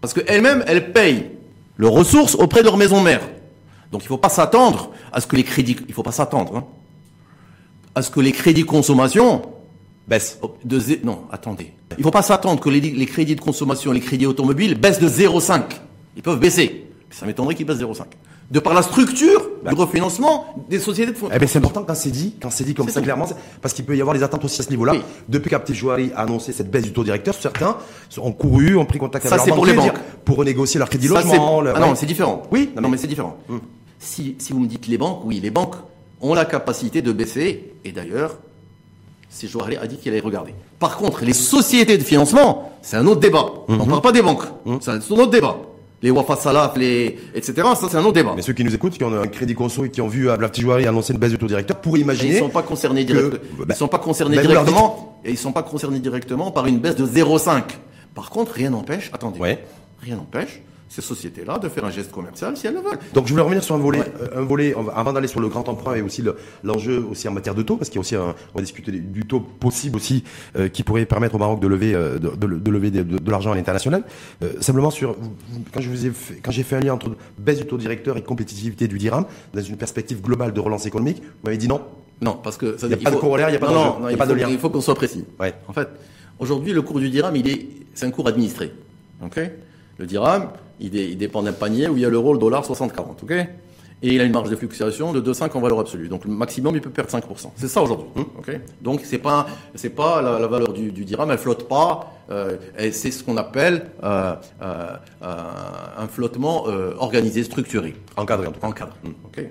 Parce 0.00 0.14
qu'elles-mêmes, 0.14 0.64
elles 0.66 0.92
payent 0.92 1.30
leurs 1.76 1.92
ressources 1.92 2.34
auprès 2.34 2.60
de 2.60 2.64
leur 2.66 2.76
maison 2.76 3.02
mère. 3.02 3.20
Donc 3.92 4.02
il 4.02 4.06
ne 4.06 4.08
faut 4.08 4.18
pas 4.18 4.28
s'attendre 4.28 4.90
à 5.12 5.20
ce 5.20 5.26
que 5.26 5.36
les 5.36 5.44
crédits, 5.44 5.76
il 5.86 5.94
faut 5.94 6.02
pas 6.02 6.12
s'attendre, 6.12 6.56
hein, 6.56 6.64
à 7.94 8.02
ce 8.02 8.10
que 8.10 8.20
les 8.20 8.32
crédits 8.32 8.64
consommation 8.64 9.42
Baisse. 10.08 10.38
de 10.64 10.80
zé- 10.80 11.00
non, 11.04 11.20
attendez. 11.30 11.72
Il 11.92 11.98
ne 11.98 12.02
faut 12.04 12.10
pas 12.10 12.22
s'attendre 12.22 12.60
que 12.60 12.68
les, 12.70 12.80
les 12.80 13.06
crédits 13.06 13.36
de 13.36 13.40
consommation, 13.40 13.92
les 13.92 14.00
crédits 14.00 14.26
automobiles 14.26 14.74
baissent 14.74 15.00
de 15.00 15.08
0,5. 15.08 15.62
Ils 16.16 16.22
peuvent 16.22 16.40
baisser. 16.40 16.86
Ça 17.10 17.26
m'étonnerait 17.26 17.54
qu'ils 17.54 17.66
baissent 17.66 17.78
0,5. 17.78 18.02
De 18.50 18.60
par 18.60 18.72
la 18.72 18.80
structure 18.80 19.46
du 19.68 19.74
refinancement 19.74 20.46
des 20.70 20.78
sociétés 20.78 21.12
de 21.12 21.16
fonds. 21.18 21.28
Eh 21.34 21.38
ben, 21.38 21.46
c'est 21.46 21.58
important 21.58 21.82
quand 21.84 21.94
c'est 21.94 22.10
dit, 22.10 22.34
quand 22.40 22.48
c'est 22.50 22.64
dit 22.64 22.72
comme 22.72 22.88
ça 22.88 23.00
tout. 23.00 23.04
clairement, 23.04 23.26
parce 23.60 23.74
qu'il 23.74 23.84
peut 23.84 23.94
y 23.94 24.00
avoir 24.00 24.16
des 24.16 24.22
attentes 24.22 24.42
aussi 24.42 24.62
à 24.62 24.64
ce 24.64 24.70
niveau-là. 24.70 24.92
Oui. 24.94 25.02
Depuis 25.28 25.50
qu'Apti 25.50 25.74
Jouari 25.74 26.10
a 26.16 26.22
annoncé 26.22 26.52
cette 26.54 26.70
baisse 26.70 26.84
du 26.84 26.92
taux 26.94 27.04
directeur, 27.04 27.34
certains 27.34 27.76
ont 28.16 28.32
couru, 28.32 28.76
ont 28.78 28.86
pris 28.86 28.98
contact 28.98 29.26
Ça, 29.28 29.34
avec 29.34 29.42
c'est 29.44 29.48
leur 29.50 29.56
pour 29.56 29.66
les 29.66 29.74
banques. 29.74 29.98
pour 30.24 30.38
renégocier 30.38 30.78
leur 30.78 30.88
crédit 30.88 31.08
Ça, 31.08 31.14
logement. 31.20 31.60
le- 31.60 31.72
ah 31.76 31.80
non, 31.80 31.90
ouais. 31.90 31.94
c'est 31.96 32.06
différent. 32.06 32.42
Oui, 32.50 32.70
non, 32.74 32.80
mais- 32.80 32.88
mais 32.88 32.96
c'est 32.96 33.06
différent. 33.06 33.36
Si, 33.98 34.36
si 34.38 34.52
vous 34.54 34.60
me 34.60 34.66
dites 34.66 34.86
les 34.86 34.96
banques, 34.96 35.20
oui, 35.26 35.40
les 35.42 35.50
banques 35.50 35.74
ont 36.22 36.32
la 36.32 36.46
capacité 36.46 37.02
de 37.02 37.12
baisser, 37.12 37.72
et 37.84 37.92
d'ailleurs, 37.92 38.38
c'est 39.28 39.48
Joaré 39.48 39.76
a 39.76 39.86
dit 39.86 39.96
qu'il 39.96 40.12
allait 40.12 40.20
regarder. 40.20 40.54
Par 40.78 40.96
contre, 40.96 41.24
les 41.24 41.32
sociétés 41.32 41.98
de 41.98 42.02
financement, 42.02 42.72
c'est 42.82 42.96
un 42.96 43.06
autre 43.06 43.20
débat. 43.20 43.46
On 43.68 43.72
Mhm. 43.74 43.78
ne 43.80 43.84
parle 43.86 44.00
pas 44.00 44.12
des 44.12 44.22
banques. 44.22 44.42
C'est 44.80 44.90
un 44.90 44.96
autre 44.98 45.30
débat. 45.30 45.56
Les 46.00 46.10
Wafa 46.12 46.36
Salaf, 46.36 46.76
les, 46.76 47.18
etc., 47.34 47.54
ça 47.74 47.88
c'est 47.90 47.96
un 47.96 48.02
autre 48.04 48.12
débat. 48.12 48.32
Mais 48.36 48.42
ceux 48.42 48.52
qui 48.52 48.62
nous 48.62 48.72
écoutent, 48.72 48.92
qui 48.96 49.02
ont 49.02 49.12
un 49.20 49.26
crédit 49.26 49.54
conso 49.54 49.84
et 49.84 49.90
qui 49.90 50.00
ont 50.00 50.06
vu 50.06 50.30
Apti 50.30 50.60
Jouari 50.60 50.86
annoncer 50.86 51.12
une 51.12 51.18
baisse 51.18 51.32
du 51.32 51.38
taux 51.38 51.48
directeur, 51.48 51.76
pour 51.80 51.96
Et 51.96 52.00
imaginer. 52.00 52.34
ils 52.36 52.38
sont 52.38 52.48
pas 52.50 52.62
concernés 52.62 53.04
que- 53.04 53.12
directement. 53.12 53.40
bah, 53.58 53.64
ils 53.70 53.74
sont 53.76 53.88
pas 53.88 53.98
concernés 53.98 54.36
bah, 54.36 54.42
dites- 54.42 54.50
directement. 54.52 55.18
Et 55.24 55.30
ils 55.32 55.38
sont 55.38 55.50
pas 55.50 55.64
concernés 55.64 55.98
directement 55.98 56.52
par 56.52 56.66
une 56.66 56.78
baisse 56.78 56.94
de 56.94 57.04
0,5. 57.04 57.78
Par 58.14 58.30
contre, 58.30 58.52
rien 58.52 58.70
n'empêche. 58.70 59.10
Attendez. 59.12 59.40
Ouais. 59.40 59.64
Rien 60.00 60.14
n'empêche 60.16 60.62
ces 60.88 61.02
sociétés-là 61.02 61.58
de 61.58 61.68
faire 61.68 61.84
un 61.84 61.90
geste 61.90 62.10
commercial 62.10 62.56
si 62.56 62.66
elles 62.66 62.74
le 62.74 62.80
veulent. 62.80 62.98
Donc 63.14 63.26
je 63.26 63.32
voulais 63.32 63.42
revenir 63.42 63.62
sur 63.62 63.74
un 63.74 63.78
volet, 63.78 63.98
Ouais. 64.00 64.12
euh, 64.22 64.40
un 64.40 64.42
volet 64.42 64.74
avant 64.94 65.12
d'aller 65.12 65.28
sur 65.28 65.40
le 65.40 65.48
grand 65.48 65.68
emprunt 65.68 65.94
et 65.94 66.02
aussi 66.02 66.22
le- 66.22 66.36
l'enjeu 66.64 67.04
aussi 67.10 67.28
en 67.28 67.32
matière 67.32 67.54
de 67.54 67.62
taux, 67.62 67.76
parce 67.76 67.90
qu'il 67.90 67.96
y 67.96 67.98
a 67.98 68.00
aussi 68.00 68.16
un, 68.16 68.34
on 68.54 68.58
va 68.58 68.62
discuter 68.62 68.90
du- 68.92 69.26
taux 69.26 69.40
possible 69.40 69.96
aussi 69.96 70.24
euh, 70.56 70.68
qui 70.68 70.82
pourrait 70.82 71.04
permettre 71.06 71.34
au 71.34 71.38
Maroc 71.38 71.60
de 71.60 71.68
lever 71.68 71.94
euh, 71.94 72.18
de, 72.18 72.70
lever 72.70 72.90
de, 72.90 73.02
de 73.02 73.30
l'argent 73.30 73.52
à 73.52 73.54
l'international. 73.54 74.02
Simplement 74.60 74.90
sur 74.90 75.16
quand 75.72 75.80
je 75.80 75.88
vous 75.90 76.06
ai 76.06 76.10
fait, 76.10 76.34
quand 76.42 76.50
j'ai 76.50 76.62
fait 76.62 76.76
un 76.76 76.80
lien 76.80 76.94
entre 76.94 77.10
baisse 77.38 77.58
du 77.58 77.66
taux 77.66 77.76
directeur 77.76 78.16
et 78.16 78.22
compétitivité 78.22 78.88
du 78.88 78.98
dirham 78.98 79.24
dans 79.54 79.60
une 79.62 79.76
perspective 79.76 80.20
globale 80.22 80.52
de 80.52 80.60
relance 80.60 80.86
économique, 80.86 81.20
vous 81.22 81.28
m'avez 81.44 81.56
dit 81.58 81.68
non. 81.68 81.82
Non, 82.20 82.38
parce 82.42 82.56
que 82.56 82.76
ça 82.78 82.86
Il 82.86 82.90
y 82.90 82.94
a 82.94 82.96
pas 82.96 83.10
de 83.12 83.16
corollaire, 83.16 83.48
il 83.50 83.52
y 83.52 83.56
a 83.56 83.60
pas 83.60 83.66
d'enjeu, 83.68 84.00
non, 84.00 84.08
il 84.08 84.12
y 84.12 84.14
a 84.14 84.16
pas 84.16 84.26
de 84.26 84.32
faut- 84.32 84.38
lien. 84.40 84.48
Il 84.50 84.58
faut 84.58 84.70
qu'on 84.70 84.80
soit 84.80 84.94
précis. 84.96 85.24
Ouais. 85.38 85.54
En 85.68 85.72
fait, 85.72 85.88
aujourd'hui, 86.40 86.72
le 86.72 86.82
cours 86.82 86.98
du 86.98 87.10
dirham, 87.10 87.36
il 87.36 87.48
est, 87.48 87.66
c'est 87.94 88.06
un 88.06 88.10
cours 88.10 88.26
administré. 88.26 88.72
Ok? 89.24 89.38
Le 89.98 90.06
dirham, 90.06 90.48
il, 90.80 90.90
dé- 90.90 91.08
il 91.10 91.18
dépend 91.18 91.42
d'un 91.42 91.52
panier 91.52 91.88
où 91.88 91.96
il 91.96 92.02
y 92.02 92.04
a 92.04 92.08
l'euro, 92.08 92.32
le 92.32 92.38
dollar, 92.38 92.64
60-40. 92.64 93.22
Ok? 93.22 93.32
Et 94.00 94.14
il 94.14 94.20
a 94.20 94.24
une 94.24 94.32
marge 94.32 94.48
de 94.48 94.54
fluctuation 94.54 95.12
de 95.12 95.20
2,5 95.20 95.50
en 95.56 95.60
valeur 95.60 95.80
absolue. 95.80 96.06
Donc 96.08 96.24
le 96.24 96.30
maximum, 96.30 96.72
il 96.76 96.80
peut 96.80 96.90
perdre 96.90 97.10
5%. 97.10 97.50
C'est 97.56 97.66
ça 97.66 97.82
aujourd'hui. 97.82 98.06
Ok? 98.38 98.56
Donc 98.80 99.00
c'est 99.02 99.18
pas, 99.18 99.48
c'est 99.74 99.90
pas 99.90 100.22
la, 100.22 100.38
la 100.38 100.46
valeur 100.46 100.72
du, 100.72 100.92
du 100.92 101.04
dirham, 101.04 101.30
elle 101.32 101.38
flotte 101.38 101.66
pas. 101.66 102.12
euh, 102.30 102.56
et 102.78 102.92
c'est 102.92 103.10
ce 103.10 103.24
qu'on 103.24 103.36
appelle 103.36 103.86
euh, 104.04 104.36
euh, 104.62 104.96
un 105.20 106.06
flottement 106.06 106.66
organisé, 106.98 107.42
structuré. 107.42 107.96
Encadré 108.16 108.46
en 108.46 108.52
tout 108.52 108.60
cas. 108.60 108.68
Encadré. 108.68 108.94
Ok? 109.24 109.44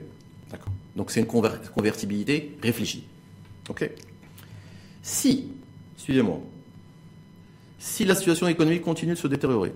D'accord. 0.49 0.71
Donc 0.95 1.11
c'est 1.11 1.19
une 1.19 1.25
conver- 1.25 1.49
convertibilité 1.75 2.57
réfléchie. 2.63 3.03
Ok? 3.69 3.89
Si, 5.03 5.49
suivez-moi, 5.97 6.39
si 7.79 8.05
la 8.05 8.15
situation 8.15 8.47
économique 8.47 8.81
continue 8.81 9.13
de 9.13 9.17
se 9.17 9.27
détériorer, 9.27 9.73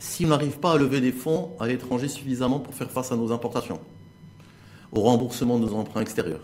si 0.00 0.24
on 0.24 0.28
n'arrive 0.28 0.58
pas 0.58 0.72
à 0.72 0.78
lever 0.78 1.00
des 1.00 1.12
fonds 1.12 1.50
à 1.60 1.68
l'étranger 1.68 2.08
suffisamment 2.08 2.58
pour 2.58 2.74
faire 2.74 2.90
face 2.90 3.12
à 3.12 3.16
nos 3.16 3.30
importations, 3.30 3.78
au 4.90 5.02
remboursement 5.02 5.58
de 5.58 5.66
nos 5.66 5.74
emprunts 5.74 6.00
extérieurs, 6.00 6.40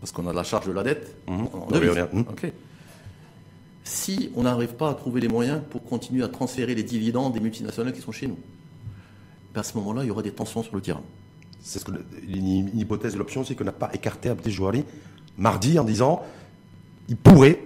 parce 0.00 0.12
qu'on 0.12 0.26
a 0.26 0.32
la 0.34 0.42
charge 0.42 0.66
de 0.66 0.72
la 0.72 0.82
dette 0.82 1.16
oui, 1.26 1.88
oui. 2.12 2.20
Ok. 2.28 2.52
Si 3.84 4.30
on 4.34 4.42
n'arrive 4.42 4.74
pas 4.74 4.90
à 4.90 4.94
trouver 4.94 5.20
les 5.20 5.28
moyens 5.28 5.60
pour 5.70 5.84
continuer 5.84 6.24
à 6.24 6.28
transférer 6.28 6.74
les 6.74 6.82
dividendes 6.82 7.32
des 7.32 7.40
multinationales 7.40 7.92
qui 7.92 8.02
sont 8.02 8.12
chez 8.12 8.26
nous, 8.26 8.38
ben 9.54 9.60
à 9.60 9.62
ce 9.62 9.76
moment-là, 9.78 10.02
il 10.02 10.08
y 10.08 10.10
aura 10.10 10.22
des 10.22 10.32
tensions 10.32 10.62
sur 10.62 10.74
le 10.74 10.82
terrain. 10.82 11.02
C'est 11.62 11.78
ce 11.78 11.84
que, 11.84 11.92
une, 12.28 12.68
une 12.68 12.78
hypothèse 12.78 13.14
de 13.14 13.18
l'option, 13.18 13.44
c'est 13.44 13.54
qu'on 13.54 13.64
n'a 13.64 13.72
pas 13.72 13.90
écarté 13.94 14.28
Abdel 14.28 14.52
Jouari 14.52 14.84
mardi 15.38 15.78
en 15.78 15.84
disant 15.84 16.22
il 17.08 17.16
pourrait, 17.16 17.60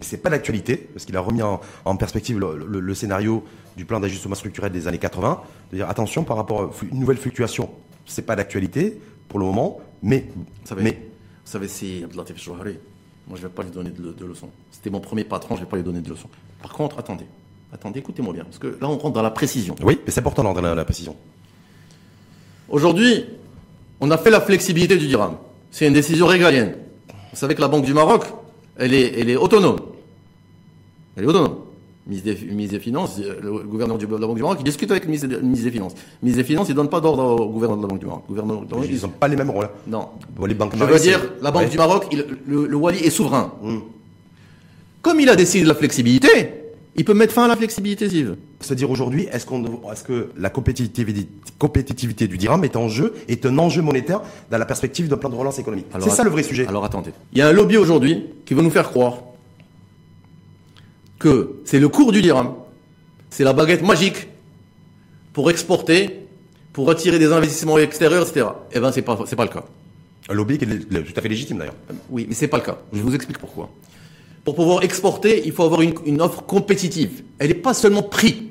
c'est 0.00 0.18
pas 0.18 0.30
d'actualité, 0.30 0.76
parce 0.92 1.04
qu'il 1.06 1.16
a 1.16 1.20
remis 1.20 1.42
en, 1.42 1.60
en 1.84 1.96
perspective 1.96 2.38
le, 2.38 2.56
le- 2.56 2.80
le 2.80 2.94
scénario 2.94 3.44
du 3.76 3.84
plan 3.84 3.98
d'ajustement 4.00 4.34
structurel 4.34 4.70
des 4.72 4.86
années 4.88 4.98
80, 4.98 5.40
de 5.72 5.76
dire 5.76 5.88
attention 5.88 6.22
par 6.24 6.36
rapport 6.36 6.60
à 6.62 6.70
une 6.90 7.00
nouvelle 7.00 7.16
fluctuation, 7.16 7.70
c'est 8.04 8.22
pas 8.26 8.36
d'actualité 8.36 9.00
pour 9.28 9.38
le 9.38 9.46
moment, 9.46 9.80
mais, 10.02 10.26
Vous 10.36 10.44
savez, 10.68 10.82
mais 10.82 10.90
vous 11.44 11.50
savez 11.50 11.68
c'est 11.68 12.04
Abdelatif 12.04 12.40
Chouhari. 12.42 12.78
Moi, 13.28 13.36
je 13.36 13.42
ne 13.42 13.48
vais 13.48 13.52
pas 13.54 13.62
lui 13.64 13.70
donner 13.70 13.90
de, 13.90 14.12
de 14.12 14.24
leçons. 14.24 14.50
C'était 14.70 14.90
mon 14.90 15.00
premier 15.00 15.24
patron, 15.24 15.56
je 15.56 15.60
ne 15.60 15.64
vais 15.64 15.70
pas 15.70 15.76
lui 15.76 15.82
donner 15.82 16.00
de 16.00 16.08
leçons. 16.08 16.28
Par 16.62 16.72
contre, 16.72 16.98
attendez. 16.98 17.26
Attendez, 17.72 17.98
écoutez-moi 17.98 18.32
bien. 18.32 18.44
Parce 18.44 18.58
que 18.58 18.68
là, 18.80 18.88
on 18.88 18.96
rentre 18.98 19.10
dans 19.14 19.22
la 19.22 19.32
précision. 19.32 19.74
oui, 19.82 19.98
mais 20.06 20.12
c'est 20.12 20.20
important 20.20 20.44
dans 20.44 20.54
la, 20.60 20.74
la 20.76 20.84
précision. 20.84 21.16
Aujourd'hui, 22.68 23.24
on 24.00 24.10
a 24.10 24.18
fait 24.18 24.30
la 24.30 24.40
flexibilité 24.40 24.96
du 24.96 25.06
dirham. 25.06 25.36
C'est 25.70 25.86
une 25.86 25.92
décision 25.94 26.26
régalienne. 26.26 26.74
Vous 27.08 27.36
savez 27.38 27.54
que 27.54 27.60
la 27.60 27.68
Banque 27.68 27.84
du 27.84 27.94
Maroc, 27.94 28.24
elle 28.78 28.94
est, 28.94 29.18
elle 29.18 29.30
est 29.30 29.36
autonome. 29.36 29.78
Elle 31.16 31.24
est 31.24 31.26
autonome. 31.26 31.54
ministre 32.06 32.28
des, 32.32 32.46
ministre 32.52 32.74
des 32.74 32.80
Finances, 32.80 33.18
euh, 33.20 33.34
le 33.42 33.50
gouverneur 33.64 33.98
de 33.98 34.06
la 34.06 34.26
Banque 34.26 34.36
du 34.36 34.42
Maroc, 34.42 34.58
il 34.60 34.64
discute 34.64 34.90
avec 34.90 35.04
le 35.04 35.08
ministre, 35.08 35.28
le 35.28 35.40
ministre 35.40 35.64
des 35.64 35.70
Finances. 35.72 35.94
Le 35.94 36.26
ministre 36.26 36.42
des 36.42 36.46
Finances, 36.46 36.68
il 36.68 36.74
donne 36.74 36.88
pas 36.88 37.00
d'ordre 37.00 37.40
au 37.40 37.48
gouverneur 37.48 37.78
de 37.78 37.82
la 37.82 37.88
Banque 37.88 37.98
du 38.00 38.06
Maroc. 38.06 38.22
Le 38.28 38.34
gouverneur 38.34 38.60
de 38.64 38.70
la 38.70 38.76
Banque- 38.76 38.86
Ils 38.90 39.02
n'ont 39.02 39.08
pas 39.08 39.28
les 39.28 39.36
mêmes 39.36 39.50
rôles. 39.50 39.64
hein. 39.64 39.70
Non. 39.88 40.08
Bon, 40.36 40.46
les 40.46 40.54
banques 40.54 40.72
Je 40.76 40.84
veux 40.84 40.98
dire, 41.00 41.20
la 41.42 41.50
Banque 41.50 41.62
Ouais. 41.64 41.68
du 41.70 41.76
Maroc, 41.78 42.06
il- 42.12 42.24
le, 42.46 42.66
le 42.66 42.76
Wali 42.76 42.98
est 43.00 43.10
souverain. 43.10 43.52
Mm. 43.62 43.78
Comme 45.02 45.20
il 45.20 45.28
a 45.28 45.36
décidé 45.36 45.64
de 45.64 45.68
la 45.68 45.74
flexibilité, 45.74 46.52
il 46.96 47.04
peut 47.04 47.14
mettre 47.14 47.32
fin 47.32 47.44
à 47.44 47.48
la 47.48 47.56
flexibilité 47.56 48.08
s'il 48.08 48.24
veut. 48.26 48.38
C'est-à-dire 48.60 48.90
aujourd'hui, 48.90 49.28
est-ce 49.30 49.44
qu'on, 49.44 49.64
est-ce 49.92 50.02
que 50.02 50.30
la 50.36 50.48
compétitivité, 50.48 51.28
compétitivité 51.58 52.26
du 52.26 52.38
dirham 52.38 52.64
est 52.64 52.76
en 52.76 52.88
jeu, 52.88 53.14
est 53.28 53.44
un 53.44 53.58
enjeu 53.58 53.82
monétaire 53.82 54.22
dans 54.50 54.58
la 54.58 54.64
perspective 54.64 55.08
d'un 55.08 55.18
plan 55.18 55.28
de 55.28 55.34
relance 55.34 55.58
économique 55.58 55.86
C'est 56.00 56.10
ça 56.10 56.24
le 56.24 56.30
vrai 56.30 56.42
sujet. 56.42 56.66
Alors 56.66 56.84
attendez. 56.84 57.12
Il 57.32 57.38
y 57.38 57.42
a 57.42 57.48
un 57.48 57.52
lobby 57.52 57.76
aujourd'hui 57.76 58.24
qui 58.44 58.54
veut 58.54 58.62
nous 58.62 58.70
faire 58.70 58.88
croire 58.88 59.18
que 61.18 61.56
c'est 61.64 61.80
le 61.80 61.88
cours 61.88 62.12
du 62.12 62.22
dirham, 62.22 62.52
c'est 63.30 63.44
la 63.44 63.52
baguette 63.52 63.82
magique 63.82 64.28
pour 65.32 65.50
exporter, 65.50 66.26
pour 66.72 66.90
attirer 66.90 67.18
des 67.18 67.32
investissements 67.32 67.78
extérieurs, 67.78 68.26
etc. 68.26 68.46
Eh 68.72 68.80
ben 68.80 68.92
c'est 68.92 69.02
pas 69.02 69.18
c'est 69.26 69.36
pas 69.36 69.44
le 69.44 69.50
cas. 69.50 69.64
Un 70.28 70.34
lobby 70.34 70.58
qui 70.58 70.64
est 70.64 70.68
tout 70.68 71.12
à 71.16 71.20
fait 71.20 71.28
légitime 71.28 71.58
d'ailleurs. 71.58 71.74
Oui, 72.10 72.26
mais 72.28 72.34
c'est 72.34 72.48
pas 72.48 72.56
le 72.56 72.64
cas. 72.64 72.78
Je 72.92 73.00
vous 73.00 73.14
explique 73.14 73.38
pourquoi. 73.38 73.70
Pour 74.46 74.54
pouvoir 74.54 74.84
exporter, 74.84 75.42
il 75.44 75.50
faut 75.50 75.64
avoir 75.64 75.80
une, 75.82 76.22
offre 76.22 76.44
compétitive. 76.44 77.24
Elle 77.40 77.48
n'est 77.48 77.54
pas 77.54 77.74
seulement 77.74 78.04
prix. 78.04 78.44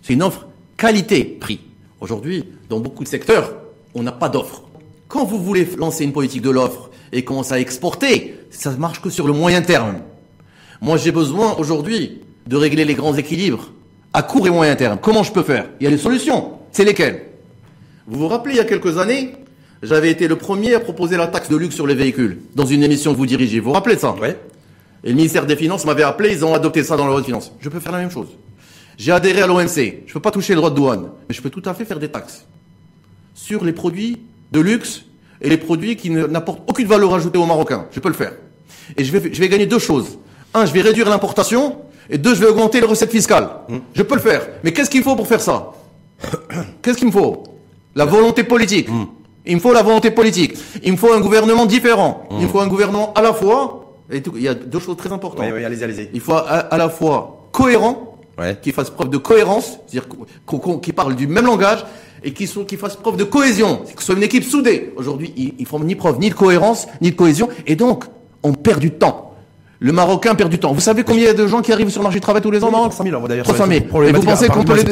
C'est 0.00 0.14
une 0.14 0.22
offre 0.22 0.46
qualité-prix. 0.78 1.60
Aujourd'hui, 2.00 2.46
dans 2.70 2.80
beaucoup 2.80 3.04
de 3.04 3.08
secteurs, 3.10 3.54
on 3.94 4.02
n'a 4.02 4.10
pas 4.10 4.30
d'offre. 4.30 4.62
Quand 5.06 5.26
vous 5.26 5.38
voulez 5.38 5.68
lancer 5.76 6.02
une 6.02 6.14
politique 6.14 6.40
de 6.40 6.48
l'offre 6.48 6.88
et 7.12 7.24
commencer 7.24 7.52
à 7.52 7.60
exporter, 7.60 8.36
ça 8.48 8.70
ne 8.72 8.78
marche 8.78 9.02
que 9.02 9.10
sur 9.10 9.26
le 9.26 9.34
moyen 9.34 9.60
terme. 9.60 9.96
Moi, 10.80 10.96
j'ai 10.96 11.12
besoin 11.12 11.54
aujourd'hui 11.58 12.22
de 12.46 12.56
régler 12.56 12.86
les 12.86 12.94
grands 12.94 13.14
équilibres 13.14 13.70
à 14.14 14.22
court 14.22 14.46
et 14.46 14.50
moyen 14.50 14.76
terme. 14.76 14.98
Comment 14.98 15.24
je 15.24 15.32
peux 15.32 15.42
faire? 15.42 15.68
Il 15.78 15.84
y 15.84 15.86
a 15.86 15.90
des 15.90 15.98
solutions. 15.98 16.52
C'est 16.72 16.86
lesquelles? 16.86 17.22
Vous 18.06 18.18
vous 18.18 18.28
rappelez, 18.28 18.54
il 18.54 18.56
y 18.56 18.60
a 18.60 18.64
quelques 18.64 18.96
années, 18.96 19.34
j'avais 19.82 20.10
été 20.10 20.26
le 20.26 20.36
premier 20.36 20.72
à 20.72 20.80
proposer 20.80 21.18
la 21.18 21.26
taxe 21.26 21.50
de 21.50 21.56
luxe 21.56 21.74
sur 21.74 21.86
les 21.86 21.94
véhicules 21.94 22.38
dans 22.54 22.64
une 22.64 22.82
émission 22.82 23.12
que 23.12 23.18
vous 23.18 23.26
dirigez. 23.26 23.60
Vous 23.60 23.66
vous 23.66 23.72
rappelez 23.72 23.98
ça? 23.98 24.14
Ouais. 24.14 24.38
Et 25.04 25.10
le 25.10 25.14
ministère 25.14 25.44
des 25.46 25.56
Finances 25.56 25.84
m'avait 25.84 26.02
appelé, 26.02 26.32
ils 26.32 26.44
ont 26.44 26.54
adopté 26.54 26.82
ça 26.82 26.96
dans 26.96 27.04
la 27.04 27.10
loi 27.12 27.20
de 27.20 27.26
finances. 27.26 27.52
Je 27.60 27.68
peux 27.68 27.78
faire 27.80 27.92
la 27.92 27.98
même 27.98 28.10
chose. 28.10 28.28
J'ai 28.96 29.12
adhéré 29.12 29.42
à 29.42 29.46
l'OMC. 29.46 30.02
Je 30.06 30.12
peux 30.12 30.20
pas 30.20 30.30
toucher 30.30 30.54
le 30.54 30.58
droit 30.58 30.70
de 30.70 30.76
douane, 30.76 31.10
mais 31.28 31.34
je 31.34 31.42
peux 31.42 31.50
tout 31.50 31.62
à 31.66 31.74
fait 31.74 31.84
faire 31.84 31.98
des 31.98 32.08
taxes 32.08 32.46
sur 33.34 33.64
les 33.64 33.72
produits 33.72 34.20
de 34.52 34.60
luxe 34.60 35.02
et 35.42 35.48
les 35.50 35.58
produits 35.58 35.96
qui 35.96 36.10
ne- 36.10 36.26
n'apportent 36.26 36.62
aucune 36.68 36.86
valeur 36.86 37.12
ajoutée 37.14 37.38
aux 37.38 37.44
Marocains. 37.46 37.86
Je 37.90 38.00
peux 38.00 38.08
le 38.08 38.14
faire. 38.14 38.32
Et 38.96 39.04
je 39.04 39.12
vais, 39.16 39.32
je 39.32 39.40
vais 39.40 39.48
gagner 39.48 39.66
deux 39.66 39.78
choses. 39.78 40.18
Un, 40.54 40.64
je 40.66 40.72
vais 40.72 40.80
réduire 40.80 41.08
l'importation. 41.10 41.78
Et 42.08 42.18
deux, 42.18 42.34
je 42.34 42.40
vais 42.40 42.46
augmenter 42.46 42.80
les 42.80 42.86
recettes 42.86 43.10
fiscales. 43.10 43.48
Je 43.94 44.02
peux 44.02 44.14
le 44.14 44.20
faire. 44.20 44.46
Mais 44.62 44.72
qu'est-ce 44.72 44.90
qu'il 44.90 45.02
faut 45.02 45.16
pour 45.16 45.26
faire 45.26 45.40
ça? 45.40 45.72
Qu'est-ce 46.82 46.98
qu'il 46.98 47.06
me 47.08 47.12
faut? 47.12 47.42
La 47.94 48.04
volonté 48.04 48.44
politique. 48.44 48.88
Il 49.46 49.56
me 49.56 49.60
faut 49.60 49.72
la 49.72 49.82
volonté 49.82 50.10
politique. 50.10 50.54
Il 50.82 50.92
me 50.92 50.96
faut 50.96 51.12
un 51.12 51.20
gouvernement 51.20 51.66
différent. 51.66 52.26
Il 52.30 52.42
me 52.44 52.48
faut 52.48 52.60
un 52.60 52.66
gouvernement 52.68 53.12
à 53.14 53.22
la 53.22 53.32
fois. 53.32 53.83
Et 54.10 54.20
tout- 54.22 54.32
il 54.36 54.42
y 54.42 54.48
a 54.48 54.54
deux 54.54 54.78
choses 54.80 54.96
très 54.96 55.12
importantes. 55.12 55.40
Oui, 55.46 55.52
oui, 55.54 55.64
allez-y, 55.64 55.82
allez-y. 55.84 56.08
Il 56.12 56.20
faut 56.20 56.32
à, 56.34 56.40
à 56.42 56.76
la 56.76 56.88
fois 56.88 57.48
cohérent, 57.52 58.16
Ouais. 58.38 58.58
qui 58.60 58.72
fasse 58.72 58.90
preuve 58.90 59.10
de 59.10 59.16
cohérence, 59.16 59.78
c'est-à-dire 59.86 60.08
qu'on- 60.44 60.78
qui 60.78 60.92
parle 60.92 61.14
du 61.14 61.26
même 61.28 61.46
langage 61.46 61.84
et 62.24 62.32
qui, 62.32 62.46
sont, 62.48 62.64
qui 62.64 62.76
fasse 62.76 62.96
preuve 62.96 63.16
de 63.16 63.24
cohésion, 63.24 63.82
que 63.94 64.00
ce 64.00 64.06
soit 64.06 64.16
une 64.16 64.22
équipe 64.24 64.42
soudée. 64.44 64.92
Aujourd'hui, 64.96 65.32
ils, 65.36 65.54
ils 65.58 65.66
font 65.66 65.78
ni 65.78 65.94
preuve 65.94 66.18
ni 66.18 66.30
de 66.30 66.34
cohérence 66.34 66.86
ni 67.00 67.12
de 67.12 67.16
cohésion, 67.16 67.48
et 67.66 67.76
donc 67.76 68.04
on 68.42 68.52
perd 68.52 68.80
du 68.80 68.90
temps. 68.90 69.33
Le 69.84 69.92
Marocain 69.92 70.34
perd 70.34 70.50
du 70.50 70.58
temps. 70.58 70.72
Vous 70.72 70.80
savez 70.80 71.04
combien 71.04 71.20
il 71.22 71.26
y 71.26 71.28
a 71.28 71.34
de 71.34 71.46
gens 71.46 71.60
qui 71.60 71.70
arrivent 71.70 71.90
sur 71.90 72.00
le 72.00 72.04
marché 72.04 72.16
du 72.18 72.22
travail 72.22 72.40
tous 72.40 72.50
les 72.50 72.64
ans 72.64 72.68
au 72.68 72.70
Maroc 72.70 72.92
300 72.92 73.04
000, 73.04 73.16
on 73.18 73.20
va 73.20 73.28
d'ailleurs. 73.28 73.44
300 73.44 73.66
000. 73.66 73.80
sur- 73.90 74.04
Et 74.04 74.12
vous 74.12 74.22
pensez 74.22 74.48
qu'on 74.48 74.64
peut 74.64 74.76
les... 74.76 74.84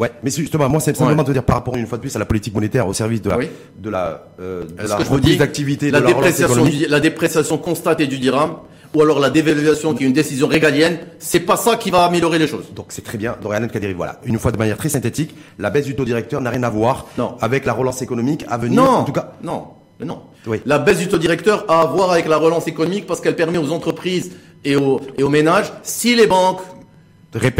Ouais, 0.00 0.10
mais 0.24 0.30
justement, 0.30 0.70
moi, 0.70 0.80
c'est 0.80 0.96
simplement 0.96 1.20
Ouais. 1.20 1.28
te 1.28 1.32
dire 1.32 1.42
par 1.44 1.56
rapport 1.56 1.76
une 1.76 1.86
fois 1.86 1.98
de 1.98 2.02
plus 2.02 2.16
à 2.16 2.18
la 2.18 2.24
politique 2.24 2.54
monétaire 2.54 2.88
au 2.88 2.94
service 2.94 3.20
de 3.20 3.28
la, 3.28 3.36
Oui. 3.36 3.48
de 3.78 3.90
la, 3.90 4.22
euh, 4.40 4.62
de 4.64 4.88
la 4.88 4.96
que 4.96 5.02
je 5.04 5.08
vous 5.08 5.14
reprise 5.16 5.32
dis, 5.32 5.36
d'activité, 5.36 5.88
de 5.88 5.92
la 5.92 6.00
la 6.00 6.06
dépréciation, 6.06 6.54
économique. 6.56 6.78
du- 6.78 6.86
la 6.86 6.98
dépréciation 7.00 7.58
constatée 7.58 8.06
du 8.06 8.18
dirham, 8.18 8.52
ou 8.94 9.02
alors 9.02 9.20
la 9.20 9.28
dévaluation 9.28 9.92
qui 9.92 10.04
est 10.04 10.06
une 10.06 10.14
décision 10.14 10.46
régalienne, 10.46 10.96
c'est 11.18 11.40
pas 11.40 11.56
ça 11.56 11.76
qui 11.76 11.90
va 11.90 12.04
améliorer 12.04 12.38
les 12.38 12.46
choses. 12.46 12.72
Donc 12.74 12.86
c'est 12.88 13.04
très 13.04 13.18
bien, 13.18 13.36
Dorian 13.42 13.68
Kadiri, 13.68 13.92
voilà. 13.92 14.18
Une 14.24 14.38
fois 14.38 14.50
de 14.50 14.56
manière 14.56 14.78
très 14.78 14.88
synthétique, 14.88 15.34
la 15.58 15.68
baisse 15.68 15.84
du 15.84 15.94
taux 15.94 16.06
directeur 16.06 16.40
n'a 16.40 16.48
rien 16.48 16.62
à 16.62 16.70
voir 16.70 17.06
Non. 17.18 17.36
avec 17.42 17.66
la 17.66 17.74
relance 17.74 18.00
économique 18.00 18.46
à 18.48 18.56
venir. 18.56 18.82
Non, 18.82 18.88
En 18.90 19.04
tout 19.04 19.12
cas, 19.12 19.34
non, 19.44 19.64
mais 20.00 20.06
non. 20.06 20.20
Oui. 20.46 20.60
La 20.66 20.78
baisse 20.78 20.98
du 20.98 21.08
taux 21.08 21.18
directeur 21.18 21.64
a 21.68 21.82
à 21.82 21.86
voir 21.86 22.10
avec 22.12 22.26
la 22.28 22.36
relance 22.36 22.66
économique 22.66 23.06
parce 23.06 23.20
qu'elle 23.20 23.36
permet 23.36 23.58
aux 23.58 23.70
entreprises 23.72 24.32
et 24.64 24.76
aux, 24.76 25.00
et 25.18 25.22
aux 25.22 25.28
ménages, 25.28 25.72
si 25.82 26.14
les 26.16 26.26
banques 26.26 26.60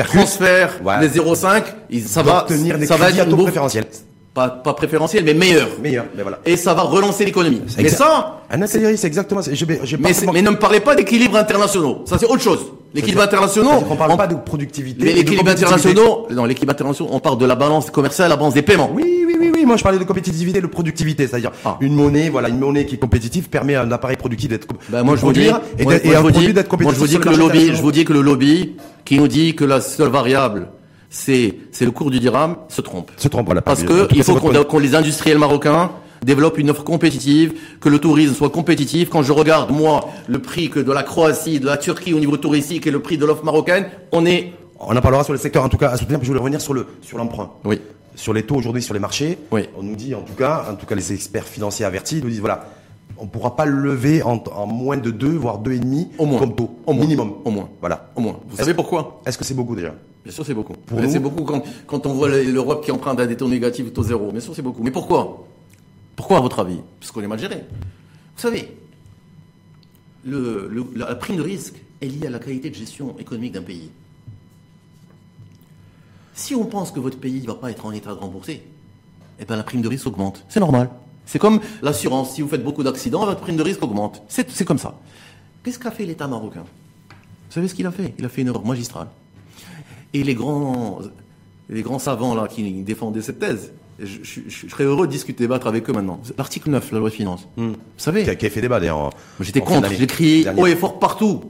transfèrent 0.06 0.78
Voilà. 0.82 1.00
les 1.02 1.08
0,5, 1.08 1.64
ils- 1.90 2.02
ça 2.06 2.22
va, 2.22 2.42
Obtenir 2.42 2.78
des 2.78 2.86
ça 2.86 2.96
va 2.96 3.06
crédits 3.06 3.20
être 3.20 3.28
taux 3.30 3.36
préférentiel. 3.42 3.84
pas, 4.34 4.48
pas 4.48 4.74
préférentiel, 4.74 5.24
mais 5.24 5.34
meilleur. 5.34 5.68
Meilleur, 5.82 6.06
mais 6.16 6.22
voilà. 6.22 6.40
Et 6.44 6.56
ça 6.56 6.74
va 6.74 6.82
relancer 6.82 7.24
l'économie. 7.24 7.62
Mais 7.78 7.88
ça, 7.88 8.40
Kadiri, 8.50 8.96
c'est 8.98 9.06
exactement 9.06 9.42
ça. 9.42 9.52
J'ai 9.54 9.66
mais, 9.66 9.76
pas- 9.76 10.32
mais 10.32 10.42
ne 10.42 10.50
me 10.50 10.58
parlez 10.58 10.80
pas 10.80 10.94
d'équilibre 10.94 11.36
internationaux. 11.36 12.02
Ça, 12.06 12.18
c'est 12.18 12.26
autre 12.26 12.42
chose. 12.42 12.60
L'équilibre 12.94 13.22
international, 13.22 13.84
qu'on 13.88 13.96
parle 13.96 14.12
on- 14.12 14.16
pas 14.18 14.26
de 14.26 14.34
productivité. 14.34 15.12
l'équilibre 15.14 15.50
international, 15.50 15.96
non, 16.30 16.44
l'équilibre 16.44 16.72
international, 16.72 17.10
on 17.14 17.20
parle 17.20 17.38
de 17.38 17.46
la 17.46 17.54
balance 17.54 17.90
commerciale, 17.90 18.28
la 18.28 18.36
balance 18.36 18.52
des 18.54 18.60
paiements. 18.62 18.90
Oui, 18.92 19.24
oui, 19.26 19.31
oui. 19.62 19.66
Moi, 19.66 19.76
je 19.76 19.82
parlais 19.82 19.98
de 19.98 20.04
compétitivité, 20.04 20.60
de 20.60 20.66
productivité, 20.66 21.26
c'est-à-dire 21.26 21.52
Ah. 21.64 21.76
une 21.80 21.94
monnaie, 21.94 22.28
voilà, 22.28 22.48
une 22.48 22.58
monnaie 22.58 22.86
qui 22.86 22.96
est 22.96 22.98
compétitive 22.98 23.48
permet 23.48 23.74
à 23.74 23.82
un 23.82 23.92
appareil 23.92 24.16
productif 24.16 24.48
d'être 24.48 24.66
Ben, 24.88 25.02
moi, 25.02 25.16
je 25.16 25.22
vous 25.22 25.32
dis, 25.32 25.46
et, 25.46 25.50
moi, 25.50 25.60
moi, 25.84 25.94
je 26.04 26.10
un 26.14 26.20
produit 26.20 26.52
d'être 26.52 26.56
moi, 26.56 26.64
compétitif. 26.64 26.94
je 26.96 27.00
vous 27.00 27.06
dis 27.06 27.18
que 27.18 27.28
le 27.28 27.36
lobby, 27.36 27.74
je 27.74 27.82
vous 27.82 27.92
dis 27.92 28.04
que 28.04 28.12
le 28.12 28.20
lobby 28.20 28.72
qui 29.04 29.18
nous 29.18 29.28
dit 29.28 29.54
que 29.54 29.64
la 29.64 29.80
seule 29.80 30.10
variable, 30.10 30.68
c'est, 31.10 31.54
c'est 31.72 31.84
le 31.84 31.90
cours 31.90 32.10
du 32.10 32.20
dirham, 32.20 32.56
se 32.68 32.80
trompe. 32.80 33.10
se 33.16 33.28
trompe, 33.28 33.46
voilà. 33.46 33.62
Parce 33.62 33.82
que 33.82 34.08
il 34.14 34.22
faut 34.22 34.36
qu'on, 34.36 34.78
les 34.78 34.94
industriels 34.94 35.38
marocains 35.38 35.90
développent 36.24 36.58
une 36.58 36.70
offre 36.70 36.84
compétitive, 36.84 37.52
que 37.80 37.88
le 37.88 37.98
tourisme 37.98 38.34
soit 38.34 38.50
compétitif. 38.50 39.10
Quand 39.10 39.22
je 39.22 39.32
regarde, 39.32 39.70
moi, 39.70 40.08
le 40.28 40.38
prix 40.38 40.70
que 40.70 40.80
de 40.80 40.92
la 40.92 41.02
Croatie, 41.02 41.60
de 41.60 41.66
la 41.66 41.76
Turquie 41.76 42.14
au 42.14 42.20
niveau 42.20 42.36
touristique 42.36 42.86
et 42.86 42.90
le 42.90 43.00
prix 43.00 43.18
de 43.18 43.26
l'offre 43.26 43.44
marocaine, 43.44 43.86
on 44.12 44.24
est, 44.24 44.52
On 44.82 44.96
en 44.96 45.00
parlera 45.00 45.22
sur 45.24 45.32
le 45.32 45.38
secteur, 45.38 45.64
en 45.64 45.68
tout 45.68 45.78
cas, 45.78 45.90
à 45.90 45.96
soutenir, 45.96 46.18
puis 46.18 46.26
je 46.26 46.32
voulais 46.32 46.40
revenir 46.40 46.60
sur 46.60 46.74
le, 46.74 46.86
sur 47.02 47.18
l'emprunt. 47.18 47.50
oui. 47.64 47.80
Sur 48.14 48.34
les 48.34 48.42
taux 48.42 48.56
aujourd'hui 48.56 48.82
sur 48.82 48.92
les 48.92 49.00
marchés. 49.00 49.38
Oui. 49.50 49.62
On 49.74 49.82
nous 49.82 49.96
dit, 49.96 50.14
en 50.14 50.20
tout 50.20 50.34
cas, 50.34 50.66
en 50.70 50.74
tout 50.74 50.84
cas, 50.84 50.94
les 50.94 51.14
experts 51.14 51.46
financiers 51.48 51.86
avertis 51.86 52.20
nous 52.22 52.28
disent, 52.28 52.40
voilà, 52.40 52.66
on 53.16 53.26
pourra 53.26 53.56
pas 53.56 53.64
le 53.64 53.72
lever 53.80 54.22
en, 54.22 54.34
en 54.54 54.66
moins 54.66 54.98
de 54.98 55.10
2, 55.10 55.28
voire 55.30 55.62
2,5 55.62 56.08
Au 56.18 56.26
moins. 56.26 56.38
comme 56.38 56.54
taux. 56.54 56.76
Au 56.84 56.92
moins. 56.92 57.04
Minimum. 57.04 57.32
Au 57.42 57.50
moins. 57.50 57.70
Voilà. 57.80 58.10
Au 58.14 58.20
moins. 58.20 58.38
Vous 58.48 58.56
savez 58.58 58.74
pourquoi? 58.74 59.22
Est-ce 59.24 59.38
que 59.38 59.44
c'est 59.44 59.54
beaucoup 59.54 59.74
déjà? 59.74 59.94
Bien 60.24 60.32
sûr, 60.32 60.44
c'est 60.44 60.52
beaucoup. 60.52 60.74
Pour 60.74 61.00
c'est 61.08 61.18
beaucoup 61.20 61.44
quand, 61.44 61.62
quand 61.86 62.04
on 62.04 62.12
voit 62.12 62.28
l'Europe 62.28 62.84
qui 62.84 62.92
emprunte 62.92 63.18
à 63.18 63.26
des 63.26 63.36
taux 63.36 63.48
négatifs 63.48 63.90
taux 63.94 64.02
zéro. 64.02 64.30
Bien 64.30 64.40
sûr, 64.40 64.54
c'est 64.54 64.60
beaucoup. 64.62 64.82
Mais 64.82 64.90
pourquoi? 64.90 65.46
Pourquoi, 66.14 66.36
à 66.36 66.40
votre 66.42 66.58
avis? 66.60 66.80
Parce 67.00 67.10
qu'on 67.12 67.22
est 67.22 67.26
mal 67.26 67.38
géré. 67.38 67.64
Vous 68.36 68.42
savez, 68.42 68.76
le, 70.26 70.68
le- 70.70 70.84
la 70.96 71.14
prime 71.14 71.36
de 71.36 71.42
risque 71.42 71.76
est 72.02 72.06
liée 72.06 72.26
à 72.26 72.30
la 72.30 72.38
qualité 72.38 72.68
de 72.68 72.74
gestion 72.74 73.14
économique 73.18 73.52
d'un 73.52 73.62
pays. 73.62 73.90
Si 76.34 76.54
on 76.54 76.64
pense 76.64 76.90
que 76.92 77.00
votre 77.00 77.18
pays 77.18 77.42
ne 77.42 77.46
va 77.46 77.54
pas 77.54 77.70
être 77.70 77.84
en 77.86 77.92
état 77.92 78.10
de 78.14 78.18
rembourser, 78.18 78.62
eh 79.38 79.44
ben 79.44 79.56
la 79.56 79.62
prime 79.62 79.82
de 79.82 79.88
risque 79.88 80.06
augmente. 80.06 80.44
C'est 80.48 80.60
normal. 80.60 80.90
C'est 81.26 81.38
comme 81.38 81.60
l'assurance. 81.82 82.34
Si 82.34 82.42
vous 82.42 82.48
faites 82.48 82.64
beaucoup 82.64 82.82
d'accidents, 82.82 83.24
votre 83.26 83.40
prime 83.40 83.56
de 83.56 83.62
risque 83.62 83.82
augmente. 83.82 84.22
C'est 84.28 84.50
c'est 84.50 84.64
comme 84.64 84.78
ça. 84.78 84.98
Qu'est-ce 85.62 85.78
qu'a 85.78 85.90
fait 85.90 86.04
l'État 86.04 86.26
marocain? 86.26 86.62
Vous 87.10 87.54
savez 87.54 87.68
ce 87.68 87.74
qu'il 87.74 87.86
a 87.86 87.90
fait? 87.92 88.14
Il 88.18 88.24
a 88.24 88.28
fait 88.28 88.42
une 88.42 88.48
erreur 88.48 88.64
magistrale. 88.64 89.08
Et 90.14 90.24
les 90.24 90.34
grands, 90.34 91.00
les 91.68 91.82
grands 91.82 91.98
savants 91.98 92.34
là 92.34 92.48
qui 92.48 92.70
défendaient 92.82 93.22
cette 93.22 93.38
thèse, 93.38 93.72
je, 93.98 94.18
je- 94.22 94.40
je 94.48 94.68
serais 94.68 94.84
heureux 94.84 95.06
de 95.06 95.12
discuter, 95.12 95.44
débattre 95.44 95.66
avec 95.66 95.88
eux 95.88 95.92
maintenant. 95.92 96.20
L'article 96.36 96.70
9 96.70 96.88
de 96.90 96.94
la 96.94 97.00
loi 97.00 97.10
de 97.10 97.14
finances. 97.14 97.46
Vous 97.56 97.74
savez, 97.96 98.24
qui 98.24 98.30
a, 98.30 98.34
qui 98.34 98.46
a 98.46 98.50
fait 98.50 98.60
débat 98.60 98.80
d'ailleurs. 98.80 99.10
J'étais 99.40 99.60
contre, 99.60 99.88
j'ai 99.98 100.06
crié 100.06 100.44
haut 100.56 100.66
et 100.66 100.76
fort 100.76 100.98
partout 100.98 101.42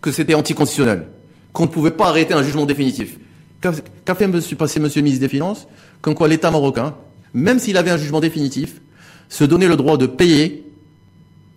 que 0.00 0.10
c'était 0.12 0.34
anticonstitutionnel, 0.34 1.08
qu'on 1.52 1.64
ne 1.64 1.68
pouvait 1.68 1.90
pas 1.90 2.08
arrêter 2.08 2.32
un 2.32 2.42
jugement 2.42 2.64
définitif. 2.64 3.18
Qu'a 3.60 4.14
fait 4.14 4.26
monsieur, 4.26 4.56
passer 4.56 4.80
monsieur 4.80 5.00
le 5.00 5.04
ministre 5.04 5.20
des 5.22 5.28
Finances 5.28 5.66
Comme 6.00 6.14
quoi 6.14 6.28
l'État 6.28 6.50
marocain, 6.50 6.94
même 7.34 7.58
s'il 7.58 7.76
avait 7.76 7.90
un 7.90 7.96
jugement 7.98 8.20
définitif, 8.20 8.80
se 9.28 9.44
donnait 9.44 9.68
le 9.68 9.76
droit 9.76 9.96
de 9.96 10.06
payer 10.06 10.64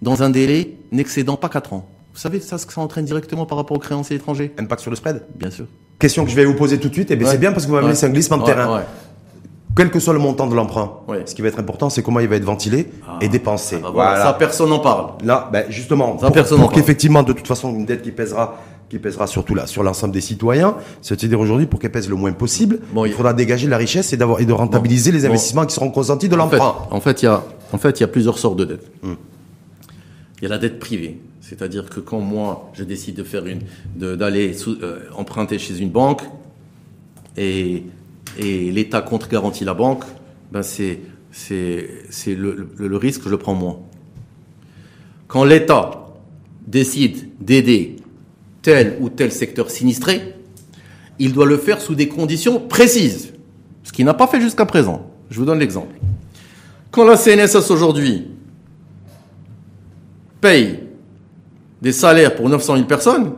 dans 0.01 0.22
un 0.22 0.30
délai 0.30 0.76
n'excédant 0.91 1.38
pas 1.38 1.49
4 1.49 1.74
ans. 1.74 1.88
Vous 2.14 2.20
savez 2.20 2.39
ça, 2.39 2.58
ce 2.58 2.66
que 2.66 2.74
ça 2.74 2.82
entraîne 2.82 3.06
directement 3.06 3.45
par 3.45 3.58
rapport 3.58 3.78
aux 3.78 3.80
créanciers 3.80 4.18
étrangers 4.18 4.51
Impact 4.60 4.82
sur 4.82 4.91
le 4.91 4.95
spread 4.97 5.24
Bien 5.36 5.49
sûr. 5.49 5.66
Question 5.97 6.26
que 6.26 6.32
je 6.32 6.36
vais 6.36 6.45
vous 6.45 6.54
poser 6.56 6.78
tout 6.78 6.89
de 6.89 6.93
suite, 6.93 7.10
et 7.10 7.16
bien 7.16 7.26
Ouais. 7.26 7.32
c'est 7.34 7.39
bien 7.39 7.51
parce 7.54 7.64
que 7.64 7.70
vous 7.70 7.76
m'avez 7.76 7.86
Ouais. 7.88 7.93
laissé 7.93 8.06
un 8.06 8.10
glissement 8.10 8.38
de 8.38 8.43
Ouais, 8.43 8.47
terrain. 8.54 8.84
Quel 9.76 9.89
que 9.89 9.99
soit 9.99 10.14
le 10.14 10.20
montant 10.20 10.45
de 10.45 10.54
l'emprunt, 10.54 10.91
ce 11.26 11.34
qui 11.34 11.41
va 11.41 11.47
être 11.47 11.58
important, 11.60 11.89
c'est 11.89 12.04
comment 12.04 12.20
il 12.20 12.28
va 12.28 12.36
être 12.36 12.43
ventilé 12.43 12.89
et 13.22 13.28
dépensé. 13.30 13.78
Ah 13.80 13.86
bah 13.86 13.89
voilà, 13.93 14.22
Ça, 14.24 14.34
personne 14.34 14.70
n'en 14.70 14.78
parle. 14.80 15.14
Là, 15.24 15.49
ben 15.51 15.66
justement, 15.70 16.20
Ça, 16.20 16.28
pour, 16.28 16.34
personne 16.36 16.60
pour 16.60 16.72
qu'effectivement, 16.72 17.24
de 17.24 17.34
toute 17.34 17.47
façon, 17.47 17.74
une 17.74 17.86
dette 17.86 18.04
qui 18.04 18.12
pèsera, 18.12 18.62
qui 18.94 19.00
pèsera 19.00 19.26
surtout 19.26 19.56
là 19.56 19.66
sur 19.66 19.82
l'ensemble 19.82 20.14
des 20.14 20.22
citoyens, 20.22 20.76
c'est-à-dire 21.02 21.39
aujourd'hui, 21.39 21.66
pour 21.66 21.80
qu'elle 21.80 21.91
pèse 21.91 22.08
le 22.08 22.16
moins 22.16 22.32
possible, 22.32 22.80
Bon, 22.94 23.06
il 23.06 23.12
faudra 23.12 23.34
dégager 23.34 23.66
de 23.66 23.72
la 23.72 23.78
richesse 23.78 24.14
et 24.14 24.18
d'avoir 24.18 24.39
et 24.39 24.46
de 24.46 24.54
rentabiliser 24.54 25.12
les 25.12 25.22
Bon. 25.22 25.30
investissements 25.30 25.66
qui 25.66 25.74
seront 25.74 25.89
consentis 25.89 26.30
de 26.30 26.36
En 26.38 26.48
fait, 26.48 26.58
l'emprunt. 26.58 26.88
en 26.91 27.00
fait, 27.02 27.24
il 27.24 27.26
y 27.26 27.28
a, 27.28 27.44
en 27.72 27.80
fait, 27.80 28.00
il 28.00 28.02
y 28.02 28.04
a 28.04 28.08
plusieurs 28.08 28.38
sortes 28.38 28.58
de 28.60 28.66
dettes. 28.66 28.91
Il 29.04 30.44
y 30.44 30.46
a 30.46 30.50
la 30.50 30.60
dette 30.60 30.78
privée. 30.78 31.20
C'est 31.41 31.58
C'est-à-dire 31.58 31.89
que 31.89 32.00
quand 32.02 32.20
moi, 32.20 32.70
je 32.74 32.84
décide 32.84 33.16
de 33.16 33.24
faire 33.24 33.46
une, 33.48 33.62
d'aller 33.96 34.56
euh, 34.68 35.00
emprunter 35.16 35.58
chez 35.58 35.80
une 35.80 35.89
banque 35.89 36.22
et, 37.36 37.84
et 38.38 38.72
l'État 38.72 39.02
contre-garantit 39.02 39.66
la 39.66 39.74
banque, 39.74 40.04
ben 40.52 40.62
c'est, 40.62 41.00
c'est, 41.32 41.89
c'est 42.12 42.36
le, 42.36 42.70
le, 42.78 42.98
risque 42.98 43.24
que 43.24 43.30
je 43.30 43.36
prends 43.36 43.56
moi. 43.56 43.80
Quand 45.28 45.44
l'État 45.46 46.06
décide 46.68 47.30
d'aider 47.41 47.96
tel 48.64 48.97
ou 48.99 49.09
tel 49.09 49.32
secteur 49.32 49.70
sinistré, 49.70 50.34
il 51.20 51.34
doit 51.34 51.45
le 51.45 51.57
faire 51.57 51.80
sous 51.80 51.93
des 51.93 52.07
conditions 52.07 52.59
précises, 52.59 53.34
ce 53.84 53.91
qu'il 53.91 54.05
n'a 54.05 54.16
pas 54.16 54.26
fait 54.26 54.41
jusqu'à 54.41 54.66
présent. 54.66 55.11
Je 55.30 55.38
vous 55.39 55.45
donne 55.45 55.59
l'exemple. 55.59 55.95
Quand 56.89 57.05
la 57.05 57.18
CNSS 57.18 57.70
aujourd'hui 57.70 58.28
paye 60.41 60.80
des 61.82 61.91
salaires 61.91 62.36
pour 62.36 62.49
900 62.49 62.76
000 62.76 62.88
personnes, 62.88 63.34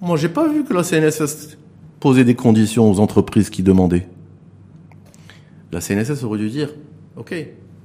moi, 0.00 0.16
j'ai 0.16 0.28
pas 0.28 0.46
vu 0.48 0.64
que 0.64 0.74
la 0.74 0.82
CNSS 0.82 1.56
posait 2.00 2.24
des 2.24 2.34
conditions 2.34 2.90
aux 2.90 3.00
entreprises 3.00 3.48
qui 3.48 3.62
demandaient. 3.62 4.06
La 5.72 5.80
CNSS 5.80 6.22
aurait 6.24 6.38
dû 6.38 6.50
dire, 6.50 6.70
OK, 7.16 7.34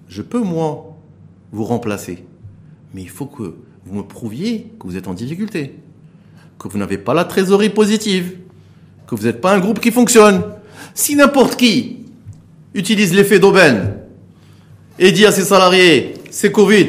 je 0.08 0.22
peux, 0.22 0.42
moi, 0.42 0.98
vous 1.52 1.64
remplacer, 1.64 2.26
mais 2.94 3.02
il 3.02 3.10
faut 3.10 3.26
que 3.26 3.56
vous 3.86 3.96
me 3.96 4.04
prouviez 4.04 4.72
que 4.80 4.88
vous 4.88 4.98
êtes 4.98 5.08
en 5.08 5.14
difficulté, 5.14 5.76
que 6.62 6.68
vous 6.68 6.78
n'avez 6.78 7.00
pas 7.00 7.16
la 7.16 7.26
trésorerie 7.26 7.70
positive, 7.70 8.38
que 9.08 9.16
vous 9.16 9.24
n'êtes 9.24 9.42
pas 9.42 9.54
un 9.54 9.60
groupe 9.60 9.80
qui 9.80 9.92
fonctionne. 9.92 10.44
Si 10.94 11.16
n'importe 11.16 11.56
qui 11.56 12.06
utilise 12.76 13.14
l'effet 13.14 13.40
d'aubaine 13.40 13.96
et 15.00 15.12
dit 15.12 15.26
à 15.26 15.32
ses 15.32 15.44
salariés, 15.44 16.14
c'est 16.30 16.52
Covid, 16.52 16.88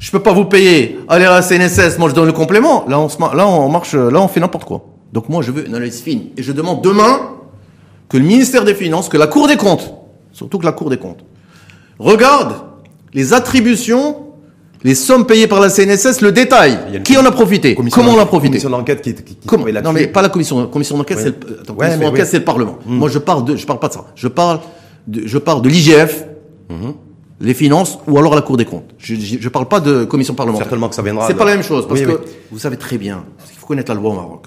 je 0.00 0.10
peux 0.10 0.18
pas 0.18 0.32
vous 0.32 0.46
payer. 0.46 0.98
Allez 1.08 1.24
à 1.24 1.30
la 1.30 1.42
CNSS, 1.42 1.98
moi 1.98 2.08
je 2.08 2.14
donne 2.14 2.26
le 2.26 2.32
complément. 2.32 2.84
Là 2.88 2.98
on, 2.98 3.08
se, 3.08 3.18
là 3.18 3.46
on 3.46 3.68
marche, 3.68 3.94
là 3.94 4.20
on 4.20 4.28
fait 4.28 4.40
n'importe 4.40 4.64
quoi. 4.64 4.84
Donc 5.12 5.28
moi 5.28 5.40
je 5.40 5.52
veux 5.52 5.66
une 5.66 5.74
analyse 5.74 6.00
fine. 6.00 6.30
Et 6.36 6.42
je 6.42 6.50
demande 6.50 6.82
demain 6.82 7.30
que 8.08 8.16
le 8.16 8.24
ministère 8.24 8.64
des 8.64 8.74
Finances, 8.74 9.08
que 9.08 9.16
la 9.16 9.28
Cour 9.28 9.46
des 9.46 9.56
comptes, 9.56 9.94
surtout 10.32 10.58
que 10.58 10.66
la 10.66 10.72
Cour 10.72 10.90
des 10.90 10.98
comptes, 10.98 11.24
regarde 12.00 12.54
les 13.14 13.32
attributions, 13.32 14.32
les 14.84 14.94
sommes 14.94 15.26
payées 15.26 15.46
par 15.46 15.60
la 15.60 15.68
CNSS, 15.68 16.20
le 16.20 16.32
détail. 16.32 17.02
Qui 17.02 17.16
en 17.16 17.24
a 17.24 17.32
profité 17.32 17.74
Comment 17.74 18.14
on 18.14 18.18
a 18.18 18.26
profité 18.26 18.58
Commission 18.58 18.70
d'enquête 18.70 19.02
qui, 19.02 19.14
qui, 19.14 19.36
Comment 19.46 19.66
Non 19.82 19.92
mais 19.92 20.06
pas 20.06 20.22
la 20.22 20.28
commission. 20.28 20.60
La 20.60 20.66
commission 20.66 20.96
d'enquête, 20.96 21.18
c'est 21.18 21.28
le, 21.28 22.24
c'est 22.24 22.38
le 22.38 22.44
Parlement. 22.44 22.78
Hmm. 22.86 22.98
Moi 22.98 23.08
je 23.08 23.18
parle 23.18 23.44
de, 23.44 23.56
je 23.56 23.66
parle 23.66 23.78
pas 23.78 23.88
de 23.88 23.94
ça. 23.94 24.04
Je 24.14 24.28
parle 24.28 24.60
de, 25.06 25.26
je 25.26 25.38
parle 25.38 25.62
de 25.62 25.68
l'IGF. 25.68 26.24
Hmm 26.68 26.92
les 27.40 27.54
finances 27.54 27.98
ou 28.06 28.18
alors 28.18 28.34
la 28.34 28.42
Cour 28.42 28.56
des 28.56 28.64
comptes. 28.64 28.94
Je 28.98 29.14
ne 29.14 29.48
parle 29.48 29.66
pas 29.66 29.80
de 29.80 30.04
commission 30.04 30.34
parlementaire. 30.34 30.66
Certainement 30.66 30.88
que 30.88 30.94
ça 30.94 31.02
viendra. 31.02 31.26
C'est 31.26 31.34
pas 31.34 31.44
la 31.44 31.52
même 31.52 31.62
chose 31.62 31.86
parce 31.86 32.00
que 32.00 32.20
vous 32.50 32.58
savez 32.58 32.76
très 32.76 32.98
bien, 32.98 33.24
parce 33.36 33.50
qu'il 33.50 33.58
faut 33.58 33.66
connaître 33.66 33.92
la 33.92 34.00
loi 34.00 34.10
au 34.10 34.14
Maroc. 34.14 34.46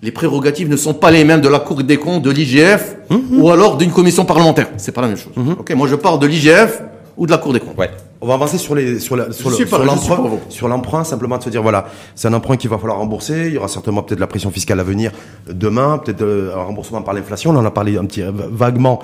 Les 0.00 0.12
prérogatives 0.12 0.68
ne 0.68 0.76
sont 0.76 0.94
pas 0.94 1.10
les 1.10 1.24
mêmes 1.24 1.40
de 1.40 1.48
la 1.48 1.58
Cour 1.58 1.82
des 1.82 1.96
comptes, 1.96 2.22
de 2.22 2.30
l'IGF 2.30 2.96
mhm. 3.10 3.40
ou 3.40 3.50
alors 3.50 3.76
d'une 3.76 3.90
commission 3.90 4.24
parlementaire. 4.24 4.68
C'est 4.76 4.92
pas 4.92 5.00
la 5.00 5.08
même 5.08 5.16
chose. 5.16 5.32
Ok, 5.58 5.72
moi 5.72 5.88
je 5.88 5.96
parle 5.96 6.20
de 6.20 6.26
l'IGF 6.26 6.82
ou 7.18 7.26
de 7.26 7.32
la 7.32 7.38
Cour 7.38 7.52
des 7.52 7.60
comptes. 7.60 7.76
Ouais. 7.76 7.90
On 8.20 8.26
va 8.26 8.34
avancer 8.34 8.58
sur 8.58 8.74
les 8.74 8.98
sur 8.98 9.16
la, 9.16 9.30
sur 9.32 9.50
l'emprunt 9.50 10.38
sur 10.48 10.68
l'emprunt 10.68 11.04
simplement 11.04 11.38
de 11.38 11.42
se 11.42 11.50
dire 11.50 11.62
voilà 11.62 11.86
c'est 12.14 12.26
un 12.26 12.32
emprunt 12.32 12.56
qu'il 12.56 12.70
va 12.70 12.78
falloir 12.78 12.98
rembourser 12.98 13.46
il 13.48 13.54
y 13.54 13.58
aura 13.58 13.68
certainement 13.68 14.02
peut-être 14.02 14.18
la 14.18 14.26
pression 14.26 14.50
fiscale 14.50 14.80
à 14.80 14.82
venir 14.82 15.12
demain 15.48 15.98
peut-être 15.98 16.22
euh, 16.22 16.56
un 16.56 16.64
remboursement 16.64 17.02
par 17.02 17.14
l'inflation 17.14 17.52
on 17.52 17.56
en 17.56 17.64
a 17.64 17.70
parlé 17.70 17.96
un 17.96 18.06
petit 18.06 18.22
vaguement 18.24 18.98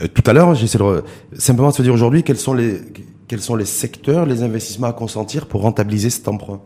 euh, 0.00 0.06
tout 0.12 0.22
à 0.26 0.32
l'heure 0.32 0.54
j'essaie 0.54 0.78
de 0.78 1.04
simplement 1.36 1.70
de 1.70 1.74
se 1.74 1.82
dire 1.82 1.92
aujourd'hui 1.92 2.22
quels 2.22 2.38
sont 2.38 2.54
les 2.54 2.80
quels 3.28 3.42
sont 3.42 3.54
les 3.54 3.66
secteurs 3.66 4.24
les 4.24 4.42
investissements 4.42 4.86
à 4.86 4.94
consentir 4.94 5.46
pour 5.46 5.62
rentabiliser 5.62 6.08
cet 6.10 6.28
emprunt? 6.28 6.60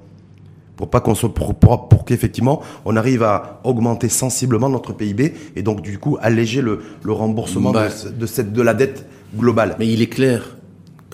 Pour 0.76 0.90
pas 0.90 1.01
qu'on 1.01 1.16
soit 1.16 1.34
pour, 1.34 1.57
pour, 1.57 2.05
qu'effectivement 2.05 2.62
on 2.84 2.94
arrive 2.94 3.24
à 3.24 3.61
augmenter 3.64 4.09
sensiblement 4.09 4.68
notre 4.68 4.92
PIB 4.92 5.34
et 5.57 5.62
donc 5.62 5.82
du 5.82 5.99
coup 5.99 6.16
alléger 6.20 6.61
le, 6.61 6.80
le 7.03 7.12
remboursement 7.12 7.72
bah. 7.72 7.88
de, 7.88 8.11
de 8.11 8.26
cette 8.26 8.53
de 8.53 8.62
la 8.62 8.74
dette 8.74 9.05
globale 9.36 9.74
mais 9.80 9.88
il 9.88 10.01
est 10.01 10.07
clair 10.07 10.57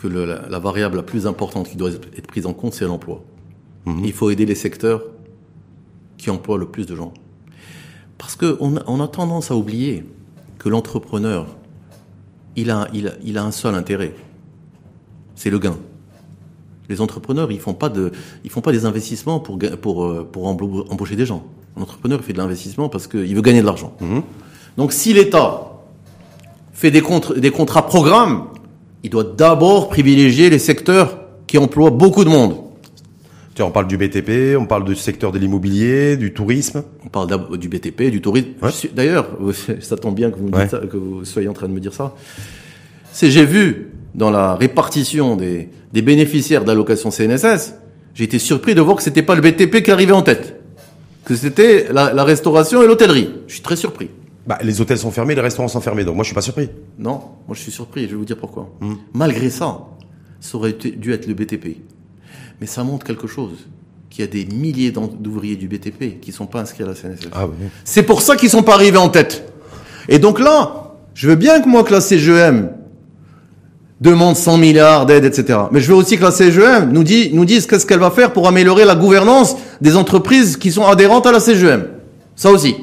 que 0.04 0.50
la, 0.50 0.58
variable 0.58 0.96
la 0.96 1.02
plus 1.02 1.26
importante 1.26 1.68
qui 1.68 1.76
doit 1.76 1.90
être 1.90 2.26
prise 2.26 2.46
en 2.46 2.52
compte, 2.52 2.74
c'est 2.74 2.84
l'emploi. 2.84 3.22
Mhm. 3.86 4.04
Il 4.04 4.12
faut 4.12 4.30
aider 4.30 4.44
les 4.44 4.54
secteurs 4.54 5.02
qui 6.18 6.30
emploient 6.30 6.58
le 6.58 6.66
plus 6.66 6.86
de 6.86 6.94
gens. 6.94 7.12
Parce 8.18 8.36
qu'on 8.36 8.76
a, 8.76 8.82
on 8.86 9.00
a 9.00 9.08
tendance 9.08 9.50
à 9.50 9.56
oublier 9.56 10.04
que 10.58 10.68
l'entrepreneur, 10.68 11.46
il 12.56 12.70
a, 12.70 12.88
il, 12.92 13.38
a, 13.38 13.44
un 13.44 13.50
seul 13.50 13.74
intérêt, 13.74 14.14
c'est 15.34 15.50
le 15.50 15.58
gain. 15.58 15.76
Les 16.88 17.00
entrepreneurs, 17.00 17.50
ils 17.50 17.60
font 17.60 17.74
pas 17.74 17.88
de, 17.88 18.12
ils 18.44 18.50
font 18.50 18.60
pas 18.60 18.72
des 18.72 18.84
investissements 18.84 19.40
pour 19.40 19.58
pour 19.80 20.04
euh, 20.04 20.28
pour 20.30 20.46
embaucher 20.46 21.16
des 21.16 21.24
gens. 21.24 21.44
L'entrepreneur 21.78 22.22
fait 22.22 22.34
de 22.34 22.38
l'investissement 22.38 22.90
parce 22.90 23.06
qu'il 23.06 23.34
veut 23.34 23.42
gagner 23.42 23.62
de 23.62 23.66
l'argent. 23.66 23.96
Mhm. 24.00 24.22
Donc, 24.76 24.92
si 24.92 25.14
l'État 25.14 25.72
fait 26.72 26.90
des, 26.90 27.02
des 27.38 27.50
contrats 27.50 27.86
programmes, 27.86 28.48
il 29.04 29.10
doit 29.10 29.22
d'abord 29.22 29.90
privilégier 29.90 30.50
les 30.50 30.58
secteurs 30.58 31.18
qui 31.46 31.58
emploient 31.58 31.90
beaucoup 31.90 32.24
de 32.24 32.30
monde. 32.30 32.56
on 33.60 33.70
parle 33.70 33.86
du 33.86 33.98
BTP, 33.98 34.56
on 34.58 34.64
parle 34.64 34.84
du 34.84 34.96
secteur 34.96 35.30
de 35.30 35.38
l'immobilier, 35.38 36.16
du 36.16 36.32
tourisme. 36.32 36.82
On 37.04 37.08
parle 37.08 37.58
du 37.58 37.68
BTP, 37.68 38.04
du 38.04 38.22
tourisme. 38.22 38.48
D'ailleurs, 38.94 39.28
ça 39.80 39.96
tombe 39.98 40.14
bien 40.14 40.30
que 40.30 40.38
vous, 40.38 40.50
que 40.50 40.96
vous 40.96 41.24
soyez 41.26 41.48
en 41.48 41.52
train 41.52 41.68
de 41.68 41.74
me 41.74 41.80
dire 41.80 41.92
ça. 41.92 42.14
C'est 43.12 43.30
j'ai 43.30 43.44
vu 43.44 43.92
dans 44.14 44.30
la 44.30 44.54
répartition 44.54 45.36
des, 45.36 45.68
bénéficiaires 45.92 46.64
d'allocation 46.64 47.10
CNSS, 47.10 47.74
j'ai 48.14 48.24
été 48.24 48.38
surpris 48.38 48.74
de 48.74 48.80
voir 48.80 48.96
que 48.96 49.02
c'était 49.02 49.22
pas 49.22 49.34
le 49.34 49.42
BTP 49.42 49.82
qui 49.82 49.90
arrivait 49.90 50.12
en 50.12 50.22
tête, 50.22 50.60
que 51.26 51.36
c'était 51.36 51.88
la, 51.92 52.14
la 52.14 52.24
restauration 52.24 52.82
et 52.82 52.86
l'hôtellerie. 52.86 53.30
Je 53.48 53.52
suis 53.52 53.62
très 53.62 53.76
surpris. 53.76 54.08
Bah, 54.46 54.58
les 54.62 54.80
hôtels 54.80 54.98
sont 54.98 55.10
fermés, 55.10 55.34
les 55.34 55.40
restaurants 55.40 55.68
sont 55.68 55.80
fermés, 55.80 56.04
donc 56.04 56.16
moi 56.16 56.22
je 56.22 56.28
suis 56.28 56.34
pas 56.34 56.42
surpris. 56.42 56.68
Non, 56.98 57.20
moi 57.46 57.54
je 57.54 57.60
suis 57.60 57.72
surpris, 57.72 58.02
je 58.04 58.08
vais 58.08 58.16
vous 58.16 58.26
dire 58.26 58.36
pourquoi. 58.36 58.68
Hmm. 58.80 58.94
Malgré 59.14 59.48
ça, 59.48 59.80
ça 60.40 60.58
aurait 60.58 60.74
dû 60.74 61.12
être 61.12 61.26
le 61.26 61.34
BTP. 61.34 61.78
Mais 62.60 62.66
ça 62.66 62.84
montre 62.84 63.06
quelque 63.06 63.26
chose, 63.26 63.66
qu'il 64.10 64.24
y 64.24 64.28
a 64.28 64.30
des 64.30 64.44
milliers 64.44 64.92
d'ouvriers 64.92 65.56
du 65.56 65.66
BTP 65.66 66.20
qui 66.20 66.30
sont 66.30 66.46
pas 66.46 66.60
inscrits 66.60 66.84
à 66.84 66.86
la 66.86 66.94
CNSS. 66.94 67.30
Ah, 67.32 67.46
oui. 67.46 67.54
C'est 67.84 68.02
pour 68.02 68.22
ça 68.22 68.36
qu'ils 68.36 68.50
sont 68.50 68.62
pas 68.62 68.74
arrivés 68.74 68.98
en 68.98 69.08
tête. 69.08 69.50
Et 70.08 70.18
donc 70.18 70.38
là, 70.38 70.94
je 71.14 71.28
veux 71.28 71.36
bien 71.36 71.60
que 71.60 71.68
moi 71.68 71.82
que 71.82 71.92
la 71.92 72.00
CGM 72.00 72.70
demande 74.00 74.36
100 74.36 74.58
milliards 74.58 75.06
d'aides, 75.06 75.24
etc. 75.24 75.58
Mais 75.72 75.80
je 75.80 75.88
veux 75.88 75.96
aussi 75.96 76.16
que 76.18 76.22
la 76.22 76.30
CGM 76.30 76.92
nous, 76.92 77.02
dit, 77.02 77.30
nous 77.32 77.44
dise 77.44 77.66
qu'est-ce 77.66 77.86
qu'elle 77.86 78.00
va 78.00 78.10
faire 78.10 78.32
pour 78.32 78.46
améliorer 78.46 78.84
la 78.84 78.94
gouvernance 78.94 79.56
des 79.80 79.96
entreprises 79.96 80.58
qui 80.58 80.70
sont 80.70 80.86
adhérentes 80.86 81.26
à 81.26 81.32
la 81.32 81.40
CGM. 81.40 81.86
Ça 82.36 82.50
aussi. 82.50 82.76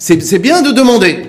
C'est 0.00 0.38
bien 0.38 0.62
de 0.62 0.72
demander, 0.72 1.26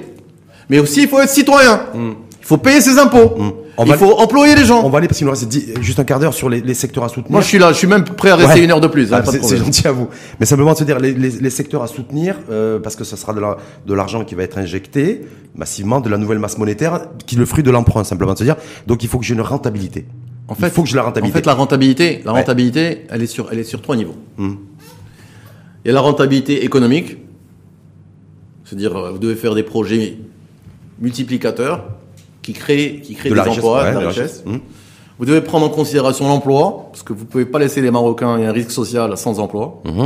mais 0.70 0.80
aussi 0.80 1.04
il 1.04 1.10
faut 1.10 1.20
être 1.20 1.30
citoyen. 1.30 1.82
Il 1.94 2.48
faut 2.48 2.58
payer 2.58 2.82
ses 2.82 2.98
impôts. 2.98 3.36
Hmm. 3.38 3.52
il 3.86 3.94
faut 3.96 4.18
employer 4.18 4.56
les 4.56 4.66
gens. 4.66 4.82
On 4.84 4.90
va 4.90 4.98
aller 4.98 5.08
parce 5.08 5.18
qu'il 5.18 5.28
nous 5.28 5.32
reste 5.32 5.48
juste 5.82 6.00
un 6.00 6.06
quart 6.06 6.20
d'heure 6.20 6.34
sur 6.34 6.50
les, 6.50 6.74
secteurs 6.74 7.04
à 7.04 7.10
soutenir. 7.10 7.32
Moi, 7.32 7.42
je 7.42 7.48
suis 7.48 7.60
là. 7.60 7.74
Je 7.74 7.78
suis 7.78 7.88
même 7.88 8.06
prêt 8.06 8.30
à 8.30 8.36
rester 8.38 8.64
une 8.64 8.72
heure 8.72 8.80
de 8.82 8.88
plus. 8.88 9.14
Hein, 9.14 9.22
ah, 9.26 9.30
c'est 9.30 9.58
gentil 9.58 9.88
à 9.88 9.92
vous. 9.92 10.08
Mais 10.40 10.46
simplement 10.46 10.72
de 10.72 10.78
se 10.78 10.84
dire 10.86 11.00
les, 11.00 11.50
secteurs 11.50 11.84
à 11.84 11.88
soutenir 11.88 12.38
euh, 12.50 12.80
parce 12.80 12.96
que 12.96 13.04
ce 13.04 13.18
sera 13.18 13.34
de 13.34 13.94
l'argent 13.94 14.24
qui 14.24 14.36
va 14.36 14.44
être 14.44 14.58
injecté 14.58 15.22
massivement, 15.54 16.00
de 16.00 16.10
la 16.10 16.18
nouvelle 16.18 16.40
masse 16.40 16.58
monétaire, 16.58 17.02
qui 17.26 17.36
est 17.36 17.40
le 17.40 17.46
fruit 17.46 17.64
de 17.64 17.72
l'emprunt. 17.72 18.06
Simplement 18.06 18.34
de 18.34 18.40
se 18.40 18.46
dire. 18.46 18.56
Donc, 18.88 19.04
il 19.04 19.10
faut 19.10 19.20
que 19.20 19.26
j'ai 19.26 19.34
une 19.34 19.42
rentabilité. 19.42 20.06
En 20.48 20.56
fait, 20.56 20.68
il 20.68 20.72
faut 20.72 20.84
que 20.84 20.90
j'ai 20.90 20.96
la 20.96 21.04
rentabilité. 21.04 21.38
En 21.38 21.42
fait, 21.42 21.46
la 21.46 21.54
rentabilité, 21.54 22.22
la 22.26 22.32
rentabilité, 22.32 23.06
elle 23.10 23.22
est 23.22 23.28
sur, 23.28 23.50
elle 23.52 23.60
est 23.60 23.64
sur 23.64 23.82
trois 23.82 23.98
niveaux. 23.98 24.16
Hmm. 24.38 24.56
Il 25.84 25.88
y 25.88 25.92
a 25.92 25.94
la 25.94 26.02
rentabilité 26.02 26.64
économique 26.64 27.18
c'est-à-dire, 28.72 28.96
euh, 28.96 29.12
vous 29.12 29.18
devez 29.18 29.36
faire 29.36 29.54
des 29.54 29.64
projets 29.64 30.18
multiplicateurs 31.02 31.84
qui 32.42 32.54
créent, 32.54 33.02
qui 33.02 33.16
créent 33.16 33.30
des 33.30 33.40
emplois, 33.42 33.92
de 33.92 34.00
la 34.00 34.08
richesse. 34.08 34.44
Mmh. 34.46 34.58
Vous 35.20 35.26
devez 35.26 35.42
prendre 35.42 35.66
en 35.66 35.70
considération 35.70 36.26
l'emploi, 36.30 36.88
parce 36.90 37.04
que 37.04 37.12
vous 37.12 37.26
ne 37.26 37.30
pouvez 37.30 37.46
pas 37.46 37.60
laisser 37.60 37.82
les 37.82 37.92
Marocains, 37.92 38.38
il 38.38 38.44
y 38.44 38.46
a 38.46 38.50
un 38.50 38.54
risque 38.54 38.72
social 38.72 39.18
sans 39.18 39.40
emploi. 39.40 39.82
Mmh. 39.84 40.06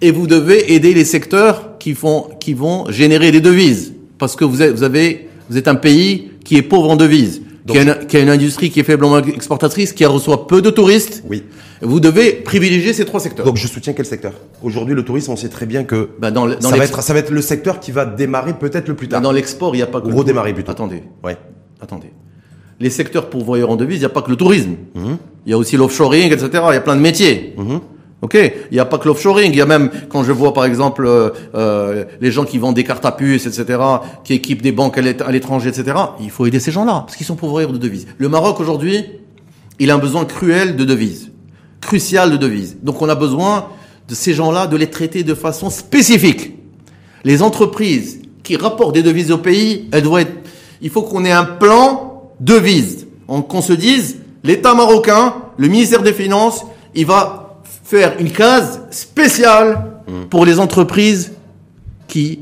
Et 0.00 0.10
vous 0.10 0.26
devez 0.26 0.72
aider 0.74 0.92
les 0.92 1.04
secteurs 1.04 1.78
qui, 1.78 1.94
font, 1.94 2.30
qui 2.40 2.52
vont 2.52 2.90
générer 2.90 3.30
des 3.30 3.40
devises, 3.40 3.94
parce 4.18 4.34
que 4.34 4.44
vous 4.44 4.60
êtes, 4.60 4.74
vous 4.74 4.82
avez, 4.82 5.28
vous 5.48 5.56
êtes 5.56 5.68
un 5.68 5.76
pays 5.76 6.32
qui 6.44 6.56
est 6.56 6.62
pauvre 6.62 6.90
en 6.90 6.96
devises, 6.96 7.42
qui, 7.68 7.78
a 7.78 7.82
une, 7.82 8.06
qui, 8.08 8.16
a 8.16 8.20
une, 8.20 8.28
industrie 8.28 8.70
qui 8.70 8.80
est 8.80 8.84
faiblement 8.84 9.18
exportatrice, 9.18 9.92
qui 9.92 10.04
reçoit 10.04 10.48
peu 10.48 10.60
de 10.62 10.70
touristes. 10.70 11.22
Oui. 11.28 11.44
Vous 11.82 12.00
devez 12.00 12.32
privilégier 12.32 12.92
ces 12.92 13.04
trois 13.04 13.20
secteurs. 13.20 13.46
Donc 13.46 13.56
je 13.56 13.66
soutiens 13.66 13.92
quel 13.92 14.04
secteur? 14.04 14.32
Aujourd'hui, 14.62 14.94
le 14.94 15.04
tourisme, 15.04 15.32
on 15.32 15.36
sait 15.36 15.48
très 15.48 15.66
bien 15.66 15.84
que 15.84 16.10
bah 16.18 16.30
dans 16.30 16.48
ça, 16.60 16.76
va 16.76 16.84
être, 16.84 17.02
ça 17.02 17.12
va 17.12 17.20
être 17.20 17.30
le 17.30 17.40
secteur 17.40 17.80
qui 17.80 17.90
va 17.90 18.04
démarrer 18.04 18.52
peut-être 18.52 18.88
le 18.88 18.94
plus 18.94 19.08
tard. 19.08 19.20
Bah 19.20 19.24
dans 19.24 19.32
l'export, 19.32 19.74
il 19.74 19.78
n'y 19.78 19.82
a 19.82 19.86
pas 19.86 20.00
que 20.00 20.12
redémarrer 20.12 20.52
plutôt. 20.52 20.72
Attendez. 20.72 21.02
Ouais. 21.24 21.38
Attendez. 21.80 22.12
Les 22.80 22.90
secteurs 22.90 23.30
pourvoyeurs 23.30 23.70
en 23.70 23.76
devises, 23.76 23.96
il 23.96 24.00
n'y 24.00 24.06
a 24.06 24.10
pas 24.10 24.22
que 24.22 24.30
le 24.30 24.36
tourisme. 24.36 24.76
Mhm. 24.94 25.16
Il 25.46 25.50
y 25.50 25.52
a 25.54 25.58
aussi 25.58 25.76
l'offshoring, 25.76 26.32
etc. 26.32 26.48
Il 26.68 26.74
y 26.74 26.76
a 26.76 26.80
plein 26.80 26.96
de 26.96 27.00
métiers. 27.00 27.54
Mhm. 27.56 27.80
Ok, 28.22 28.34
il 28.34 28.74
n'y 28.74 28.78
a 28.78 28.84
pas 28.84 28.98
que 28.98 29.08
l'offshoring, 29.08 29.50
il 29.50 29.56
y 29.56 29.62
a 29.62 29.66
même 29.66 29.90
quand 30.10 30.22
je 30.24 30.32
vois 30.32 30.52
par 30.52 30.66
exemple 30.66 31.06
euh, 31.06 31.30
euh, 31.54 32.04
les 32.20 32.30
gens 32.30 32.44
qui 32.44 32.58
vendent 32.58 32.74
des 32.74 32.84
cartes 32.84 33.06
à 33.06 33.12
puces, 33.12 33.46
etc., 33.46 33.78
qui 34.24 34.34
équipent 34.34 34.60
des 34.60 34.72
banques 34.72 34.98
à 34.98 35.30
l'étranger, 35.30 35.70
etc. 35.70 35.96
Il 36.20 36.30
faut 36.30 36.44
aider 36.44 36.60
ces 36.60 36.70
gens-là 36.70 37.04
parce 37.06 37.16
qu'ils 37.16 37.24
sont 37.24 37.36
pourvoyeurs 37.36 37.72
de 37.72 37.78
devises. 37.78 38.06
Le 38.18 38.28
Maroc 38.28 38.60
aujourd'hui, 38.60 39.06
il 39.78 39.90
a 39.90 39.94
un 39.94 39.98
besoin 39.98 40.26
cruel 40.26 40.76
de 40.76 40.84
devises 40.84 41.29
crucial 41.80 42.30
de 42.30 42.36
devises. 42.36 42.76
Donc 42.82 43.00
on 43.02 43.08
a 43.08 43.14
besoin 43.14 43.68
de 44.08 44.14
ces 44.14 44.34
gens-là 44.34 44.66
de 44.66 44.76
les 44.76 44.90
traiter 44.90 45.22
de 45.22 45.34
façon 45.34 45.70
spécifique. 45.70 46.54
Les 47.24 47.42
entreprises 47.42 48.20
qui 48.42 48.56
rapportent 48.56 48.94
des 48.94 49.02
devises 49.02 49.30
au 49.30 49.38
pays, 49.38 49.88
elles 49.92 50.02
doivent 50.02 50.22
être, 50.22 50.32
il 50.82 50.90
faut 50.90 51.02
qu'on 51.02 51.24
ait 51.24 51.32
un 51.32 51.44
plan 51.44 52.30
devises. 52.40 53.06
Qu'on 53.26 53.62
se 53.62 53.72
dise, 53.72 54.16
l'État 54.42 54.74
marocain, 54.74 55.34
le 55.56 55.68
ministère 55.68 56.02
des 56.02 56.12
Finances, 56.12 56.64
il 56.94 57.06
va 57.06 57.60
faire 57.84 58.14
une 58.18 58.32
case 58.32 58.80
spéciale 58.90 59.86
pour 60.30 60.44
les 60.44 60.58
entreprises 60.58 61.32
qui 62.08 62.40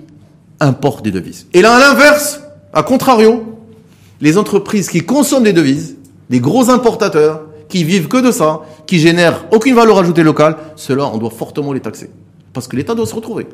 importent 0.60 1.04
des 1.04 1.10
devises. 1.10 1.46
Et 1.52 1.60
là, 1.60 1.76
à 1.76 1.80
l'inverse, 1.80 2.40
à 2.72 2.82
contrario, 2.82 3.58
les 4.20 4.38
entreprises 4.38 4.88
qui 4.88 5.00
consomment 5.00 5.44
des 5.44 5.52
devises, 5.52 5.96
les 6.30 6.40
gros 6.40 6.70
importateurs, 6.70 7.42
qui 7.68 7.84
vivent 7.84 8.08
que 8.08 8.24
de 8.24 8.30
ça, 8.30 8.62
qui 8.86 8.98
génèrent 8.98 9.44
aucune 9.52 9.74
valeur 9.74 9.98
ajoutée 9.98 10.22
locale, 10.22 10.56
ceux-là, 10.76 11.10
on 11.12 11.18
doit 11.18 11.30
fortement 11.30 11.72
les 11.72 11.80
taxer. 11.80 12.10
Parce 12.52 12.66
que 12.66 12.76
l'État 12.76 12.94
doit 12.94 13.06
se 13.06 13.14
retrouver. 13.14 13.46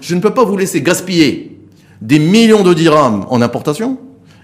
Je 0.00 0.14
ne 0.14 0.20
peux 0.20 0.30
pas 0.30 0.44
vous 0.44 0.56
laisser 0.56 0.80
gaspiller 0.80 1.58
des 2.00 2.18
millions 2.18 2.62
de 2.62 2.74
dirhams 2.74 3.26
en 3.28 3.42
importation 3.42 3.98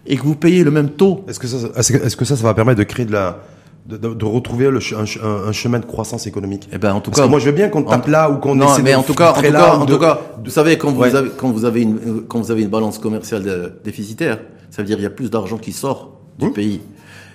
et 0.06 0.16
que 0.16 0.22
vous 0.22 0.34
payez 0.34 0.64
le 0.64 0.70
même 0.70 0.90
taux. 0.90 1.24
Est-ce 1.28 1.38
que 1.38 1.46
ça, 1.46 1.68
est-ce 1.76 2.16
que 2.16 2.24
ça, 2.24 2.36
ça 2.36 2.42
va 2.42 2.54
permettre 2.54 2.78
de 2.78 2.84
créer 2.84 3.06
de 3.06 3.12
la, 3.12 3.38
de, 3.86 3.96
de, 3.96 4.24
retrouver 4.24 4.70
le, 4.70 4.80
un, 4.94 5.48
un, 5.48 5.52
chemin 5.52 5.78
de 5.78 5.84
croissance 5.84 6.26
économique? 6.26 6.68
Eh 6.72 6.78
ben 6.78 6.92
en 6.92 7.00
tout 7.00 7.10
cas, 7.10 7.26
moi 7.26 7.38
je 7.38 7.46
veux 7.46 7.52
bien 7.52 7.68
qu'on 7.68 7.82
tape 7.82 8.06
là 8.06 8.30
ou 8.30 8.36
qu'on 8.36 8.54
non, 8.54 8.66
mais 8.82 8.94
en 8.94 9.02
tout 9.02 9.14
cas, 9.14 9.32
en 9.32 9.42
tout 9.42 9.52
cas, 9.52 9.74
en 9.74 9.86
tout 9.86 9.98
cas, 9.98 10.20
vous 10.44 10.50
savez 10.50 10.78
quand 10.78 10.92
vous 10.92 11.02
avez 11.04 11.30
quand 11.36 11.50
vous 11.50 11.64
avez 11.64 11.82
une 11.82 12.22
quand 12.28 12.40
vous 12.40 12.50
avez 12.50 12.62
une 12.62 12.68
balance 12.68 12.98
commerciale 12.98 13.74
déficitaire, 13.84 14.40
ça 14.70 14.82
veut 14.82 14.86
dire 14.86 14.98
il 14.98 15.02
y 15.02 15.06
a 15.06 15.10
plus 15.10 15.30
d'argent 15.30 15.58
qui 15.58 15.72
sort 15.72 16.18
du 16.38 16.46
hum. 16.46 16.52
pays. 16.52 16.80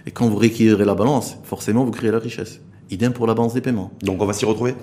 Et 0.08 0.12
quand 0.12 0.28
vous 0.28 0.38
rééquilibrez 0.38 0.86
la 0.86 0.96
balance, 0.96 1.38
forcément 1.44 1.84
vous 1.84 1.92
créez 1.92 2.12
la 2.12 2.20
richesse. 2.20 2.60
Idem 2.92 3.14
pour 3.14 3.26
la 3.28 3.34
balance 3.34 3.54
des 3.54 3.62
paiements. 3.62 3.92
Donc 4.04 4.22
on 4.22 4.26
va 4.26 4.34
s'y 4.34 4.46
retrouver? 4.46 4.76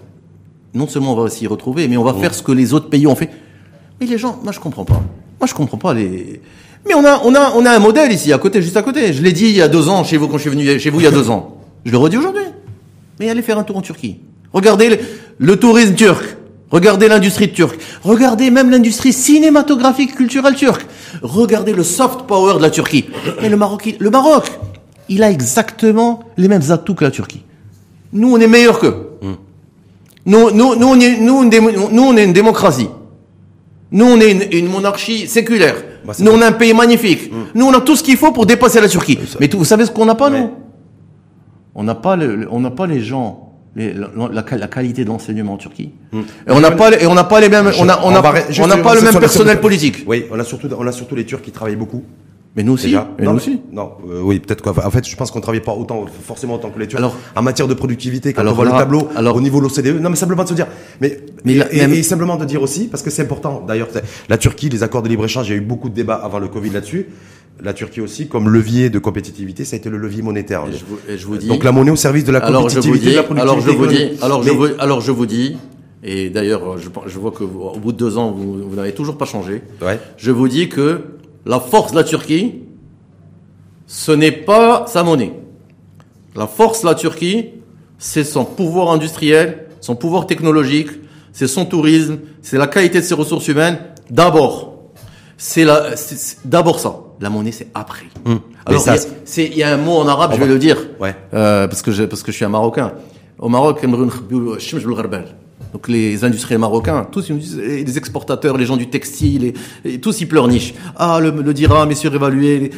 Non 0.75 0.89
seulement 0.89 1.13
on 1.13 1.23
va 1.23 1.31
s'y 1.31 1.47
retrouver, 1.47 1.87
mais 1.87 1.97
on 1.97 2.05
va 2.05 2.13
hum. 2.13 2.21
faire 2.21 2.35
ce 2.35 2.43
que 2.43 2.53
les 2.53 2.75
autres 2.75 2.89
pays 2.89 3.07
ont 3.07 3.15
fait. 3.15 3.31
Mais 4.01 4.07
les 4.07 4.19
gens, 4.19 4.39
moi 4.43 4.53
je 4.53 4.61
comprends 4.61 4.85
pas. 4.85 5.03
Moi 5.41 5.47
je 5.47 5.55
comprends 5.55 5.79
pas 5.79 5.95
les. 5.95 6.41
Mais 6.87 6.95
on 6.95 7.05
a 7.05 7.21
on 7.25 7.35
a 7.35 7.53
on 7.55 7.65
a 7.65 7.71
un 7.71 7.79
modèle 7.79 8.11
ici 8.13 8.33
à 8.33 8.39
côté, 8.39 8.61
juste 8.61 8.77
à 8.77 8.83
côté. 8.83 9.13
Je 9.13 9.23
l'ai 9.23 9.33
dit 9.33 9.47
il 9.47 9.57
y 9.57 9.63
a 9.63 9.69
deux 9.69 9.89
ans 9.89 10.03
chez 10.03 10.17
vous 10.17 10.27
quand 10.27 10.39
je 10.39 10.43
suis 10.43 10.51
venu 10.51 10.79
chez 10.81 10.91
vous 10.91 11.01
il 11.01 11.05
y 11.05 11.07
a 11.07 11.13
deux 11.13 11.31
ans. 11.31 11.59
Je 11.85 11.93
le 11.93 11.99
redis 11.99 12.17
aujourd'hui. 12.17 12.45
Mais 13.21 13.29
allez 13.29 13.43
faire 13.43 13.59
un 13.59 13.65
tour 13.65 13.77
en 13.77 13.83
Turquie. 13.83 14.19
Regardez 14.53 15.01
le, 15.39 15.57
tourisme 15.57 15.95
turc. 15.95 16.37
Regardez 16.71 17.09
l'industrie 17.09 17.53
turque. 17.53 17.79
Regardez 18.03 18.51
même 18.51 18.71
l'industrie 18.71 19.13
cinématographique 19.13 20.15
culturelle 20.15 20.55
turque. 20.55 20.87
Regardez 21.23 21.73
le 21.73 21.83
soft 21.83 22.23
power 22.27 22.55
de 22.57 22.63
la 22.63 22.71
Turquie. 22.71 23.07
Mais 23.41 23.49
le 23.49 23.57
Maroc, 23.57 23.95
le 23.99 24.11
Maroc, 24.11 24.51
il 25.13 25.23
a 25.23 25.31
exactement 25.31 26.25
les 26.37 26.49
mêmes 26.49 26.71
atouts 26.71 26.95
que 26.95 27.05
la 27.05 27.11
Turquie. 27.11 27.43
Nous, 28.13 28.33
on 28.33 28.39
est 28.39 28.47
meilleurs 28.47 28.79
qu'eux. 28.79 29.11
Hmm. 29.21 29.35
Nous, 30.25 30.51
nous, 30.53 30.75
nous, 30.75 30.87
on 30.87 31.01
est, 31.01 31.17
nous, 31.19 31.45
nous, 31.45 32.03
on 32.03 32.17
est 32.17 32.25
une 32.25 32.33
démocratie. 32.33 32.89
Nous, 33.91 34.07
on 34.07 34.19
est 34.21 34.55
une, 34.59 34.69
monarchie 34.69 35.27
séculaire. 35.29 35.77
Bah, 36.07 36.15
nous, 36.19 36.33
on 36.33 36.41
a 36.41 36.47
un 36.47 36.53
pays 36.53 36.73
magnifique. 36.73 37.31
Hmm. 37.31 37.45
Nous, 37.55 37.67
on 37.67 37.75
a 37.75 37.81
tout 37.81 37.95
ce 37.97 38.03
qu'il 38.03 38.17
faut 38.17 38.33
pour 38.33 38.47
dépasser 38.47 38.81
la 38.81 38.89
Turquie. 38.89 39.19
Mais 39.39 39.49
vous 39.49 39.65
savez 39.65 39.85
ce 39.85 39.91
qu'on 39.91 40.07
n'a 40.07 40.15
pas, 40.15 40.31
nous? 40.31 40.51
On 41.75 41.85
n'a 41.85 41.95
pas, 41.95 42.17
le, 42.17 42.49
on 42.51 42.61
n'a 42.61 42.71
pas 42.71 42.87
les 42.87 43.01
gens, 43.01 43.53
les, 43.77 43.93
la, 43.95 44.09
la, 44.33 44.69
qualité 44.69 45.05
de 45.05 45.09
l'enseignement 45.09 45.55
en 45.55 45.59
Turquie. 45.59 45.91
Hmm. 46.13 46.21
Et 46.49 46.53
on 46.53 46.61
n'a 46.61 46.71
pas, 46.71 46.91
et 46.93 47.07
on 47.07 47.15
n'a 47.15 47.25
pas 47.25 47.41
les 47.41 47.51
mêmes, 47.51 47.71
on 47.79 47.89
a, 47.89 48.01
on, 48.03 48.11
n'a 48.11 48.23
pas 48.23 48.95
le 48.95 49.03
même 49.03 49.19
personnel 49.19 49.61
politique. 49.61 50.05
Oui, 50.07 50.25
on 50.31 50.39
a 50.39 50.45
surtout, 50.45 50.69
on 50.79 50.87
a 50.87 50.93
surtout 50.93 51.17
les 51.17 51.27
Turcs 51.27 51.43
qui 51.43 51.51
travaillent 51.51 51.77
beaucoup. 51.77 52.03
Mais 52.55 52.63
nous 52.63 52.75
aussi. 52.75 52.87
Déjà. 52.87 53.09
nous 53.19 53.31
aussi. 53.31 53.61
Non, 53.73 53.93
euh, 54.11 54.21
oui, 54.23 54.39
peut-être 54.39 54.61
quoi. 54.61 54.75
En 54.85 54.91
fait, 54.91 55.09
je 55.09 55.17
pense 55.17 55.31
qu'on 55.31 55.41
travaille 55.41 55.63
pas 55.63 55.73
autant, 55.73 56.05
forcément 56.23 56.57
autant 56.57 56.71
que 56.71 56.79
les 56.79 56.87
Turcs. 56.87 56.99
Alors, 56.99 57.17
en 57.35 57.43
matière 57.43 57.67
de 57.67 57.75
productivité, 57.75 58.33
quand 58.35 58.47
on 58.47 58.53
voit 58.53 58.67
le 58.67 58.73
tableau, 58.73 59.09
alors, 59.17 59.37
au 59.37 59.41
niveau 59.41 59.59
de 59.59 59.65
l'OCDE, 59.65 60.01
non, 60.01 60.11
mais 60.11 60.17
simplement 60.17 60.45
de 60.45 60.49
se 60.51 60.55
dire, 60.55 60.67
mais, 61.01 61.19
mais 61.45 61.55
et, 61.71 61.79
et, 61.79 62.03
simplement 62.03 62.37
de 62.37 62.45
dire 62.45 62.63
aussi, 62.63 62.89
parce 62.89 63.03
que 63.03 63.11
c'est 63.11 63.23
important. 63.23 63.65
D'ailleurs, 63.67 63.89
la 64.29 64.37
Turquie, 64.37 64.69
les 64.69 64.83
accords 64.83 65.03
de 65.03 65.09
libre 65.09 65.25
échange, 65.25 65.49
il 65.49 65.53
y 65.53 65.55
a 65.55 65.59
eu 65.59 65.63
beaucoup 65.63 65.89
de 65.89 65.95
débats 65.95 66.17
avant 66.17 66.39
le 66.39 66.49
Covid 66.49 66.71
là-dessus 66.71 67.07
la 67.63 67.73
Turquie 67.75 68.01
aussi, 68.01 68.29
comme 68.29 68.49
levier 68.49 68.91
de 68.91 68.99
compétitivité, 68.99 69.65
ça 69.65 69.77
a 69.77 69.79
été 69.79 69.89
le 69.89 69.99
levier 69.99 70.23
monétaire. 70.23 70.65
Et 71.09 71.17
je 71.17 71.27
vous, 71.27 71.37
dis, 71.37 71.47
Donc 71.47 71.65
la 71.65 71.71
monnaie 71.73 71.91
au 71.91 71.97
service 71.97 72.25
de 72.25 72.33
la 72.33 72.41
compétitivité, 72.41 73.19
Alors 73.37 73.61
je 73.61 73.71
vous 73.71 73.87
dis, 73.87 74.11
alors, 74.21 74.43
je 74.43 74.51
vous, 74.51 74.67
alors 74.79 75.01
je 75.01 75.13
vous 75.13 75.27
dis, 75.27 75.57
et 76.03 76.31
d'ailleurs 76.31 76.79
je, 76.79 76.89
je, 77.07 77.19
vois 77.19 77.31
que 77.31 77.45
au 77.45 77.79
bout 77.79 77.93
de 77.93 77.99
deux 77.99 78.19
ans, 78.19 78.33
vous, 78.33 78.69
vous 78.69 78.75
n'avez 78.75 78.93
toujours 78.93 79.17
pas 79.17 79.27
changé. 79.27 79.63
Ouais. 79.81 80.01
Je 80.17 80.31
vous 80.33 80.49
dis 80.49 80.69
que 80.69 81.03
la 81.45 81.61
force 81.61 81.93
de 81.93 81.97
la 81.97 82.05
Turquie, 82.05 82.63
ce 83.87 84.13
n'est 84.13 84.33
pas 84.33 84.87
sa 84.87 85.03
monnaie. 85.03 85.33
La 86.35 86.47
force 86.47 86.83
de 86.83 86.87
la 86.87 86.95
Turquie, 86.95 87.51
c'est 87.99 88.25
son 88.25 88.45
pouvoir 88.45 88.91
industriel, 88.91 89.67
son 89.81 89.97
pouvoir 89.97 90.27
technologique, 90.27 90.89
c'est 91.33 91.47
son 91.47 91.65
tourisme, 91.65 92.19
c'est 92.43 92.59
la 92.59 92.67
qualité 92.67 93.01
de 93.01 93.05
ses 93.05 93.15
ressources 93.15 93.49
humaines, 93.49 93.79
d'abord. 94.11 94.79
C'est 95.37 95.67
d'abord 96.45 96.79
ça. 96.81 96.97
La 97.21 97.31
monnaie, 97.31 97.53
c'est 97.53 97.69
après. 97.75 98.07
Hum. 98.25 98.41
Alors, 98.65 98.85
il 99.37 99.57
y, 99.57 99.63
a 99.63 99.75
un 99.75 99.77
mot 99.77 99.97
en 99.97 100.07
arabe, 100.07 100.33
je 100.35 100.41
vais 100.41 100.47
le 100.47 100.59
dire, 100.59 100.77
ouais. 101.01 101.15
euh, 101.35 101.67
parce 101.67 101.83
que 101.83 101.91
je, 101.91 102.05
parce 102.05 102.23
que 102.23 102.31
je 102.31 102.37
suis 102.37 102.45
un 102.45 102.49
Marocain. 102.49 102.93
Au 103.39 103.49
Maroc, 103.49 103.85
donc 105.73 105.89
les 105.89 106.23
industriels 106.25 106.61
marocains, 106.61 107.07
tous 107.11 107.31
ils 107.31 107.39
disent, 107.39 107.59
les 107.59 107.99
exportateurs, 107.99 108.59
les 108.59 108.67
gens 108.67 108.77
du 108.77 108.89
textile, 108.89 109.55
et, 109.85 109.99
tous 109.99 110.21
ils 110.21 110.29
pleurnichent. 110.29 110.75
Ah, 110.97 111.19
le, 111.21 111.31
le 111.31 111.55
dirham 111.55 111.91
est 111.91 111.95
surévalué. 111.95 112.71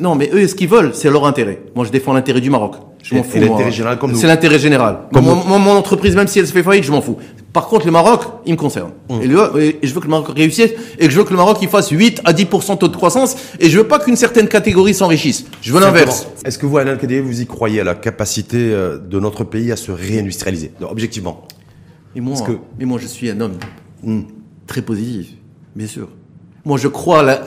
Non, 0.00 0.14
mais 0.14 0.30
eux, 0.32 0.46
ce 0.46 0.54
qu'ils 0.54 0.68
veulent, 0.68 0.92
c'est 0.94 1.10
leur 1.10 1.26
intérêt. 1.26 1.60
Moi, 1.74 1.84
je 1.84 1.90
défends 1.90 2.14
l'intérêt 2.14 2.40
du 2.40 2.50
Maroc. 2.50 2.76
Je 3.02 3.14
m'en 3.14 3.22
fous. 3.22 3.38
l'intérêt 3.38 3.72
général 3.72 3.98
comme 3.98 4.12
nous. 4.12 4.18
C'est 4.18 4.26
l'intérêt 4.26 4.58
général. 4.58 5.00
Comme 5.12 5.24
mon, 5.24 5.58
mon, 5.58 5.72
entreprise, 5.72 6.14
même 6.14 6.26
si 6.28 6.38
elle 6.38 6.46
se 6.46 6.52
fait 6.52 6.62
faillite, 6.62 6.84
je 6.84 6.92
m'en 6.92 7.00
fous. 7.00 7.16
Par 7.52 7.66
contre, 7.66 7.86
le 7.86 7.92
Maroc, 7.92 8.22
il 8.46 8.52
me 8.52 8.58
concerne. 8.58 8.90
Mmh. 9.08 9.22
Et, 9.22 9.78
je 9.82 9.94
veux 9.94 10.00
que 10.00 10.06
le 10.06 10.10
Maroc 10.10 10.28
réussisse 10.36 10.70
et 10.98 11.06
que 11.06 11.10
je 11.10 11.18
veux 11.18 11.24
que 11.24 11.30
le 11.30 11.36
Maroc 11.36 11.58
il 11.62 11.68
fasse 11.68 11.88
8 11.88 12.20
à 12.24 12.32
10% 12.32 12.78
taux 12.78 12.88
de 12.88 12.96
croissance 12.96 13.36
et 13.58 13.68
je 13.68 13.78
veux 13.78 13.86
pas 13.86 13.98
qu'une 13.98 14.16
certaine 14.16 14.48
catégorie 14.48 14.94
s'enrichisse. 14.94 15.46
Je 15.62 15.72
veux 15.72 15.80
l'inverse. 15.80 16.26
Est-ce 16.44 16.58
que 16.58 16.66
vous, 16.66 16.78
Alain 16.78 16.96
Kadé, 16.96 17.20
vous 17.20 17.40
y 17.40 17.46
croyez 17.46 17.80
à 17.80 17.84
la 17.84 17.94
capacité 17.94 18.58
euh, 18.58 18.98
de 18.98 19.18
notre 19.18 19.44
pays 19.44 19.72
à 19.72 19.76
se 19.76 19.92
réindustrialiser, 19.92 20.72
objectivement 20.82 21.46
et 22.14 22.20
moi, 22.20 22.40
que... 22.40 22.52
mais 22.78 22.84
moi, 22.84 22.98
je 23.00 23.06
suis 23.06 23.30
un 23.30 23.40
homme 23.40 23.58
mmh. 24.02 24.20
très 24.66 24.82
positif, 24.82 25.34
bien 25.74 25.86
sûr. 25.86 26.08
Moi, 26.64 26.78
je 26.78 26.88
crois 26.88 27.22
la 27.22 27.44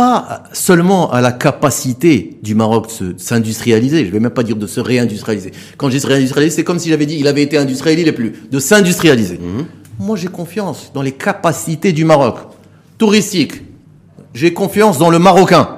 pas 0.00 0.44
seulement 0.54 1.10
à 1.12 1.20
la 1.20 1.30
capacité 1.30 2.38
du 2.42 2.54
Maroc 2.54 2.88
de 3.02 3.18
s'industrialiser, 3.18 4.06
je 4.06 4.10
vais 4.10 4.18
même 4.18 4.30
pas 4.30 4.42
dire 4.42 4.56
de 4.56 4.66
se 4.66 4.80
réindustrialiser. 4.80 5.52
Quand 5.76 5.88
je 5.90 5.96
dis 5.96 6.00
se 6.00 6.06
réindustrialiser, 6.06 6.56
c'est 6.56 6.64
comme 6.64 6.78
si 6.78 6.88
j'avais 6.88 7.04
dit 7.04 7.18
il 7.18 7.28
avait 7.28 7.42
été 7.42 7.58
industrialisé, 7.58 8.04
il 8.04 8.08
est 8.08 8.12
plus. 8.12 8.32
De 8.50 8.58
s'industrialiser. 8.58 9.36
Mhm. 9.36 9.66
Moi, 9.98 10.16
j'ai 10.16 10.28
confiance 10.28 10.90
dans 10.94 11.02
les 11.02 11.12
capacités 11.12 11.92
du 11.92 12.06
Maroc. 12.06 12.38
Touristique. 12.96 13.62
J'ai 14.32 14.54
confiance 14.54 14.96
dans 14.96 15.10
le 15.10 15.18
Marocain. 15.18 15.68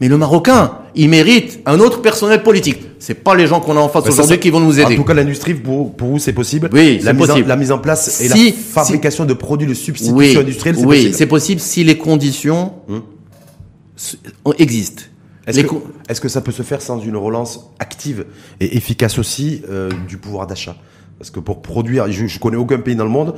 Mais 0.00 0.06
le 0.06 0.16
Marocain, 0.16 0.78
il 0.94 1.08
mérite 1.08 1.60
un 1.66 1.80
autre 1.80 2.02
personnel 2.02 2.42
politique. 2.42 2.78
C'est 2.98 3.14
pas 3.14 3.34
les 3.34 3.46
gens 3.46 3.60
qu'on 3.60 3.76
a 3.76 3.80
en 3.80 3.88
face 3.88 4.08
aujourd'hui 4.08 4.38
qui 4.38 4.50
vont 4.50 4.60
nous 4.60 4.78
aider. 4.78 4.94
En 4.94 4.96
tout 4.96 5.04
cas, 5.04 5.14
l'industrie, 5.14 5.54
pour, 5.54 5.94
pour 5.94 6.08
vous, 6.08 6.18
c'est 6.18 6.32
possible. 6.32 6.68
Oui, 6.72 7.00
la, 7.02 7.12
mise 7.12 7.26
possible. 7.26 7.46
En, 7.46 7.48
la 7.48 7.56
mise 7.56 7.72
en 7.72 7.78
place 7.78 8.20
et 8.20 8.28
la 8.28 8.36
fabrication 8.52 9.24
de 9.24 9.34
produits 9.34 9.68
de 9.68 9.74
substitution 9.74 10.40
industrielle, 10.40 10.76
c'est 10.76 10.82
oui, 10.82 10.86
possible. 10.86 11.08
Oui, 11.08 11.14
c'est 11.16 11.26
possible 11.26 11.60
si 11.60 11.84
les 11.84 11.98
conditions 11.98 12.74
hum 12.88 13.02
existe. 14.58 15.10
Est-ce 15.46 16.20
que, 16.20 16.28
ça 16.28 16.40
peut 16.40 16.52
se 16.52 16.62
faire 16.62 16.80
sans 16.80 17.00
une 17.00 17.16
relance 17.16 17.70
active 17.78 18.26
et 18.60 18.76
efficace 18.76 19.18
aussi 19.18 19.62
euh, 19.68 19.90
du 20.08 20.16
pouvoir 20.16 20.46
d'achat? 20.46 20.76
Parce 21.18 21.30
que 21.30 21.40
pour 21.40 21.62
produire, 21.62 22.10
je, 22.10 22.26
je 22.26 22.38
connais 22.38 22.56
aucun 22.56 22.78
pays 22.78 22.96
dans 22.96 23.04
le 23.04 23.10
monde 23.10 23.34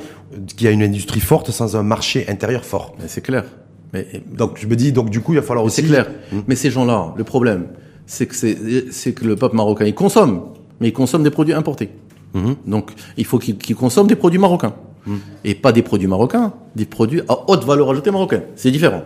qui 0.57 0.67
a 0.67 0.71
une 0.71 0.83
industrie 0.83 1.21
forte 1.21 1.51
sans 1.51 1.77
un 1.77 1.83
marché 1.83 2.27
intérieur 2.29 2.65
fort. 2.65 2.95
C'est 3.07 3.21
clair. 3.21 3.45
Mais, 3.93 4.23
donc 4.33 4.59
je 4.61 4.67
me 4.67 4.77
dis, 4.77 4.93
donc 4.93 5.11
du 5.11 5.21
coup, 5.21 5.33
il 5.33 5.37
va 5.37 5.43
falloir 5.43 5.65
aussi. 5.65 5.83
C'est 5.83 5.89
clair. 5.89 6.11
Hmm. 6.33 6.41
Mais 6.47 6.57
ces 6.57 6.71
gens-là, 6.71 7.15
le 7.17 7.25
problème, 7.25 7.67
c'est 8.07 8.27
que 8.27 8.35
c'est 8.35 9.13
que 9.13 9.25
le 9.25 9.37
peuple 9.37 9.57
marocain, 9.57 9.85
il 9.85 9.95
consomme, 9.95 10.43
mais 10.81 10.89
il 10.89 10.93
consomme 10.93 11.23
des 11.23 11.31
produits 11.31 11.55
importés. 11.55 11.91
Hmm. 12.35 12.55
Donc 12.67 12.91
il 13.17 13.25
faut 13.25 13.39
qu'il 13.39 13.77
consomme 13.77 14.07
des 14.07 14.17
produits 14.17 14.41
marocains 14.41 14.75
hmm. 15.07 15.17
et 15.45 15.55
pas 15.55 15.73
des 15.73 15.83
produits 15.83 16.09
marocains, 16.09 16.53
des 16.75 16.87
produits 16.87 17.23
à 17.29 17.49
haute 17.49 17.65
valeur 17.65 17.91
ajoutée 17.91 18.11
marocaine. 18.11 18.43
C'est 18.57 18.71
différent. 18.71 19.05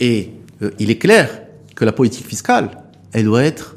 Et 0.00 0.30
euh, 0.62 0.70
il 0.78 0.90
est 0.90 0.98
clair 0.98 1.42
que 1.74 1.84
la 1.84 1.92
politique 1.92 2.26
fiscale, 2.26 2.70
elle 3.12 3.24
doit 3.24 3.44
être 3.44 3.76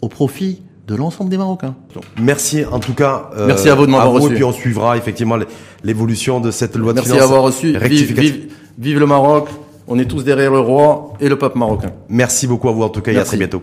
au 0.00 0.08
profit 0.08 0.62
de 0.86 0.94
l'ensemble 0.94 1.30
des 1.30 1.36
Marocains. 1.36 1.74
Merci 2.20 2.64
en 2.64 2.78
tout 2.78 2.94
cas. 2.94 3.30
Euh, 3.36 3.46
Merci 3.46 3.68
à 3.68 3.74
vous 3.74 3.86
de 3.86 3.90
m'avoir 3.90 4.12
reçu. 4.12 4.32
Et 4.32 4.34
puis 4.36 4.44
on 4.44 4.52
suivra 4.52 4.96
effectivement 4.96 5.36
l'évolution 5.82 6.40
de 6.40 6.50
cette 6.50 6.76
loi 6.76 6.92
de 6.92 6.98
Merci 6.98 7.16
d'avoir 7.16 7.42
reçu. 7.42 7.76
Vive, 7.78 8.48
vive, 8.78 8.98
le 8.98 9.06
Maroc. 9.06 9.48
On 9.88 9.98
est 9.98 10.06
tous 10.06 10.22
derrière 10.24 10.50
le 10.50 10.60
roi 10.60 11.12
et 11.20 11.28
le 11.28 11.38
peuple 11.38 11.58
marocain. 11.58 11.92
Merci 12.08 12.46
beaucoup 12.46 12.68
à 12.68 12.72
vous 12.72 12.82
en 12.82 12.88
tout 12.88 13.02
cas 13.02 13.12
et 13.12 13.18
à 13.18 13.24
très 13.24 13.36
bientôt. 13.36 13.62